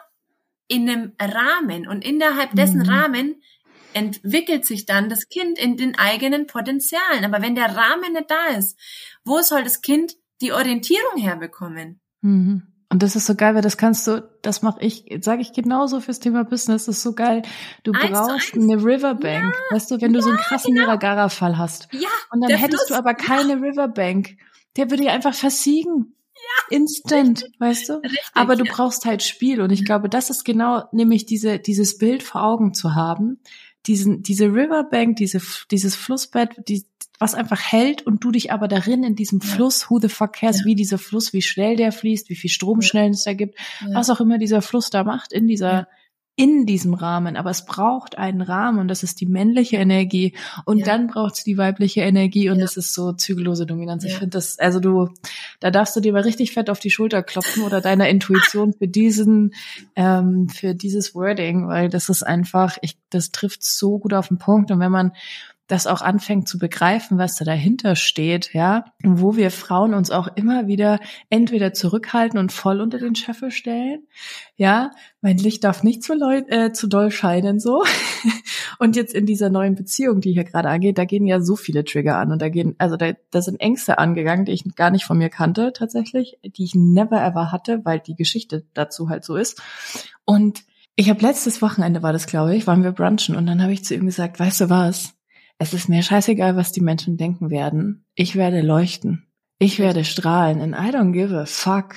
in 0.68 0.90
einem 0.90 1.14
Rahmen 1.20 1.88
und 1.88 2.04
innerhalb 2.04 2.52
dessen 2.54 2.80
mhm. 2.80 2.90
Rahmen 2.90 3.42
entwickelt 3.94 4.66
sich 4.66 4.86
dann 4.86 5.10
das 5.10 5.30
Kind 5.30 5.58
in 5.58 5.78
den 5.78 5.98
eigenen 5.98 6.46
Potenzialen. 6.46 7.24
Aber 7.24 7.42
wenn 7.42 7.56
der 7.56 7.76
Rahmen 7.76 8.14
nicht 8.14 8.30
da 8.30 8.48
ist, 8.48 8.78
wo 9.24 9.42
soll 9.42 9.64
das 9.64 9.82
Kind 9.82 10.14
die 10.42 10.52
Orientierung 10.52 11.18
herbekommen? 11.18 12.00
Mhm. 12.22 12.77
Und 12.90 13.04
das 13.04 13.18
ist 13.18 13.26
so 13.26 13.36
geil, 13.36 13.54
weil 13.54 13.62
das 13.62 13.78
kannst 13.78 14.08
du, 14.08 14.30
das 14.42 14.62
mache 14.62 14.80
ich, 14.82 15.06
sage 15.20 15.42
ich 15.42 15.52
genauso 15.52 16.00
fürs 16.00 16.20
Thema 16.20 16.46
Business, 16.46 16.86
das 16.86 16.98
ist 16.98 17.04
so 17.04 17.14
geil. 17.14 17.42
Du 17.84 17.92
eins 17.92 18.12
brauchst 18.12 18.56
eine 18.56 18.78
Riverbank, 18.78 19.54
ja, 19.54 19.76
weißt 19.76 19.92
du, 19.92 20.02
wenn 20.02 20.14
du 20.14 20.20
ja, 20.20 20.24
so 20.24 20.30
einen 20.30 20.38
krassen 20.38 20.74
genau. 20.74 20.88
Niagara-Fall 20.88 21.58
hast. 21.58 21.90
Ja, 21.92 22.08
und 22.32 22.42
dann 22.42 22.52
hättest 22.52 22.88
Fluss. 22.88 22.88
du 22.88 22.96
aber 22.96 23.14
keine 23.14 23.54
ja. 23.54 23.60
Riverbank. 23.60 24.38
Der 24.78 24.90
würde 24.90 25.04
ja 25.04 25.12
einfach 25.12 25.34
versiegen. 25.34 26.14
Ja, 26.34 26.78
Instant, 26.78 27.44
richtig, 27.44 27.60
weißt 27.60 27.90
du? 27.90 27.94
Richtig, 27.96 28.22
aber 28.34 28.56
du 28.56 28.64
brauchst 28.64 29.06
halt 29.06 29.22
Spiel. 29.22 29.60
Und 29.60 29.72
ich 29.72 29.84
glaube, 29.84 30.08
das 30.08 30.30
ist 30.30 30.46
genau 30.46 30.84
nämlich 30.94 31.26
diese, 31.26 31.60
dieses 31.60 31.98
Bild 31.98 32.24
vor 32.24 32.44
Augen 32.44 32.74
zu 32.74 32.96
haben. 32.96 33.40
Diesen, 33.86 34.22
diese 34.22 34.46
Riverbank, 34.46 35.18
diese, 35.18 35.42
dieses 35.72 35.96
Flussbett, 35.96 36.52
die, 36.68 36.86
was 37.20 37.34
einfach 37.34 37.60
hält 37.60 38.06
und 38.06 38.24
du 38.24 38.32
dich 38.32 38.52
aber 38.52 38.68
darin 38.68 39.04
in 39.04 39.16
diesem 39.16 39.40
ja. 39.40 39.48
Fluss, 39.48 39.90
who 39.90 40.00
the 40.00 40.10
fuck 40.10 40.34
cares, 40.34 40.60
ja. 40.60 40.66
wie 40.66 40.76
dieser 40.76 40.98
Fluss, 40.98 41.34
wie 41.34 41.42
schnell 41.42 41.76
der 41.76 41.92
fließt, 41.92 42.30
wie 42.30 42.36
viel 42.36 42.50
Stromschnellen 42.50 43.14
es 43.14 43.24
da 43.24 43.34
gibt, 43.34 43.58
was 43.92 44.10
auch 44.10 44.20
immer 44.20 44.38
dieser 44.38 44.62
Fluss 44.62 44.90
da 44.90 45.04
macht 45.04 45.34
in 45.34 45.48
dieser 45.48 45.88
in 46.40 46.68
diesem 46.68 46.94
Rahmen, 46.94 47.36
aber 47.36 47.50
es 47.50 47.66
braucht 47.66 48.20
einen 48.20 48.42
Rahmen 48.42 48.78
und 48.78 48.90
das 48.90 49.02
ist 49.02 49.20
die 49.22 49.26
männliche 49.26 49.78
Energie 49.78 50.36
und 50.66 50.78
ja. 50.78 50.86
dann 50.86 51.08
braucht 51.08 51.34
es 51.34 51.44
die 51.44 51.58
weibliche 51.58 52.02
Energie 52.02 52.52
und 52.52 52.58
ja. 52.58 52.62
das 52.62 52.78
ist 52.78 52.94
so 52.94 53.12
zügellose 53.12 53.66
Dominanz. 53.66 54.04
Ja. 54.04 54.12
Ich 54.12 54.18
finde 54.18 54.38
das, 54.38 54.60
also 54.60 54.80
du, 54.80 55.10
da 55.60 55.72
darfst 55.72 55.96
du 55.96 56.00
dir 56.00 56.14
mal 56.14 56.22
richtig 56.22 56.54
fett 56.54 56.70
auf 56.70 56.80
die 56.80 56.92
Schulter 56.92 57.24
klopfen 57.24 57.64
oder 57.64 57.82
deiner 57.82 58.08
Intuition 58.08 58.74
für 58.74 58.88
diesen, 58.88 59.56
ähm, 59.96 60.48
für 60.48 60.76
dieses 60.76 61.16
Wording, 61.16 61.68
weil 61.68 61.90
das 61.90 62.08
ist 62.08 62.22
einfach, 62.22 62.78
ich, 62.84 63.00
das 63.10 63.32
trifft 63.32 63.64
so 63.64 63.98
gut 63.98 64.14
auf 64.14 64.28
den 64.28 64.38
Punkt 64.38 64.70
und 64.70 64.80
wenn 64.80 64.92
man 64.92 65.14
das 65.68 65.86
auch 65.86 66.02
anfängt 66.02 66.48
zu 66.48 66.58
begreifen, 66.58 67.18
was 67.18 67.36
da 67.36 67.46
dahinter 67.46 67.96
steht, 67.96 68.54
ja, 68.54 68.86
wo 69.04 69.36
wir 69.36 69.52
Frauen 69.52 69.94
uns 69.94 70.12
auch 70.12 70.28
immer 70.36 70.68
wieder 70.68 71.00
entweder 71.30 71.74
zurückhalten 71.74 72.40
und 72.40 72.54
voll 72.54 72.80
unter 72.80 72.98
den 72.98 73.16
Scheffel 73.16 73.52
stellen, 73.52 74.08
ja, 74.56 74.92
mein 75.22 75.38
Licht 75.38 75.66
darf 75.66 75.84
nicht 75.84 76.04
zu, 76.04 76.14
äh, 76.14 76.72
zu 76.72 76.88
doll 76.88 77.12
scheinen, 77.12 77.60
so. 77.60 77.84
und 78.80 78.96
jetzt 78.96 79.14
in 79.14 79.26
dieser 79.26 79.50
neuen 79.50 79.76
Beziehung, 79.76 80.22
die 80.22 80.32
hier 80.32 80.46
gerade 80.46 80.70
angeht, 80.70 80.98
da 80.98 81.04
gehen 81.04 81.28
ja 81.28 81.42
so 81.42 81.58
viele 81.58 81.84
Trigger 81.84 82.18
an 82.18 82.32
und 82.32 82.42
da 82.42 82.48
gehen, 82.48 82.76
also 82.78 82.96
da, 82.96 83.12
da 83.32 83.42
sind 83.42 83.60
Ängste 83.60 83.98
angegangen, 83.98 84.46
die 84.46 84.54
ich 84.54 84.64
gar 84.76 84.90
nicht 84.90 85.04
von 85.04 85.18
mir 85.18 85.30
kannte, 85.30 85.74
tatsächlich, 85.74 86.40
die 86.44 86.64
ich 86.64 86.76
never 86.76 87.22
ever 87.22 87.52
hatte, 87.52 87.82
weil 87.84 88.00
die 88.00 88.16
Geschichte 88.16 88.66
dazu 88.74 89.10
halt 89.10 89.26
so 89.26 89.36
ist. 89.36 89.62
Und 90.24 90.64
ich 90.96 91.10
habe 91.10 91.22
letztes 91.22 91.62
Wochenende 91.62 92.02
war 92.02 92.14
das, 92.14 92.26
glaube 92.26 92.56
ich, 92.56 92.66
waren 92.68 92.84
wir 92.84 92.92
brunchen 92.92 93.36
und 93.36 93.46
dann 93.46 93.62
habe 93.62 93.74
ich 93.74 93.84
zu 93.84 93.94
ihm 93.94 94.06
gesagt, 94.06 94.40
weißt 94.40 94.62
du 94.62 94.70
was? 94.70 95.17
Es 95.60 95.74
ist 95.74 95.90
mir 95.90 96.04
scheißegal, 96.04 96.56
was 96.56 96.72
die 96.72 96.82
Menschen 96.82 97.18
denken 97.18 97.50
werden. 97.50 98.06
Ich 98.16 98.36
werde 98.36 98.62
leuchten. 98.62 99.28
Ich 99.60 99.80
werde 99.80 100.04
strahlen 100.04 100.62
and 100.62 100.76
I 100.76 100.96
don't 100.96 101.14
give 101.14 101.36
a 101.36 101.46
fuck, 101.46 101.96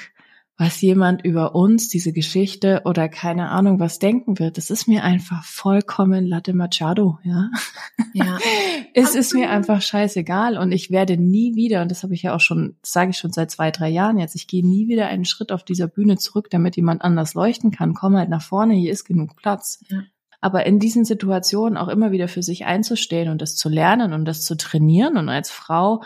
was 0.61 0.81
jemand 0.83 1.25
über 1.25 1.55
uns, 1.55 1.89
diese 1.89 2.13
Geschichte 2.13 2.83
oder 2.85 3.09
keine 3.09 3.49
Ahnung 3.49 3.81
was 3.81 3.99
denken 3.99 4.39
wird. 4.39 4.59
Das 4.59 4.71
ist 4.71 4.89
mir 4.89 5.05
einfach 5.05 5.43
vollkommen 5.45 6.27
Latte 6.27 6.53
Machado, 6.53 7.19
ja. 7.23 7.51
Ja. 8.13 8.39
es 8.95 9.15
ist 9.15 9.35
mir 9.35 9.51
einfach 9.51 9.81
scheißegal 9.81 10.59
und 10.59 10.73
ich 10.73 10.91
werde 10.91 11.17
nie 11.17 11.55
wieder, 11.55 11.81
und 11.81 11.91
das 11.91 12.03
habe 12.03 12.15
ich 12.15 12.23
ja 12.23 12.35
auch 12.35 12.41
schon, 12.41 12.77
sage 12.83 13.11
ich 13.11 13.19
schon 13.19 13.33
seit 13.33 13.51
zwei, 13.51 13.71
drei 13.71 13.89
Jahren 13.89 14.19
jetzt, 14.19 14.35
ich 14.35 14.47
gehe 14.47 14.67
nie 14.67 14.87
wieder 14.87 15.07
einen 15.09 15.25
Schritt 15.25 15.51
auf 15.51 15.65
dieser 15.65 15.87
Bühne 15.87 16.19
zurück, 16.19 16.49
damit 16.51 16.77
jemand 16.77 17.01
anders 17.03 17.33
leuchten 17.35 17.71
kann. 17.71 17.95
Komm 17.95 18.17
halt 18.17 18.29
nach 18.29 18.43
vorne, 18.43 18.75
hier 18.75 18.93
ist 18.93 19.05
genug 19.05 19.37
Platz. 19.37 19.83
Ja. 19.89 20.03
Aber 20.41 20.67
in 20.67 20.79
diesen 20.79 21.05
Situationen 21.05 21.77
auch 21.77 21.89
immer 21.89 22.13
wieder 22.13 22.29
für 22.29 22.43
sich 22.43 22.65
einzustehen 22.65 23.29
und 23.29 23.43
das 23.43 23.57
zu 23.57 23.69
lernen 23.69 24.13
und 24.13 24.25
das 24.25 24.43
zu 24.43 24.57
trainieren 24.57 25.17
und 25.17 25.29
als 25.29 25.51
Frau 25.51 26.03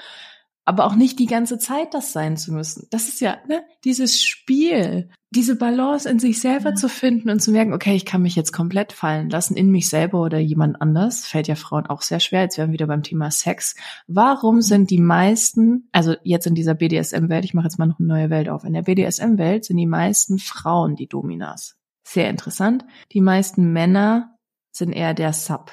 aber 0.65 0.87
auch 0.87 0.95
nicht 0.95 1.19
die 1.19 1.27
ganze 1.27 1.59
Zeit 1.59 1.93
das 1.93 2.13
sein 2.13 2.37
zu 2.37 2.53
müssen. 2.53 2.87
Das 2.91 3.09
ist 3.09 3.21
ja 3.21 3.37
ne, 3.49 3.63
dieses 3.85 4.23
Spiel, 4.23 5.11
diese 5.31 5.57
Balance 5.57 6.09
in 6.09 6.19
sich 6.19 6.41
selber 6.41 6.71
ja. 6.71 6.75
zu 6.75 6.89
finden 6.89 7.29
und 7.29 7.41
zu 7.41 7.51
merken, 7.51 7.75
okay, 7.75 7.95
ich 7.95 8.07
kann 8.07 8.23
mich 8.23 8.35
jetzt 8.35 8.53
komplett 8.53 8.93
fallen 8.93 9.29
lassen 9.29 9.57
in 9.57 9.71
mich 9.71 9.89
selber 9.89 10.23
oder 10.23 10.39
jemand 10.39 10.81
anders. 10.81 11.27
Fällt 11.27 11.49
ja 11.49 11.55
Frauen 11.55 11.87
auch 11.87 12.03
sehr 12.03 12.21
schwer. 12.21 12.43
Jetzt 12.43 12.57
wären 12.57 12.71
wir 12.71 12.75
wieder 12.75 12.87
beim 12.87 13.03
Thema 13.03 13.31
Sex. 13.31 13.75
Warum 14.07 14.63
sind 14.63 14.91
die 14.91 15.01
meisten, 15.01 15.89
also 15.93 16.15
jetzt 16.23 16.47
in 16.47 16.55
dieser 16.55 16.75
BDSM-Welt, 16.75 17.45
ich 17.45 17.55
mache 17.55 17.67
jetzt 17.67 17.79
mal 17.79 17.87
noch 17.87 17.99
eine 17.99 18.09
neue 18.09 18.31
Welt 18.31 18.49
auf, 18.49 18.65
in 18.65 18.73
der 18.73 18.83
BDSM-Welt 18.83 19.67
sind 19.67 19.77
die 19.77 19.87
meisten 19.87 20.39
Frauen 20.39 20.97
die 20.97 21.09
Dominas. 21.09 21.77
Sehr 22.05 22.31
interessant. 22.31 22.85
Die 23.13 23.21
meisten 23.21 23.73
Männer 23.73 24.37
sind 24.71 24.93
eher 24.93 25.15
der 25.15 25.33
Sub. 25.33 25.73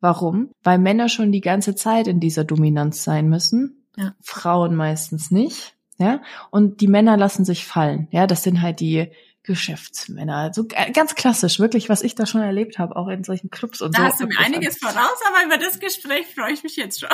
Warum? 0.00 0.50
Weil 0.62 0.78
Männer 0.78 1.08
schon 1.08 1.32
die 1.32 1.40
ganze 1.40 1.74
Zeit 1.74 2.06
in 2.06 2.20
dieser 2.20 2.44
Dominanz 2.44 3.02
sein 3.02 3.28
müssen 3.28 3.84
ja. 3.96 4.14
Frauen 4.22 4.74
meistens 4.74 5.30
nicht. 5.30 5.74
Ja, 5.96 6.22
und 6.50 6.80
die 6.80 6.88
Männer 6.88 7.16
lassen 7.16 7.44
sich 7.44 7.64
fallen. 7.64 8.08
Ja, 8.10 8.26
das 8.26 8.42
sind 8.42 8.62
halt 8.62 8.80
die 8.80 9.12
Geschäftsmänner. 9.44 10.36
Also 10.36 10.66
ganz 10.92 11.14
klassisch, 11.14 11.60
wirklich, 11.60 11.88
was 11.88 12.02
ich 12.02 12.16
da 12.16 12.26
schon 12.26 12.40
erlebt 12.40 12.80
habe, 12.80 12.96
auch 12.96 13.06
in 13.06 13.22
solchen 13.22 13.48
Clubs 13.50 13.80
und 13.80 13.96
da 13.96 13.98
so. 13.98 14.02
Da 14.02 14.10
hast 14.10 14.20
du 14.20 14.26
mir 14.26 14.38
einiges 14.38 14.78
voraus, 14.78 15.20
aber 15.28 15.46
über 15.46 15.56
das 15.56 15.78
Gespräch 15.78 16.26
freue 16.34 16.52
ich 16.52 16.64
mich 16.64 16.74
jetzt 16.74 16.98
schon. 16.98 17.10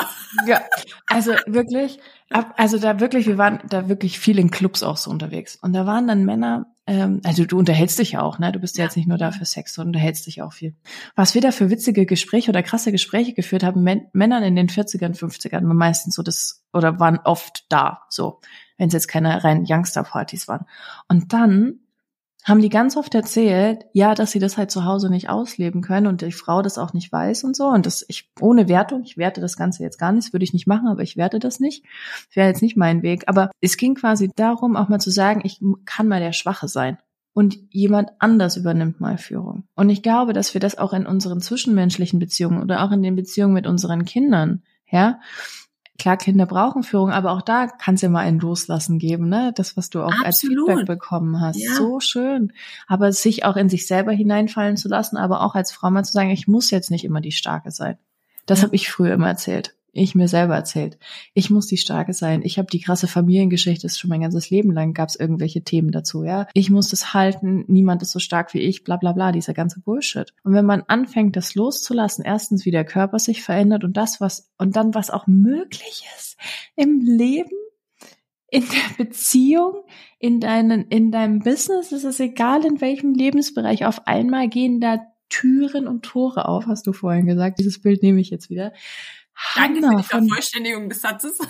Ja, 0.47 0.63
also 1.05 1.33
wirklich, 1.45 1.99
also 2.29 2.79
da 2.79 2.99
wirklich, 2.99 3.27
wir 3.27 3.37
waren 3.37 3.59
da 3.69 3.87
wirklich 3.87 4.17
viel 4.17 4.39
in 4.39 4.49
Clubs 4.49 4.81
auch 4.81 4.97
so 4.97 5.11
unterwegs. 5.11 5.57
Und 5.61 5.73
da 5.73 5.85
waren 5.85 6.07
dann 6.07 6.25
Männer, 6.25 6.73
ähm, 6.91 7.21
also 7.23 7.45
du 7.45 7.57
unterhältst 7.57 7.99
dich 7.99 8.11
ja 8.11 8.21
auch, 8.21 8.37
ne? 8.37 8.51
Du 8.51 8.59
bist 8.59 8.77
ja, 8.77 8.83
jetzt 8.83 8.97
nicht 8.97 9.07
nur 9.07 9.17
da 9.17 9.31
für 9.31 9.45
Sex, 9.45 9.75
sondern 9.75 9.95
unterhältst 9.95 10.27
dich 10.27 10.41
auch 10.41 10.51
viel. 10.51 10.75
Was 11.15 11.33
wir 11.33 11.41
da 11.41 11.53
für 11.53 11.69
witzige 11.69 12.05
Gespräche 12.05 12.51
oder 12.51 12.63
krasse 12.63 12.91
Gespräche 12.91 13.33
geführt 13.33 13.63
haben, 13.63 13.81
Män 13.81 14.07
Männern 14.11 14.43
in 14.43 14.57
den 14.57 14.67
40ern, 14.67 15.17
50ern, 15.17 15.65
waren 15.65 15.77
meistens 15.77 16.15
so 16.15 16.21
das, 16.21 16.65
oder 16.73 16.99
waren 16.99 17.19
oft 17.23 17.65
da, 17.69 18.01
so, 18.09 18.41
wenn 18.77 18.87
es 18.87 18.93
jetzt 18.93 19.07
keine 19.07 19.41
reinen 19.41 19.65
Youngster-Partys 19.65 20.49
waren. 20.49 20.65
Und 21.07 21.31
dann 21.31 21.79
haben 22.43 22.61
die 22.61 22.69
ganz 22.69 22.97
oft 22.97 23.13
erzählt, 23.13 23.85
ja, 23.93 24.15
dass 24.15 24.31
sie 24.31 24.39
das 24.39 24.57
halt 24.57 24.71
zu 24.71 24.85
Hause 24.85 25.09
nicht 25.09 25.29
ausleben 25.29 25.81
können 25.81 26.07
und 26.07 26.21
die 26.21 26.31
Frau 26.31 26.61
das 26.61 26.77
auch 26.77 26.93
nicht 26.93 27.11
weiß 27.11 27.43
und 27.43 27.55
so. 27.55 27.67
Und 27.67 27.85
das, 27.85 28.03
ich, 28.07 28.31
ohne 28.39 28.67
Wertung, 28.67 29.03
ich 29.03 29.17
werte 29.17 29.41
das 29.41 29.57
Ganze 29.57 29.83
jetzt 29.83 29.99
gar 29.99 30.11
nicht, 30.11 30.33
würde 30.33 30.43
ich 30.43 30.53
nicht 30.53 30.67
machen, 30.67 30.87
aber 30.87 31.03
ich 31.03 31.17
werte 31.17 31.39
das 31.39 31.59
nicht. 31.59 31.85
Wäre 32.33 32.47
jetzt 32.47 32.63
nicht 32.63 32.77
mein 32.77 33.03
Weg. 33.03 33.23
Aber 33.27 33.51
es 33.61 33.77
ging 33.77 33.95
quasi 33.95 34.31
darum, 34.35 34.75
auch 34.75 34.89
mal 34.89 34.99
zu 34.99 35.11
sagen, 35.11 35.41
ich 35.43 35.61
kann 35.85 36.07
mal 36.07 36.19
der 36.19 36.33
Schwache 36.33 36.67
sein. 36.67 36.97
Und 37.33 37.57
jemand 37.69 38.09
anders 38.19 38.57
übernimmt 38.57 38.99
mal 38.99 39.17
Führung. 39.17 39.63
Und 39.75 39.89
ich 39.89 40.03
glaube, 40.03 40.33
dass 40.33 40.53
wir 40.53 40.59
das 40.59 40.77
auch 40.77 40.91
in 40.91 41.05
unseren 41.05 41.39
zwischenmenschlichen 41.39 42.19
Beziehungen 42.19 42.61
oder 42.61 42.83
auch 42.83 42.91
in 42.91 43.03
den 43.03 43.15
Beziehungen 43.15 43.53
mit 43.53 43.67
unseren 43.67 44.03
Kindern, 44.03 44.63
ja, 44.89 45.19
Klar, 46.01 46.17
Kinder 46.17 46.47
brauchen 46.47 46.81
Führung, 46.81 47.11
aber 47.11 47.29
auch 47.29 47.43
da 47.43 47.67
kann 47.67 47.93
es 47.93 48.01
ja 48.01 48.09
mal 48.09 48.21
ein 48.21 48.39
Loslassen 48.39 48.97
geben, 48.97 49.29
ne? 49.29 49.53
Das, 49.53 49.77
was 49.77 49.91
du 49.91 50.01
auch 50.01 50.11
Absolut. 50.25 50.25
als 50.25 50.39
Feedback 50.39 50.85
bekommen 50.87 51.39
hast. 51.39 51.57
Ja. 51.61 51.75
So 51.75 51.99
schön. 51.99 52.53
Aber 52.87 53.11
sich 53.11 53.45
auch 53.45 53.55
in 53.55 53.69
sich 53.69 53.85
selber 53.85 54.11
hineinfallen 54.11 54.77
zu 54.77 54.87
lassen, 54.87 55.15
aber 55.15 55.41
auch 55.41 55.53
als 55.53 55.71
Frau 55.71 55.91
mal 55.91 56.03
zu 56.03 56.11
sagen, 56.11 56.31
ich 56.31 56.47
muss 56.47 56.71
jetzt 56.71 56.89
nicht 56.89 57.05
immer 57.05 57.21
die 57.21 57.31
Starke 57.31 57.69
sein. 57.69 57.99
Das 58.47 58.61
ja. 58.61 58.65
habe 58.65 58.75
ich 58.75 58.89
früher 58.89 59.13
immer 59.13 59.27
erzählt 59.27 59.75
ich 59.93 60.15
mir 60.15 60.27
selber 60.27 60.55
erzählt. 60.55 60.97
Ich 61.33 61.49
muss 61.49 61.67
die 61.67 61.77
Starke 61.77 62.13
sein. 62.13 62.41
Ich 62.43 62.57
habe 62.57 62.69
die 62.71 62.79
krasse 62.79 63.07
Familiengeschichte, 63.07 63.87
ist 63.87 63.99
schon 63.99 64.09
mein 64.09 64.21
ganzes 64.21 64.49
Leben 64.49 64.71
lang 64.71 64.93
gab 64.93 65.09
es 65.09 65.15
irgendwelche 65.15 65.63
Themen 65.63 65.91
dazu, 65.91 66.23
ja. 66.23 66.47
Ich 66.53 66.69
muss 66.69 66.89
das 66.89 67.13
halten, 67.13 67.65
niemand 67.67 68.01
ist 68.01 68.11
so 68.11 68.19
stark 68.19 68.53
wie 68.53 68.59
ich, 68.59 68.83
bla 68.83 68.97
bla 68.97 69.11
bla, 69.11 69.31
dieser 69.31 69.53
ganze 69.53 69.81
Bullshit. 69.81 70.33
Und 70.43 70.53
wenn 70.53 70.65
man 70.65 70.83
anfängt, 70.87 71.35
das 71.35 71.55
loszulassen, 71.55 72.23
erstens 72.23 72.65
wie 72.65 72.71
der 72.71 72.85
Körper 72.85 73.19
sich 73.19 73.43
verändert 73.43 73.83
und 73.83 73.97
das, 73.97 74.21
was, 74.21 74.49
und 74.57 74.75
dann 74.75 74.93
was 74.93 75.09
auch 75.09 75.27
möglich 75.27 76.05
ist 76.17 76.37
im 76.75 77.01
Leben, 77.01 77.49
in 78.49 78.63
der 78.63 79.05
Beziehung, 79.05 79.83
in 80.19 80.41
deinen, 80.41 80.87
in 80.87 81.11
deinem 81.11 81.39
Business, 81.39 81.93
ist 81.93 82.03
es 82.03 82.19
egal 82.19 82.65
in 82.65 82.81
welchem 82.81 83.13
Lebensbereich, 83.13 83.85
auf 83.85 84.07
einmal 84.07 84.49
gehen 84.49 84.81
da 84.81 84.99
Türen 85.29 85.87
und 85.87 86.03
Tore 86.03 86.47
auf, 86.47 86.67
hast 86.67 86.85
du 86.85 86.93
vorhin 86.93 87.25
gesagt. 87.25 87.59
Dieses 87.59 87.81
Bild 87.81 88.03
nehme 88.03 88.19
ich 88.19 88.29
jetzt 88.29 88.49
wieder 88.49 88.73
Danke 89.55 89.81
für 89.81 89.95
die 89.97 90.03
Vervollständigung 90.03 90.89
des 90.89 91.01
Satzes. 91.01 91.37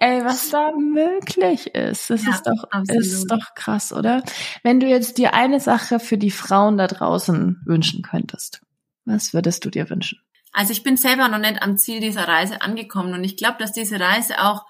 Ey, 0.00 0.24
was 0.24 0.50
da 0.50 0.72
möglich 0.72 1.74
ist, 1.74 2.10
das 2.10 2.24
ja, 2.24 2.32
ist 2.32 2.42
doch, 2.46 2.66
ist 2.88 3.26
doch 3.30 3.54
krass, 3.54 3.92
oder? 3.92 4.22
Wenn 4.62 4.80
du 4.80 4.86
jetzt 4.86 5.18
dir 5.18 5.34
eine 5.34 5.60
Sache 5.60 6.00
für 6.00 6.18
die 6.18 6.30
Frauen 6.32 6.76
da 6.76 6.86
draußen 6.88 7.62
wünschen 7.64 8.02
könntest, 8.02 8.60
was 9.04 9.32
würdest 9.32 9.64
du 9.64 9.70
dir 9.70 9.88
wünschen? 9.88 10.20
Also 10.52 10.72
ich 10.72 10.82
bin 10.82 10.96
selber 10.96 11.28
noch 11.28 11.38
nicht 11.38 11.62
am 11.62 11.78
Ziel 11.78 12.00
dieser 12.00 12.28
Reise 12.28 12.60
angekommen 12.60 13.14
und 13.14 13.24
ich 13.24 13.36
glaube, 13.36 13.56
dass 13.58 13.72
diese 13.72 13.98
Reise 13.98 14.42
auch 14.42 14.66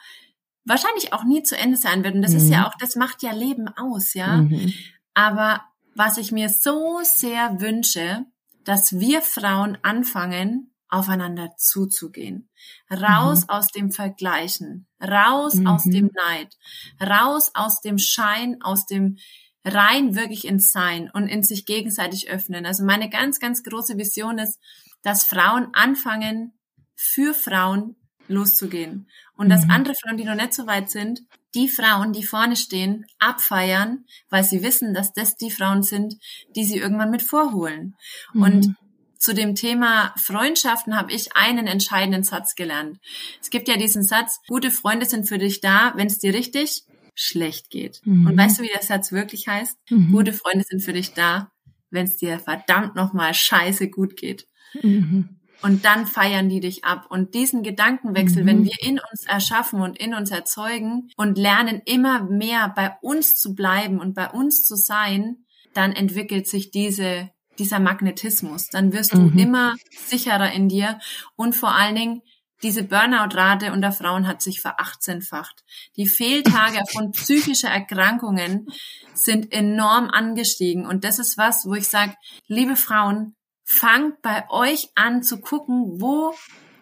wahrscheinlich 0.65 1.13
auch 1.13 1.25
nie 1.25 1.43
zu 1.43 1.57
Ende 1.57 1.77
sein 1.77 2.05
wird. 2.05 2.15
Und 2.15 2.23
das 2.23 2.33
mhm. 2.33 2.39
ist 2.39 2.51
ja 2.51 2.67
auch, 2.69 2.75
das 2.79 2.97
macht 2.97 3.23
ja 3.23 3.33
Leben 3.33 3.69
aus, 3.69 4.15
ja. 4.15 4.39
Mhm. 4.39 4.73
Aber 5.15 5.63
was 5.95 6.19
ich 6.19 6.33
mir 6.33 6.49
so 6.49 7.01
sehr 7.03 7.61
wünsche, 7.61 8.25
dass 8.65 8.99
wir 8.99 9.21
Frauen 9.23 9.79
anfangen, 9.83 10.74
aufeinander 10.95 11.51
zuzugehen. 11.57 12.49
Raus 12.91 13.43
mhm. 13.43 13.49
aus 13.49 13.69
dem 13.69 13.91
Vergleichen, 13.91 14.87
raus 15.03 15.55
mhm. 15.55 15.67
aus 15.67 15.85
dem 15.85 16.11
Neid, 16.15 16.57
raus 17.01 17.51
aus 17.55 17.81
dem 17.81 17.99
Schein, 17.99 18.63
aus 18.63 18.87
dem 18.87 19.19
rein 19.65 20.15
wirklich 20.15 20.47
ins 20.47 20.71
Sein 20.71 21.11
und 21.11 21.27
in 21.27 21.43
sich 21.43 21.67
gegenseitig 21.67 22.29
öffnen. 22.29 22.67
Also 22.67 22.85
meine 22.85 23.11
ganz, 23.11 23.41
ganz 23.41 23.63
große 23.63 23.97
Vision 23.97 24.39
ist, 24.39 24.61
dass 25.03 25.25
Frauen 25.25 25.69
anfangen, 25.73 26.53
für 26.95 27.35
Frauen 27.35 27.97
loszugehen. 28.29 29.09
Und 29.37 29.47
mhm. 29.47 29.51
dass 29.51 29.69
andere 29.69 29.95
Frauen, 29.95 30.17
die 30.17 30.25
noch 30.25 30.37
nicht 30.37 30.55
so 30.55 30.67
weit 30.67 30.91
sind, 30.91 31.23
die 31.55 31.69
Frauen, 31.69 32.13
die 32.13 32.25
vorne 32.25 32.57
stehen, 32.57 33.07
abfeiern, 33.19 34.05
weil 34.29 34.45
sie 34.45 34.63
wissen, 34.63 34.95
dass 34.95 35.13
das 35.13 35.37
die 35.37 35.51
Frauen 35.51 35.83
sind, 35.83 36.15
die 36.55 36.65
sie 36.65 36.79
irgendwann 36.79 37.11
mit 37.11 37.23
vorholen. 37.23 37.97
Und 38.33 38.69
mhm 38.69 38.77
zu 39.25 39.35
dem 39.35 39.55
Thema 39.55 40.13
Freundschaften 40.17 40.97
habe 40.97 41.11
ich 41.13 41.35
einen 41.35 41.67
entscheidenden 41.67 42.25
Satz 42.25 42.55
gelernt. 42.55 42.99
Es 43.41 43.49
gibt 43.49 43.69
ja 43.69 43.77
diesen 43.77 44.03
Satz, 44.03 44.41
gute 44.47 44.71
Freunde 44.71 45.07
sind 45.07 45.27
für 45.27 45.39
dich 45.39 45.63
da, 45.63 45.95
wenn 45.97 46.09
es 46.09 46.19
dir 46.19 46.35
richtig 46.35 46.83
schlecht 47.15 47.71
geht. 47.71 48.03
Mhm. 48.05 48.27
Und 48.27 48.37
weißt 48.37 48.59
du, 48.59 48.63
wie 48.63 48.69
der 48.69 48.83
Satz 48.83 49.13
wirklich 49.13 49.49
heißt? 49.49 49.79
Mhm. 49.89 50.13
Gute 50.13 50.35
Freunde 50.35 50.65
sind 50.69 50.83
für 50.83 50.93
dich 50.93 51.15
da, 51.15 51.51
wenn 51.91 52.05
es 52.05 52.19
dir 52.19 52.39
verdammt 52.39 52.97
nochmal 52.97 53.33
scheiße 53.33 53.89
gut 53.89 54.17
geht. 54.17 54.47
Mhm. 54.83 55.41
Und 55.63 55.87
dann 55.87 56.07
feiern 56.07 56.51
die 56.51 56.61
dich 56.61 56.85
ab. 56.85 57.07
Und 57.09 57.33
diesen 57.33 57.63
Gedankenwechsel, 57.63 58.45
wenn 58.45 58.61
mhm. 58.61 58.65
wir 58.67 58.83
in 58.83 59.01
uns 59.11 59.25
erschaffen 59.27 59.81
und 59.81 59.99
in 59.99 60.13
uns 60.13 60.31
erzeugen 60.31 61.09
und 61.17 61.39
lernen 61.39 61.81
immer 61.87 62.25
mehr 62.25 62.71
bei 62.77 62.95
uns 63.01 63.37
zu 63.37 63.55
bleiben 63.55 64.01
und 64.01 64.15
bei 64.15 64.29
uns 64.29 64.65
zu 64.65 64.77
sein, 64.77 65.47
dann 65.73 65.93
entwickelt 65.93 66.47
sich 66.47 66.71
diese 66.71 67.31
dieser 67.59 67.81
Magnetismus. 67.81 68.69
Dann 68.69 68.93
wirst 68.93 69.15
mhm. 69.15 69.33
du 69.37 69.43
immer 69.43 69.75
sicherer 70.07 70.53
in 70.53 70.69
dir 70.69 70.99
und 71.37 71.55
vor 71.55 71.75
allen 71.75 71.95
Dingen 71.95 72.23
diese 72.63 72.83
Burnout-Rate 72.83 73.73
unter 73.73 73.93
Frauen 73.93 74.27
hat 74.27 74.41
sich 74.41 74.63
verachtzehnfacht. 74.63 75.65
Die 75.97 76.07
Fehltage 76.07 76.83
von 76.93 77.13
psychischer 77.13 77.69
Erkrankungen 77.69 78.69
sind 79.13 79.53
enorm 79.53 80.09
angestiegen. 80.09 80.87
Und 80.87 81.05
das 81.05 81.19
ist 81.19 81.37
was, 81.37 81.67
wo 81.67 81.75
ich 81.75 81.89
sage, 81.89 82.15
liebe 82.47 82.77
Frauen, 82.77 83.37
fangt 83.65 84.23
bei 84.23 84.49
euch 84.51 84.89
an 84.95 85.23
zu 85.23 85.41
gucken, 85.41 86.01
wo 86.01 86.35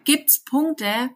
gibt's 0.05 0.45
Punkte, 0.45 1.11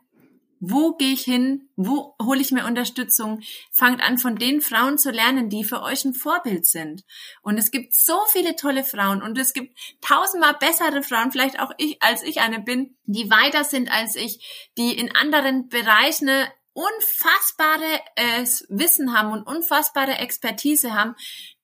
wo 0.61 0.93
gehe 0.93 1.13
ich 1.13 1.23
hin? 1.23 1.69
Wo 1.77 2.15
hole 2.23 2.41
ich 2.41 2.53
mir 2.53 2.65
Unterstützung? 2.65 3.41
Fangt 3.73 4.03
an, 4.03 4.19
von 4.19 4.37
den 4.37 4.61
Frauen 4.61 4.99
zu 4.99 5.11
lernen, 5.11 5.49
die 5.49 5.65
für 5.65 5.83
euch 5.83 6.05
ein 6.05 6.15
Vorbild 6.15 6.67
sind. 6.67 7.05
Und 7.43 7.59
es 7.59 7.71
gibt 7.71 7.95
so 7.95 8.19
viele 8.31 8.57
tolle 8.57 8.85
Frauen 8.85 9.23
und 9.23 9.39
es 9.39 9.53
gibt 9.53 9.77
tausendmal 10.01 10.55
bessere 10.55 11.03
Frauen, 11.03 11.33
vielleicht 11.33 11.61
auch 11.61 11.73
ich, 11.79 12.03
als 12.03 12.23
ich 12.23 12.41
eine 12.41 12.61
bin, 12.61 12.97
die 13.05 13.31
weiter 13.31 13.65
sind 13.65 13.91
als 13.91 14.17
ich, 14.17 14.71
die 14.79 14.99
in 14.99 15.15
anderen 15.15 15.69
Bereichen 15.69 16.31
unfassbare 16.73 18.01
äh, 18.17 18.45
Wissen 18.69 19.17
haben 19.17 19.33
und 19.33 19.47
unfassbare 19.47 20.19
Expertise 20.19 20.93
haben, 20.93 21.15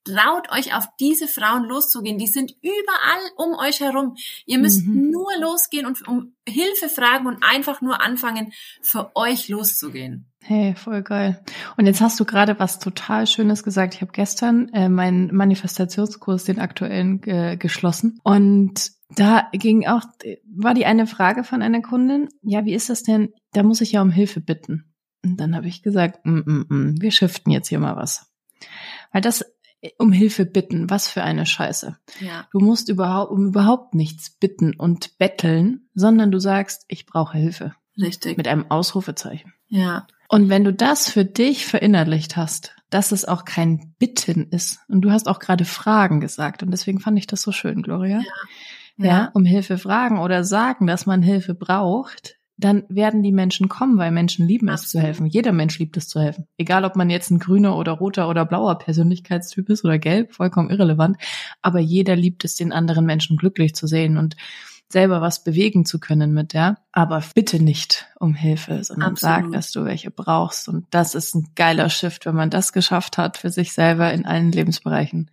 Traut 0.05 0.51
euch 0.51 0.75
auf 0.75 0.85
diese 0.99 1.27
Frauen 1.27 1.63
loszugehen. 1.63 2.17
Die 2.17 2.27
sind 2.27 2.51
überall 2.61 3.21
um 3.37 3.53
euch 3.57 3.79
herum. 3.79 4.15
Ihr 4.45 4.59
müsst 4.59 4.85
mhm. 4.85 5.11
nur 5.11 5.29
losgehen 5.39 5.85
und 5.85 6.05
um 6.07 6.33
Hilfe 6.47 6.89
fragen 6.89 7.27
und 7.27 7.43
einfach 7.43 7.81
nur 7.81 8.01
anfangen, 8.01 8.51
für 8.81 9.11
euch 9.15 9.47
loszugehen. 9.47 10.25
Hey, 10.41 10.75
voll 10.75 11.03
geil. 11.03 11.41
Und 11.77 11.85
jetzt 11.85 12.01
hast 12.01 12.19
du 12.19 12.25
gerade 12.25 12.59
was 12.59 12.79
total 12.79 13.27
Schönes 13.27 13.63
gesagt. 13.63 13.95
Ich 13.95 14.01
habe 14.01 14.11
gestern 14.11 14.67
äh, 14.73 14.89
meinen 14.89 15.33
Manifestationskurs, 15.33 16.43
den 16.43 16.59
aktuellen, 16.59 17.23
äh, 17.23 17.55
geschlossen. 17.55 18.19
Und 18.23 18.91
da 19.09 19.47
ging 19.53 19.87
auch, 19.87 20.01
war 20.45 20.73
die 20.73 20.85
eine 20.85 21.07
Frage 21.07 21.45
von 21.45 21.61
einer 21.61 21.81
Kundin, 21.81 22.27
ja, 22.41 22.65
wie 22.65 22.73
ist 22.73 22.89
das 22.89 23.03
denn? 23.03 23.33
Da 23.53 23.63
muss 23.63 23.79
ich 23.79 23.93
ja 23.93 24.01
um 24.01 24.11
Hilfe 24.11 24.41
bitten. 24.41 24.93
Und 25.23 25.37
dann 25.37 25.55
habe 25.55 25.67
ich 25.67 25.81
gesagt, 25.81 26.25
mm, 26.25 26.39
mm, 26.39 26.65
mm, 26.67 26.95
wir 27.01 27.11
shiften 27.11 27.51
jetzt 27.51 27.69
hier 27.69 27.79
mal 27.79 27.95
was. 27.95 28.29
Weil 29.13 29.21
das 29.21 29.45
um 29.97 30.11
Hilfe 30.11 30.45
bitten, 30.45 30.89
was 30.89 31.09
für 31.09 31.23
eine 31.23 31.45
Scheiße. 31.45 31.97
Ja. 32.19 32.47
Du 32.51 32.59
musst 32.59 32.89
überhaupt 32.89 33.31
um 33.31 33.47
überhaupt 33.47 33.95
nichts 33.95 34.29
bitten 34.29 34.75
und 34.75 35.17
betteln, 35.17 35.89
sondern 35.93 36.31
du 36.31 36.39
sagst, 36.39 36.85
ich 36.87 37.05
brauche 37.05 37.37
Hilfe. 37.37 37.75
Richtig. 37.99 38.37
Mit 38.37 38.47
einem 38.47 38.69
Ausrufezeichen. 38.69 39.53
Ja. 39.67 40.07
Und 40.29 40.49
wenn 40.49 40.63
du 40.63 40.73
das 40.73 41.09
für 41.09 41.25
dich 41.25 41.65
verinnerlicht 41.65 42.37
hast, 42.37 42.75
dass 42.89 43.11
es 43.11 43.25
auch 43.25 43.45
kein 43.45 43.93
Bitten 43.99 44.47
ist, 44.49 44.79
und 44.87 45.01
du 45.01 45.11
hast 45.11 45.27
auch 45.27 45.39
gerade 45.39 45.65
Fragen 45.65 46.19
gesagt, 46.19 46.63
und 46.63 46.71
deswegen 46.71 46.99
fand 46.99 47.17
ich 47.19 47.27
das 47.27 47.41
so 47.41 47.51
schön, 47.51 47.81
Gloria. 47.81 48.19
Ja. 48.19 48.23
Ja, 48.97 49.05
ja 49.05 49.31
um 49.33 49.45
Hilfe 49.45 49.77
fragen 49.77 50.19
oder 50.19 50.43
sagen, 50.43 50.87
dass 50.87 51.05
man 51.05 51.21
Hilfe 51.21 51.53
braucht, 51.53 52.37
dann 52.57 52.83
werden 52.87 53.23
die 53.23 53.31
Menschen 53.31 53.67
kommen, 53.67 53.97
weil 53.97 54.11
Menschen 54.11 54.47
lieben 54.47 54.69
es 54.69 54.87
zu 54.87 54.99
helfen. 54.99 55.25
Jeder 55.25 55.51
Mensch 55.51 55.79
liebt 55.79 55.97
es 55.97 56.07
zu 56.07 56.19
helfen. 56.19 56.47
Egal, 56.57 56.85
ob 56.85 56.95
man 56.95 57.09
jetzt 57.09 57.31
ein 57.31 57.39
grüner 57.39 57.75
oder 57.75 57.93
roter 57.93 58.29
oder 58.29 58.45
blauer 58.45 58.77
Persönlichkeitstyp 58.77 59.69
ist 59.69 59.83
oder 59.83 59.97
gelb, 59.97 60.33
vollkommen 60.33 60.69
irrelevant. 60.69 61.17
Aber 61.61 61.79
jeder 61.79 62.15
liebt 62.15 62.45
es, 62.45 62.55
den 62.55 62.71
anderen 62.71 63.05
Menschen 63.05 63.37
glücklich 63.37 63.73
zu 63.73 63.87
sehen 63.87 64.17
und 64.17 64.35
selber 64.93 65.21
was 65.21 65.43
bewegen 65.43 65.85
zu 65.85 65.99
können 65.99 66.33
mit 66.33 66.53
der. 66.53 66.77
Aber 66.91 67.23
bitte 67.33 67.61
nicht 67.61 68.05
um 68.19 68.35
Hilfe, 68.35 68.83
sondern 68.83 69.13
Absolut. 69.13 69.35
sag, 69.35 69.51
dass 69.51 69.71
du 69.71 69.83
welche 69.83 70.11
brauchst. 70.11 70.69
Und 70.69 70.85
das 70.91 71.15
ist 71.15 71.35
ein 71.35 71.49
geiler 71.55 71.89
Shift, 71.89 72.25
wenn 72.25 72.35
man 72.35 72.51
das 72.51 72.71
geschafft 72.71 73.17
hat 73.17 73.37
für 73.37 73.49
sich 73.49 73.73
selber 73.73 74.13
in 74.13 74.25
allen 74.25 74.51
Lebensbereichen. 74.51 75.31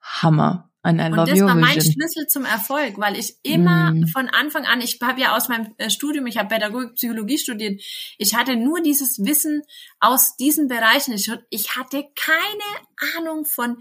Hammer. 0.00 0.69
And 0.82 0.98
I 0.98 1.08
love 1.08 1.20
und 1.20 1.28
das 1.28 1.40
war 1.40 1.54
mein 1.54 1.76
vision. 1.76 1.92
Schlüssel 1.92 2.26
zum 2.26 2.44
Erfolg, 2.46 2.98
weil 2.98 3.14
ich 3.16 3.36
immer 3.42 3.92
mm. 3.92 4.06
von 4.08 4.28
Anfang 4.28 4.64
an, 4.64 4.80
ich 4.80 4.98
habe 5.02 5.20
ja 5.20 5.36
aus 5.36 5.48
meinem 5.48 5.74
äh, 5.76 5.90
Studium, 5.90 6.26
ich 6.26 6.38
habe 6.38 6.48
Pädagogik, 6.48 6.94
Psychologie 6.94 7.36
studiert, 7.36 7.82
ich 8.16 8.34
hatte 8.34 8.56
nur 8.56 8.80
dieses 8.80 9.18
Wissen 9.24 9.62
aus 9.98 10.36
diesen 10.36 10.68
Bereichen. 10.68 11.12
Ich, 11.12 11.30
ich 11.50 11.76
hatte 11.76 12.06
keine 12.16 13.18
Ahnung 13.18 13.44
von 13.44 13.76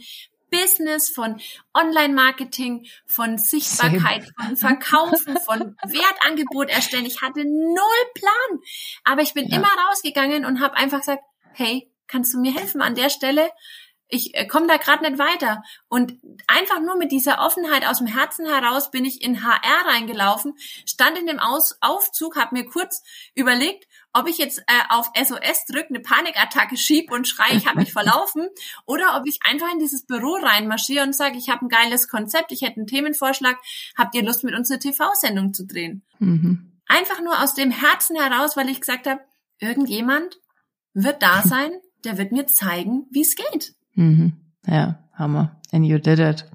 Business, 0.52 1.10
von 1.10 1.40
Online-Marketing, 1.74 2.88
von 3.06 3.38
Sichtbarkeit, 3.38 4.30
von 4.38 4.58
Verkaufen, 4.58 5.38
von 5.46 5.60
Wertangebot 5.84 6.70
erstellen. 6.70 7.06
Ich 7.06 7.22
hatte 7.22 7.46
null 7.46 8.12
Plan. 8.14 8.60
Aber 9.04 9.22
ich 9.22 9.34
bin 9.34 9.48
ja. 9.48 9.58
immer 9.58 9.70
rausgegangen 9.88 10.46
und 10.46 10.60
habe 10.60 10.76
einfach 10.76 11.00
gesagt, 11.00 11.24
hey, 11.54 11.92
kannst 12.08 12.34
du 12.34 12.40
mir 12.40 12.54
helfen 12.54 12.82
an 12.82 12.96
der 12.96 13.10
Stelle? 13.10 13.50
Ich 14.10 14.36
äh, 14.36 14.46
komme 14.48 14.68
da 14.68 14.78
gerade 14.78 15.04
nicht 15.04 15.20
weiter. 15.20 15.64
Und 15.88 16.18
einfach 16.48 16.80
nur 16.82 16.98
mit 16.98 17.12
dieser 17.12 17.40
Offenheit 17.40 17.88
aus 17.88 18.00
dem 18.00 18.08
Herzen 18.08 18.46
heraus 18.46 18.92
bin 18.92 19.06
ich 19.06 19.22
in 19.22 19.44
HR 19.44 19.86
reingelaufen, 19.86 20.56
stand 20.86 21.18
in 21.18 21.28
dem 21.28 21.40
aus 21.40 21.78
Aufzug, 21.80 22.36
habe 22.36 22.56
mir 22.56 22.66
kurz 22.66 23.04
überlegt, 23.36 23.88
ob 24.12 24.28
ich 24.28 24.40
jetzt 24.40 24.60
äh, 24.60 24.64
auf 24.90 25.12
SOS 25.16 25.66
drücke, 25.68 25.90
eine 25.90 26.00
Panikattacke 26.00 26.76
schieb 26.76 27.12
und 27.12 27.28
schreie, 27.28 27.56
ich 27.56 27.68
habe 27.68 27.80
mich 27.80 27.94
verlaufen, 27.94 28.50
oder 28.86 29.16
ob 29.16 29.28
ich 29.28 29.40
einfach 29.44 29.72
in 29.72 29.80
dieses 29.80 30.06
Büro 30.06 30.34
reinmarschiere 30.34 31.04
und 31.04 31.16
sage, 31.16 31.38
ich 31.38 31.50
habe 31.50 31.66
ein 31.66 31.70
geiles 31.70 32.08
Konzept, 32.08 32.52
ich 32.52 32.64
hätte 32.64 32.78
einen 32.78 32.88
Themenvorschlag, 32.88 33.58
habt 33.96 34.16
ihr 34.16 34.24
Lust, 34.24 34.44
mit 34.44 34.56
uns 34.56 34.72
eine 34.72 34.80
TV-Sendung 34.80 35.54
zu 35.54 35.66
drehen? 35.66 36.04
Mhm. 36.18 36.80
Einfach 36.88 37.22
nur 37.22 37.42
aus 37.44 37.54
dem 37.54 37.70
Herzen 37.70 38.20
heraus, 38.20 38.58
weil 38.58 38.70
ich 38.70 38.82
gesagt 38.82 39.06
habe, 39.06 39.22
irgendjemand 39.60 40.40
wird 40.94 41.22
da 41.22 41.42
sein, 41.46 41.72
der 42.04 42.18
wird 42.18 42.32
mir 42.32 42.48
zeigen, 42.48 43.06
wie 43.12 43.22
es 43.22 43.36
geht. 43.36 43.76
Mhm. 44.00 44.34
Ja, 44.66 45.00
Hammer. 45.14 45.60
And 45.72 45.86
you 45.86 46.00
did 46.00 46.20
it. 46.20 46.50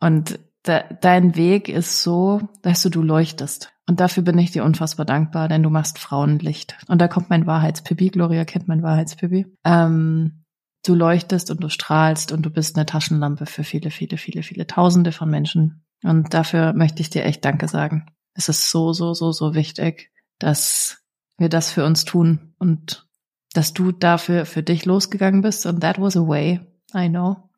Und 0.00 0.38
de 0.66 0.82
dein 1.00 1.34
Weg 1.34 1.68
ist 1.68 2.02
so, 2.02 2.40
dass 2.62 2.82
du, 2.82 2.88
du 2.88 3.02
leuchtest. 3.02 3.72
Und 3.88 4.00
dafür 4.00 4.22
bin 4.22 4.38
ich 4.38 4.52
dir 4.52 4.64
unfassbar 4.64 5.04
dankbar, 5.04 5.48
denn 5.48 5.62
du 5.62 5.70
machst 5.70 5.98
Frauenlicht. 5.98 6.76
Und 6.88 7.00
da 7.00 7.08
kommt 7.08 7.30
mein 7.30 7.46
Wahrheitspipi. 7.46 8.10
Gloria 8.10 8.44
kennt 8.44 8.68
mein 8.68 8.82
Wahrheitspipi. 8.82 9.46
Ähm, 9.64 10.44
du 10.84 10.94
leuchtest 10.94 11.50
und 11.50 11.62
du 11.64 11.68
strahlst 11.68 12.30
und 12.30 12.42
du 12.42 12.50
bist 12.50 12.76
eine 12.76 12.86
Taschenlampe 12.86 13.46
für 13.46 13.64
viele, 13.64 13.90
viele, 13.90 14.16
viele, 14.16 14.42
viele 14.42 14.66
Tausende 14.66 15.10
von 15.10 15.28
Menschen. 15.28 15.84
Und 16.04 16.32
dafür 16.32 16.74
möchte 16.74 17.00
ich 17.00 17.10
dir 17.10 17.24
echt 17.24 17.44
Danke 17.44 17.66
sagen. 17.66 18.06
Es 18.34 18.48
ist 18.48 18.70
so, 18.70 18.92
so, 18.92 19.14
so, 19.14 19.32
so 19.32 19.54
wichtig, 19.54 20.12
dass 20.38 21.02
wir 21.38 21.48
das 21.48 21.72
für 21.72 21.84
uns 21.84 22.04
tun 22.04 22.54
und 22.58 23.07
dass 23.54 23.72
du 23.72 23.92
dafür 23.92 24.46
für 24.46 24.62
dich 24.62 24.84
losgegangen 24.84 25.40
bist 25.40 25.66
und 25.66 25.80
that 25.80 26.00
was 26.00 26.16
a 26.16 26.26
way, 26.26 26.60
I 26.94 27.08
know. 27.08 27.48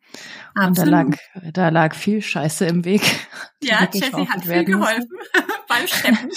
Absolut. 0.55 0.79
Und 0.79 0.79
da 0.79 0.85
lag, 0.85 1.53
da 1.53 1.69
lag 1.69 1.95
viel 1.95 2.23
Scheiße 2.23 2.67
im 2.67 2.85
Weg. 2.85 3.03
Ja, 3.63 3.89
Jessie 3.93 4.29
hat 4.29 4.45
viel 4.45 4.65
geholfen 4.65 5.09
beim 5.69 5.87
Schleppen. 5.87 6.31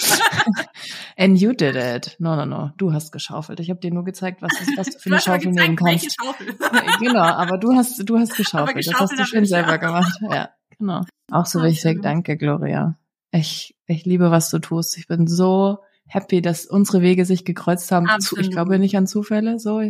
And 1.16 1.40
you 1.40 1.52
did 1.52 1.74
it. 1.74 2.16
No, 2.18 2.36
no, 2.36 2.46
no. 2.46 2.70
Du 2.76 2.92
hast 2.92 3.12
geschaufelt. 3.12 3.60
Ich 3.60 3.70
habe 3.70 3.80
dir 3.80 3.92
nur 3.92 4.04
gezeigt, 4.04 4.42
was, 4.42 4.52
ist, 4.60 4.76
was 4.76 4.90
du 4.90 4.98
für 4.98 5.08
du 5.08 5.14
eine 5.14 5.22
Schaufel 5.22 5.50
gezeigt, 5.50 5.56
nehmen 5.56 5.76
kannst. 5.76 6.16
Schaufel. 6.20 6.54
genau, 7.00 7.22
aber 7.22 7.58
du 7.58 7.74
hast, 7.74 8.08
du 8.08 8.18
hast 8.18 8.36
geschaufelt. 8.36 8.86
Das 8.86 9.00
hast 9.00 9.18
du 9.18 9.24
schön 9.24 9.44
selber 9.44 9.72
ja. 9.72 9.76
gemacht. 9.78 10.20
Ja, 10.30 10.50
genau. 10.78 11.02
Auch 11.30 11.46
so 11.46 11.62
wichtig. 11.62 12.02
Danke, 12.02 12.36
Gloria. 12.36 12.96
Ich, 13.32 13.74
ich 13.86 14.04
liebe, 14.04 14.30
was 14.30 14.50
du 14.50 14.60
tust. 14.60 14.96
Ich 14.98 15.08
bin 15.08 15.26
so 15.26 15.78
happy, 16.06 16.42
dass 16.42 16.66
unsere 16.66 17.02
Wege 17.02 17.24
sich 17.24 17.44
gekreuzt 17.44 17.90
haben. 17.90 18.08
Absolut. 18.08 18.44
Ich 18.44 18.50
glaube 18.50 18.78
nicht 18.78 18.96
an 18.96 19.06
Zufälle. 19.06 19.58
So, 19.58 19.80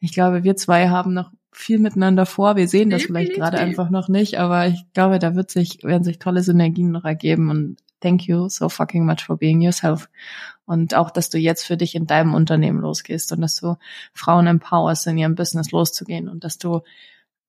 ich 0.00 0.12
glaube, 0.12 0.44
wir 0.44 0.56
zwei 0.56 0.88
haben 0.88 1.14
noch 1.14 1.30
viel 1.52 1.78
miteinander 1.78 2.26
vor. 2.26 2.56
Wir 2.56 2.68
sehen 2.68 2.90
das 2.90 3.02
vielleicht 3.02 3.34
gerade 3.34 3.58
einfach 3.58 3.90
noch 3.90 4.08
nicht, 4.08 4.38
aber 4.38 4.66
ich 4.66 4.84
glaube, 4.94 5.18
da 5.18 5.34
wird 5.34 5.50
sich, 5.50 5.82
werden 5.84 6.04
sich 6.04 6.18
tolle 6.18 6.42
Synergien 6.42 6.90
noch 6.90 7.04
ergeben 7.04 7.50
und 7.50 7.76
thank 8.00 8.26
you 8.26 8.48
so 8.48 8.68
fucking 8.68 9.04
much 9.04 9.24
for 9.24 9.36
being 9.36 9.60
yourself. 9.60 10.08
Und 10.64 10.94
auch, 10.94 11.10
dass 11.10 11.28
du 11.28 11.38
jetzt 11.38 11.64
für 11.64 11.76
dich 11.76 11.94
in 11.94 12.06
deinem 12.06 12.34
Unternehmen 12.34 12.80
losgehst 12.80 13.32
und 13.32 13.42
dass 13.42 13.56
du 13.56 13.76
Frauen 14.14 14.46
empowerst, 14.46 15.06
in 15.06 15.18
ihrem 15.18 15.34
Business 15.34 15.70
loszugehen 15.70 16.28
und 16.28 16.42
dass 16.44 16.58
du 16.58 16.80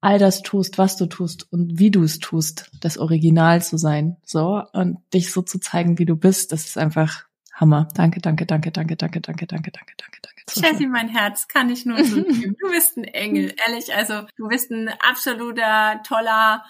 all 0.02 0.20
das 0.20 0.42
tust, 0.42 0.78
was 0.78 0.98
du 0.98 1.06
tust 1.06 1.52
und 1.52 1.80
wie 1.80 1.90
du 1.90 2.04
es 2.04 2.20
tust, 2.20 2.70
das 2.82 2.98
Original 2.98 3.62
zu 3.62 3.78
sein, 3.78 4.18
so 4.26 4.62
und 4.74 4.98
dich 5.14 5.32
so 5.32 5.42
zu 5.42 5.60
zeigen, 5.60 5.98
wie 5.98 6.06
du 6.06 6.18
bist, 6.18 6.52
das 6.52 6.66
ist 6.66 6.78
einfach 6.78 7.24
Hammer. 7.54 7.88
Danke, 7.94 8.20
danke, 8.20 8.46
danke, 8.46 8.72
danke, 8.72 8.96
danke, 8.98 9.22
danke, 9.22 9.48
danke, 9.48 9.72
danke, 9.72 9.94
danke, 9.98 10.20
danke. 10.22 10.34
Jessie, 10.56 10.88
mein 10.88 11.08
Herz, 11.08 11.48
kann 11.48 11.70
ich 11.70 11.86
nur 11.86 12.04
so 12.04 12.24
geben. 12.24 12.56
Du 12.60 12.70
bist 12.70 12.98
ein 12.98 13.04
Engel, 13.06 13.56
ehrlich. 13.66 13.94
Also 13.94 14.24
du 14.36 14.48
bist 14.48 14.72
ein 14.72 14.90
absoluter, 15.00 16.02
toller, 16.06 16.66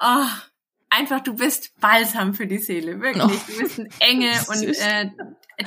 oh, 0.00 0.26
einfach, 0.90 1.20
du 1.20 1.34
bist 1.34 1.78
Balsam 1.80 2.34
für 2.34 2.46
die 2.46 2.58
Seele, 2.58 3.00
wirklich. 3.00 3.24
Oh. 3.24 3.52
Du 3.52 3.58
bist 3.58 3.78
ein 3.78 3.88
Engel 4.00 4.32
und 4.48 4.62
äh, 4.62 5.10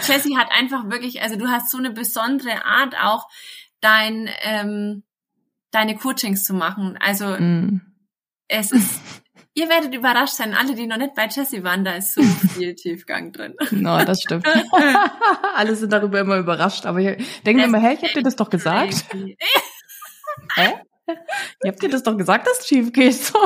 Jessie 0.06 0.38
hat 0.38 0.52
einfach 0.52 0.90
wirklich, 0.90 1.22
also 1.22 1.38
du 1.38 1.48
hast 1.48 1.72
so 1.72 1.78
eine 1.78 1.92
besondere 1.92 2.66
Art 2.66 2.96
auch, 3.00 3.28
dein 3.80 4.30
ähm, 4.42 5.04
deine 5.72 5.96
Coachings 5.96 6.44
zu 6.44 6.54
machen. 6.54 6.98
Also 7.00 7.28
mm. 7.28 7.82
es 8.48 8.72
ist 8.72 9.02
Ihr 9.58 9.70
werdet 9.70 9.92
überrascht 9.96 10.36
sein, 10.36 10.54
alle, 10.54 10.76
die 10.76 10.86
noch 10.86 10.98
nicht 10.98 11.16
bei 11.16 11.26
Jessie 11.26 11.64
waren, 11.64 11.84
da 11.84 11.96
ist 11.96 12.14
so 12.14 12.22
viel 12.54 12.76
Tiefgang 12.76 13.32
drin. 13.32 13.56
No, 13.72 13.98
das 14.06 14.22
stimmt. 14.22 14.46
alle 15.56 15.76
sind 15.76 15.92
darüber 15.92 16.20
immer 16.20 16.38
überrascht, 16.38 16.86
aber 16.86 17.00
ich 17.00 17.42
denke 17.42 17.62
mir 17.62 17.68
immer, 17.68 17.80
hey, 17.80 17.96
ich 17.96 18.04
hab 18.04 18.14
dir 18.14 18.22
das 18.22 18.36
doch 18.36 18.52
gesagt. 18.52 19.06
Hä? 20.56 20.76
Ich 21.64 21.70
hab 21.72 21.80
dir 21.80 21.90
das 21.90 22.04
doch 22.04 22.16
gesagt, 22.16 22.46
dass 22.46 22.60
es 22.60 22.68
schief 22.68 22.94
geht. 22.94 23.16
So. 23.16 23.40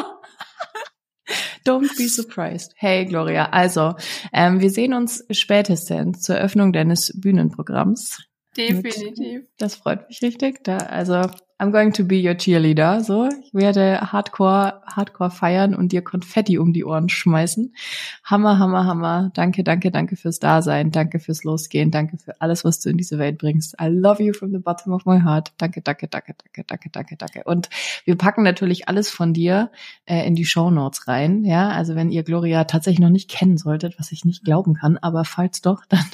Don't 1.66 1.96
be 1.98 2.10
surprised. 2.10 2.74
Hey 2.76 3.06
Gloria, 3.06 3.46
also 3.52 3.96
ähm, 4.34 4.60
wir 4.60 4.70
sehen 4.70 4.94
uns 4.94 5.24
spätestens 5.32 6.24
zur 6.24 6.36
Eröffnung 6.36 6.74
deines 6.74 7.14
Bühnenprogramms. 7.22 8.18
Definitiv. 8.58 9.44
Das 9.58 9.76
freut 9.76 10.10
mich 10.10 10.22
richtig. 10.22 10.62
Da, 10.66 10.76
also 10.78 11.32
I'm 11.62 11.72
going 11.72 11.94
to 11.94 12.04
be 12.04 12.16
your 12.16 12.34
cheerleader. 12.34 13.02
So, 13.02 13.30
ich 13.44 13.54
werde 13.54 14.12
Hardcore, 14.12 14.82
Hardcore 14.88 15.30
feiern 15.30 15.76
und 15.76 15.92
dir 15.92 16.02
Konfetti 16.02 16.58
um 16.58 16.74
die 16.74 16.84
Ohren 16.84 17.08
schmeißen. 17.08 17.76
Hammer, 18.24 18.58
Hammer, 18.58 18.88
Hammer. 18.88 19.30
Danke, 19.36 19.64
danke, 19.64 19.92
danke 19.92 20.16
fürs 20.16 20.40
Dasein. 20.40 20.90
Danke 20.90 21.20
fürs 21.20 21.44
Losgehen. 21.44 21.92
Danke 21.92 22.18
für 22.18 22.42
alles, 22.42 22.66
was 22.66 22.80
du 22.80 22.90
in 22.90 22.98
diese 22.98 23.20
Welt 23.20 23.38
bringst. 23.38 23.76
I 23.80 23.90
love 23.90 24.24
you 24.24 24.34
from 24.34 24.52
the 24.52 24.58
bottom 24.58 24.92
of 24.92 25.06
my 25.06 25.22
heart. 25.22 25.54
Danke, 25.60 25.84
danke, 25.84 26.08
danke, 26.08 26.34
danke, 26.36 26.64
danke, 26.66 26.90
danke, 26.90 27.16
danke. 27.16 27.44
Und 27.44 27.70
wir 28.06 28.16
packen 28.16 28.42
natürlich 28.42 28.88
alles 28.88 29.12
von 29.12 29.32
dir 29.32 29.70
äh, 30.06 30.26
in 30.26 30.34
die 30.34 30.46
Show 30.46 30.72
Notes 30.72 31.08
rein. 31.08 31.46
Ja, 31.46 31.70
also 31.70 31.94
wenn 31.94 32.10
ihr 32.10 32.24
Gloria 32.24 32.64
tatsächlich 32.64 33.02
noch 33.02 33.12
nicht 33.12 33.30
kennen 33.30 33.60
solltet, 33.60 34.00
was 34.00 34.12
ich 34.12 34.26
nicht 34.26 34.44
glauben 34.44 34.74
kann, 34.74 34.98
aber 34.98 35.26
falls 35.26 35.62
doch, 35.62 35.86
dann 35.90 36.06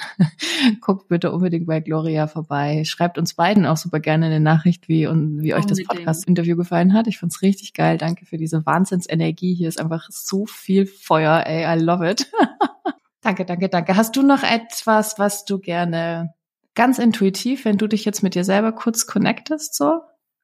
guckt 0.82 1.08
bitte 1.08 1.32
unbedingt 1.32 1.68
bei 1.68 1.80
Gloria 1.80 2.28
vorbei. 2.28 2.84
Schreibt 2.84 3.18
uns 3.18 3.36
beiden 3.36 3.66
auch 3.66 3.78
super 3.78 4.02
gerne 4.02 4.26
eine 4.26 4.42
Nachricht, 4.42 4.90
wie 4.90 5.08
und 5.08 5.37
wie 5.42 5.54
euch 5.54 5.66
das 5.66 5.84
Podcast-Interview 5.84 6.56
gefallen 6.56 6.94
hat. 6.94 7.08
Ich 7.08 7.20
fand's 7.20 7.42
richtig 7.42 7.74
geil. 7.74 7.98
Danke 7.98 8.26
für 8.26 8.38
diese 8.38 8.66
Wahnsinnsenergie. 8.66 9.54
Hier 9.54 9.70
ist 9.70 9.80
einfach 9.80 10.08
so 10.10 10.46
viel 10.46 10.86
Feuer. 10.86 11.44
Ey, 11.46 11.66
I 11.66 11.82
love 11.82 12.10
it. 12.10 12.32
danke, 13.22 13.46
danke, 13.46 13.70
danke. 13.70 13.96
Hast 13.96 14.16
du 14.16 14.22
noch 14.22 14.44
etwas, 14.44 15.20
was 15.20 15.46
du 15.46 15.60
gerne 15.60 16.34
ganz 16.76 17.00
intuitiv, 17.00 17.66
wenn 17.66 17.78
du 17.78 17.88
dich 17.88 18.06
jetzt 18.06 18.22
mit 18.22 18.36
dir 18.36 18.44
selber 18.44 18.72
kurz 18.72 19.08
connectest 19.08 19.76
so 19.76 20.02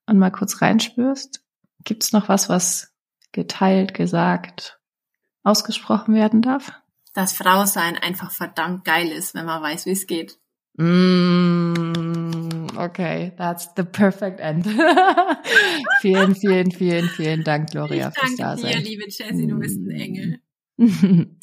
und 0.07 0.17
mal 0.17 0.31
kurz 0.31 0.61
reinspürst, 0.61 1.43
gibt's 1.83 2.11
noch 2.11 2.27
was, 2.27 2.49
was 2.49 2.93
geteilt, 3.31 3.93
gesagt, 3.93 4.79
ausgesprochen 5.43 6.15
werden 6.15 6.41
darf? 6.41 6.71
Dass 7.13 7.33
Frausein 7.33 7.97
einfach 7.97 8.31
verdammt 8.31 8.83
geil 8.83 9.09
ist, 9.09 9.35
wenn 9.35 9.45
man 9.45 9.61
weiß, 9.61 9.85
wie 9.85 9.91
es 9.91 10.07
geht. 10.07 10.39
Mm, 10.77 12.69
okay, 12.77 13.31
that's 13.37 13.67
the 13.75 13.83
perfect 13.83 14.39
end. 14.39 14.65
vielen, 16.01 16.33
vielen, 16.33 16.71
vielen, 16.71 17.09
vielen 17.09 17.43
Dank, 17.43 17.69
Gloria, 17.71 18.07
ich 18.09 18.15
danke 18.15 18.37
fürs 18.37 18.61
Dasein. 18.61 18.71
dir, 18.71 18.89
liebe 18.89 19.03
Jessie, 19.03 19.47
du 19.47 19.59
bist 19.59 19.77
ein 19.79 19.91
Engel. 19.91 20.39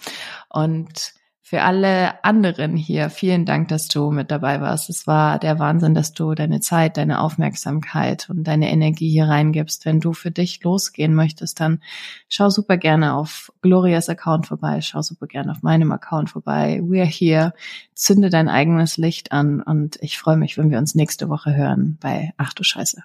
Und 0.48 1.14
für 1.50 1.62
alle 1.62 2.22
anderen 2.22 2.76
hier, 2.76 3.10
vielen 3.10 3.44
Dank, 3.44 3.66
dass 3.66 3.88
du 3.88 4.12
mit 4.12 4.30
dabei 4.30 4.60
warst. 4.60 4.88
Es 4.88 5.08
war 5.08 5.40
der 5.40 5.58
Wahnsinn, 5.58 5.94
dass 5.94 6.12
du 6.12 6.36
deine 6.36 6.60
Zeit, 6.60 6.96
deine 6.96 7.20
Aufmerksamkeit 7.20 8.30
und 8.30 8.44
deine 8.44 8.70
Energie 8.70 9.10
hier 9.10 9.24
reingibst. 9.24 9.84
Wenn 9.84 9.98
du 9.98 10.12
für 10.12 10.30
dich 10.30 10.62
losgehen 10.62 11.12
möchtest, 11.12 11.58
dann 11.58 11.82
schau 12.28 12.50
super 12.50 12.76
gerne 12.76 13.14
auf 13.14 13.52
Glorias 13.62 14.08
Account 14.08 14.46
vorbei, 14.46 14.80
schau 14.80 15.02
super 15.02 15.26
gerne 15.26 15.50
auf 15.50 15.64
meinem 15.64 15.90
Account 15.90 16.30
vorbei. 16.30 16.80
We 16.84 17.00
are 17.00 17.10
here. 17.10 17.52
Zünde 17.94 18.30
dein 18.30 18.48
eigenes 18.48 18.96
Licht 18.96 19.32
an 19.32 19.60
und 19.60 19.98
ich 20.02 20.18
freue 20.18 20.36
mich, 20.36 20.56
wenn 20.56 20.70
wir 20.70 20.78
uns 20.78 20.94
nächste 20.94 21.28
Woche 21.28 21.56
hören 21.56 21.98
bei 22.00 22.32
Ach 22.36 22.52
du 22.52 22.62
Scheiße. 22.62 23.02